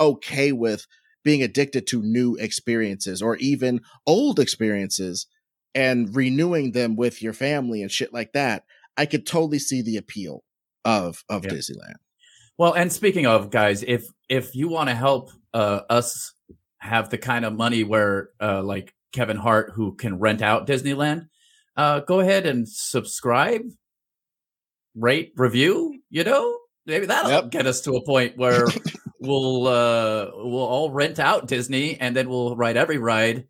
okay 0.00 0.52
with 0.52 0.86
being 1.24 1.42
addicted 1.42 1.86
to 1.86 2.02
new 2.02 2.36
experiences 2.36 3.22
or 3.22 3.36
even 3.36 3.80
old 4.06 4.40
experiences 4.40 5.26
and 5.74 6.14
renewing 6.14 6.72
them 6.72 6.96
with 6.96 7.22
your 7.22 7.32
family 7.32 7.82
and 7.82 7.90
shit 7.90 8.12
like 8.12 8.32
that, 8.32 8.64
I 8.96 9.06
could 9.06 9.26
totally 9.26 9.58
see 9.58 9.82
the 9.82 9.96
appeal 9.96 10.44
of 10.84 11.24
of. 11.28 11.42
Disneyland. 11.42 11.94
Well, 12.58 12.74
and 12.74 12.92
speaking 12.92 13.26
of 13.26 13.50
guys, 13.50 13.82
if 13.82 14.06
if 14.28 14.54
you 14.54 14.68
want 14.68 14.88
to 14.88 14.94
help 14.94 15.30
uh, 15.54 15.80
us 15.88 16.34
have 16.78 17.10
the 17.10 17.18
kind 17.18 17.44
of 17.44 17.52
money 17.52 17.84
where 17.84 18.30
uh, 18.40 18.62
like 18.62 18.94
Kevin 19.12 19.36
Hart 19.36 19.72
who 19.74 19.94
can 19.94 20.18
rent 20.18 20.42
out 20.42 20.66
Disneyland, 20.66 21.28
uh, 21.76 22.00
go 22.00 22.20
ahead 22.20 22.46
and 22.46 22.68
subscribe, 22.68 23.62
rate, 24.94 25.32
review. 25.36 26.00
You 26.10 26.24
know, 26.24 26.58
maybe 26.84 27.06
that'll 27.06 27.30
yep. 27.30 27.50
get 27.50 27.66
us 27.66 27.80
to 27.82 27.92
a 27.92 28.04
point 28.04 28.36
where 28.36 28.66
we'll 29.20 29.66
uh, 29.66 30.30
we'll 30.34 30.62
all 30.62 30.90
rent 30.90 31.18
out 31.18 31.46
Disney, 31.46 31.98
and 31.98 32.14
then 32.14 32.28
we'll 32.28 32.54
ride 32.54 32.76
every 32.76 32.98
ride 32.98 33.46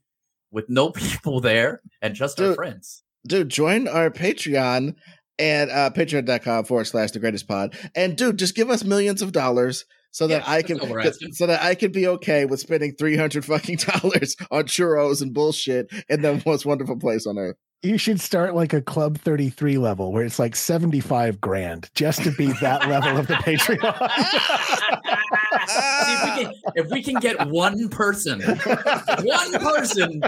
with 0.53 0.69
no 0.69 0.91
people 0.91 1.41
there 1.41 1.81
and 2.01 2.15
just 2.15 2.37
dude, 2.37 2.51
our 2.51 2.55
friends. 2.55 3.03
Dude, 3.27 3.49
join 3.49 3.89
our 3.89 4.11
Patreon 4.11 4.95
and 5.39 5.71
uh, 5.71 5.91
patreon.com 5.91 6.67
forward 6.67 6.85
slash 6.85 7.13
the 7.13 7.19
greatest 7.19 7.49
pod. 7.49 7.75
And 7.97 8.17
dude, 8.17 8.39
just 8.39 8.55
give 8.55 8.71
us 8.71 8.85
millions 8.85 9.23
of 9.23 9.33
dollars 9.33 9.87
so 10.11 10.27
that 10.27 10.43
Yeah, 10.47 10.53
I 10.53 10.63
can 10.63 10.79
all 10.79 10.89
we're 10.89 11.01
asking. 11.01 11.33
so 11.33 11.47
that 11.47 11.63
I 11.63 11.75
can 11.75 11.91
be 11.91 12.07
okay 12.07 12.45
with 12.45 12.61
spending 12.61 12.95
three 12.99 13.17
hundred 13.17 13.45
fucking 13.47 13.77
dollars 13.79 14.37
on 14.51 14.65
churros 14.65 15.23
and 15.23 15.33
bullshit 15.33 15.91
in 16.09 16.21
the 16.23 16.41
most 16.47 16.67
wonderful 16.67 16.99
place 16.99 17.27
on 17.27 17.39
earth. 17.39 17.57
You 17.85 17.99
should 17.99 18.21
start 18.21 18.55
like 18.55 18.73
a 18.73 18.81
Club 18.81 19.19
33 19.19 19.77
level 19.79 20.13
where 20.13 20.25
it's 20.25 20.39
like 20.39 20.55
75 20.55 21.41
grand 21.41 21.91
just 21.97 22.23
to 22.23 22.31
be 22.31 22.47
that 22.61 22.89
level 22.89 23.17
of 23.17 23.27
the 23.27 23.35
Patreon. 23.35 25.39
See, 25.69 26.13
if 26.13 26.25
we 26.25 26.45
can 26.45 26.55
if 26.77 26.91
we 26.91 27.03
can 27.03 27.15
get 27.17 27.49
one 27.49 27.89
person, 27.89 28.41
one 28.43 29.53
person, 29.53 30.23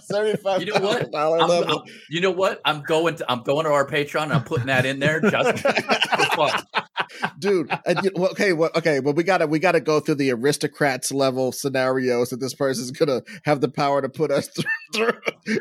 Seventy-five 0.00 0.60
You 0.62 0.72
know 0.72 0.80
what? 0.80 1.14
I'm. 1.14 1.50
I'm- 1.50 1.78
you 2.10 2.20
know 2.20 2.30
what? 2.30 2.60
I'm 2.64 2.82
going 2.82 3.16
to 3.16 3.30
I'm 3.30 3.42
going 3.42 3.64
to 3.66 3.70
our 3.72 3.86
Patreon. 3.86 4.24
and 4.24 4.32
I'm 4.32 4.44
putting 4.44 4.66
that 4.66 4.86
in 4.86 4.98
there 4.98 5.20
just 5.20 5.58
for 5.60 6.36
fun. 6.36 6.62
dude. 7.38 7.70
And 7.86 8.00
you, 8.02 8.10
well, 8.14 8.30
okay, 8.30 8.52
well, 8.52 8.70
okay, 8.76 9.00
well, 9.00 9.14
we 9.14 9.22
gotta 9.22 9.46
we 9.46 9.58
gotta 9.58 9.80
go 9.80 10.00
through 10.00 10.16
the 10.16 10.30
aristocrats 10.32 11.12
level 11.12 11.52
scenarios 11.52 12.30
that 12.30 12.40
this 12.40 12.54
person's 12.54 12.90
gonna 12.90 13.22
have 13.44 13.60
the 13.60 13.68
power 13.68 14.02
to 14.02 14.08
put 14.08 14.30
us 14.30 14.48
through. 14.94 15.12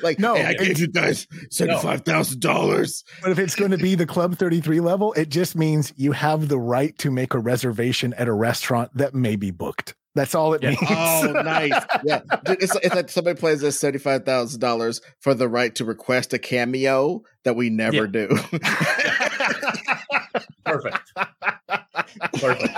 like, 0.01 0.19
No, 0.19 0.35
hey, 0.35 0.45
I 0.45 0.49
it's- 0.51 0.67
gave 0.67 0.79
you 0.79 0.87
guys 0.87 1.27
seventy 1.49 1.79
five 1.81 2.01
thousand 2.01 2.41
dollars. 2.41 3.03
But 3.21 3.31
if 3.31 3.39
it's 3.39 3.55
going 3.55 3.71
to 3.71 3.77
be 3.77 3.95
the 3.95 4.05
Club 4.05 4.37
33 4.37 4.79
level, 4.79 5.13
it 5.13 5.29
just 5.29 5.55
means 5.55 5.93
you 5.97 6.11
have 6.11 6.47
the 6.47 6.59
right 6.59 6.97
to 6.99 7.11
make 7.11 7.33
a 7.33 7.39
reservation 7.39 7.66
at 8.13 8.27
a 8.27 8.33
restaurant 8.33 8.91
that 8.95 9.13
may 9.13 9.35
be 9.35 9.51
booked. 9.51 9.95
That's 10.15 10.33
all 10.33 10.53
it 10.55 10.63
Yeah. 10.63 10.69
means. 10.69 10.81
Oh, 10.89 11.31
nice. 11.45 11.85
Yeah, 12.03 12.21
dude, 12.45 12.63
it's 12.63 12.75
it's 12.77 12.95
like 12.95 13.09
somebody 13.09 13.39
plays 13.39 13.63
us 13.63 13.77
seventy 13.79 13.99
five 13.99 14.25
thousand 14.25 14.59
dollars 14.59 14.99
for 15.19 15.33
the 15.35 15.47
right 15.47 15.73
to 15.75 15.85
request 15.85 16.33
a 16.33 16.39
cameo 16.39 17.21
that 17.43 17.55
we 17.55 17.69
never 17.69 18.05
Yeah. 18.05 18.27
do. 18.27 18.29
Perfect. 20.65 21.11
Perfect. 22.39 22.73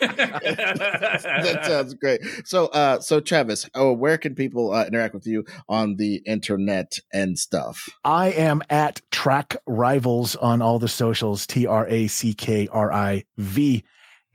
that 0.00 1.60
sounds 1.64 1.94
great. 1.94 2.20
So, 2.44 2.66
uh, 2.66 3.00
so 3.00 3.20
Travis, 3.20 3.68
oh, 3.74 3.92
where 3.92 4.18
can 4.18 4.34
people 4.34 4.72
uh, 4.72 4.84
interact 4.84 5.14
with 5.14 5.26
you 5.26 5.44
on 5.68 5.96
the 5.96 6.16
internet 6.26 6.98
and 7.12 7.38
stuff? 7.38 7.88
I 8.04 8.28
am 8.28 8.62
at 8.70 9.00
Track 9.10 9.56
Rivals 9.66 10.36
on 10.36 10.62
all 10.62 10.78
the 10.78 10.88
socials. 10.88 11.46
T 11.46 11.66
R 11.66 11.86
A 11.88 12.06
C 12.06 12.34
K 12.34 12.68
R 12.70 12.92
I 12.92 13.24
V 13.36 13.84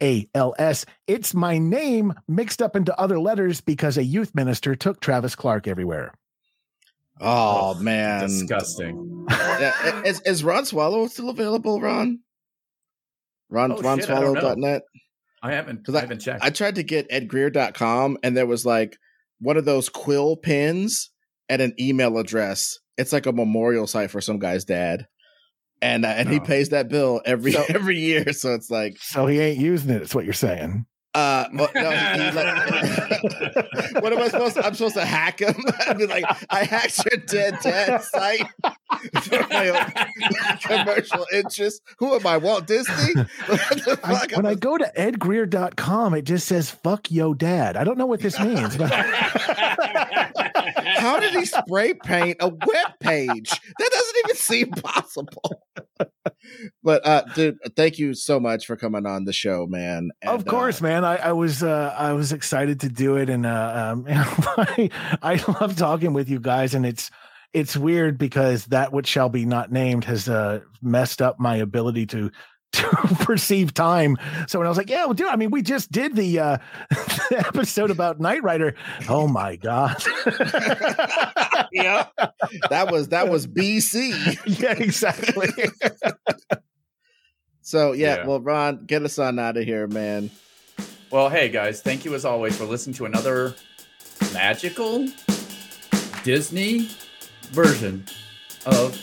A 0.02 0.28
L 0.34 0.54
S. 0.58 0.86
It's 1.08 1.34
my 1.34 1.58
name 1.58 2.14
mixed 2.28 2.62
up 2.62 2.76
into 2.76 2.98
other 3.00 3.20
letters 3.20 3.62
because 3.62 3.98
a 3.98 4.04
youth 4.04 4.36
minister 4.36 4.76
took 4.76 5.00
Travis 5.00 5.36
Clark 5.36 5.68
everywhere. 5.68 6.14
Oh 7.22 7.72
Ugh, 7.72 7.82
man, 7.82 8.28
Disgusting. 8.28 9.26
Yeah, 9.30 10.02
is, 10.04 10.22
is 10.26 10.44
Ron 10.44 10.66
Swallow 10.66 11.08
still 11.08 11.30
available, 11.30 11.80
Ron? 11.80 12.20
Ron 13.50 13.72
Oh, 13.72 13.76
shit, 13.98 14.10
I 14.10 14.20
don't 14.22 14.34
know. 14.34 14.42
RonSwallow.net. 14.42 14.82
I 15.44 15.52
haven't 15.52 15.86
'Cause 15.86 15.96
I 15.96 16.00
I- 16.00 16.02
haven't 16.02 16.20
checked. 16.20 16.44
I 16.44 16.50
tried 16.50 16.76
to 16.76 16.84
get 16.84 17.10
edgreer.com 17.10 18.18
and 18.24 18.36
there 18.36 18.48
was 18.48 18.66
like 18.66 18.98
one 19.40 19.58
of 19.58 19.66
those 19.66 19.90
quill 19.90 20.36
pins 20.38 21.12
at 21.50 21.62
an 21.62 21.74
email 21.80 22.18
address. 22.18 22.80
It's 22.98 23.14
like 23.14 23.26
a 23.28 23.32
memorial 23.32 23.86
site 23.86 24.10
for 24.10 24.22
some 24.22 24.40
guy's 24.40 24.66
dad. 24.66 25.06
And 25.82 26.06
uh, 26.06 26.10
and 26.10 26.30
he 26.30 26.38
Oh. 26.40 26.44
pays 26.44 26.70
that 26.70 26.88
bill 26.90 27.22
every 27.26 27.52
So- 27.52 27.66
every 27.70 28.00
year. 28.00 28.32
So 28.34 28.54
it's 28.56 28.72
like 28.72 28.98
So 29.00 29.28
he 29.28 29.40
ain't 29.40 29.60
using 29.60 29.92
it. 29.92 29.98
it, 29.98 30.02
is 30.04 30.16
what 30.16 30.26
you're 30.26 30.34
saying. 30.34 30.86
Uh 31.16 31.48
well, 31.54 31.70
no, 31.74 31.92
he- 31.92 32.24
he 32.24 32.32
what 34.02 34.12
am 34.14 34.20
I 34.20 34.28
supposed 34.28 34.56
to 34.56 34.66
I'm 34.66 34.74
supposed 34.76 34.96
to 34.96 35.06
hack 35.06 35.40
him? 35.40 35.56
I'd 35.88 35.98
be 35.98 36.06
like, 36.08 36.26
I 36.50 36.64
hacked 36.66 37.02
your 37.10 37.22
dead 37.26 37.58
dad 37.64 38.04
site 38.04 38.46
for 39.22 39.48
my 39.50 39.70
own 39.70 39.92
commercial 40.62 41.26
interest. 41.34 41.82
Who 42.00 42.14
am 42.16 42.28
I, 42.28 42.38
Walt 42.38 42.68
Disney? 42.68 43.14
I, 44.04 44.28
when 44.36 44.46
I 44.46 44.56
go 44.56 44.78
to 44.78 44.92
edgreer.com, 44.98 46.14
it 46.16 46.24
just 46.24 46.48
says 46.48 46.70
fuck 46.70 47.10
yo 47.10 47.34
dad. 47.34 47.78
I 47.78 47.84
don't 47.84 47.98
know 47.98 48.06
what 48.06 48.20
this 48.20 48.40
means, 48.40 48.76
but 48.78 48.92
How 50.98 51.20
did 51.20 51.34
he 51.34 51.46
spray 51.46 51.94
paint 51.94 52.38
a 52.40 52.50
web 52.50 53.00
page? 53.00 53.50
That 53.50 53.90
doesn't 53.92 54.16
even 54.26 54.36
seem 54.36 54.72
possible. 54.72 55.65
But 56.84 57.06
uh 57.06 57.24
dude, 57.34 57.58
thank 57.76 57.98
you 57.98 58.14
so 58.14 58.40
much 58.40 58.66
for 58.66 58.76
coming 58.76 59.06
on 59.06 59.26
the 59.26 59.34
show, 59.34 59.66
man. 59.66 60.12
of 60.26 60.46
course, 60.46 60.80
uh, 60.80 60.84
man. 60.84 61.04
I, 61.04 61.18
I 61.18 61.32
was 61.32 61.64
uh, 61.64 61.94
I 61.98 62.14
was 62.14 62.32
excited 62.32 62.80
to 62.82 62.90
do 62.90 63.18
it, 63.18 63.30
and 63.30 63.46
uh, 63.46 63.94
um, 63.94 64.06
I, 64.10 64.90
I 65.22 65.44
love 65.60 65.76
talking 65.76 66.14
with 66.14 66.30
you 66.30 66.40
guys, 66.40 66.76
and 66.76 66.86
it's 66.86 67.10
it's 67.54 67.76
weird 67.76 68.18
because 68.18 68.66
that 68.66 68.94
which 68.94 69.08
shall 69.08 69.30
be 69.30 69.46
not 69.46 69.72
named 69.72 70.04
has 70.06 70.30
uh, 70.30 70.60
messed 70.82 71.22
up 71.22 71.40
my 71.40 71.56
ability 71.56 72.06
to 72.08 72.30
to 73.08 73.16
perceive 73.26 73.74
time. 73.74 74.18
So 74.48 74.60
when 74.60 74.66
I 74.68 74.70
was 74.70 74.78
like, 74.78 74.90
yeah, 74.90 75.06
well, 75.06 75.14
dude, 75.14 75.28
I 75.28 75.36
mean, 75.36 75.52
we 75.52 75.62
just 75.62 75.92
did 75.92 76.16
the, 76.16 76.40
uh, 76.40 76.58
the 77.30 77.44
episode 77.48 77.92
about 77.92 78.20
Knight 78.20 78.44
Rider. 78.44 78.76
Oh 79.10 79.28
my 79.28 79.56
god. 79.56 80.04
yeah. 81.72 82.08
That 82.70 82.88
was 82.92 83.10
that 83.10 83.30
was 83.30 83.48
BC. 83.48 84.60
yeah, 84.62 84.72
exactly. 84.74 85.50
So 87.62 87.94
yeah, 87.94 88.18
Yeah. 88.18 88.28
well, 88.28 88.40
Ron, 88.42 88.86
get 88.86 89.04
us 89.04 89.18
on 89.20 89.40
out 89.40 89.58
of 89.58 89.64
here, 89.64 89.88
man. 89.88 90.30
Well, 91.12 91.30
hey 91.30 91.50
guys, 91.50 91.82
thank 91.82 92.06
you 92.06 92.14
as 92.16 92.26
always 92.26 92.58
for 92.58 92.66
listening 92.66 92.96
to 92.96 93.06
another 93.06 93.56
magical 94.34 95.08
Disney 96.24 96.90
version 97.52 98.06
of 98.66 99.00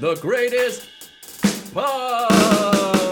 the 0.00 0.14
greatest 0.16 0.88
podcast. 1.74 3.11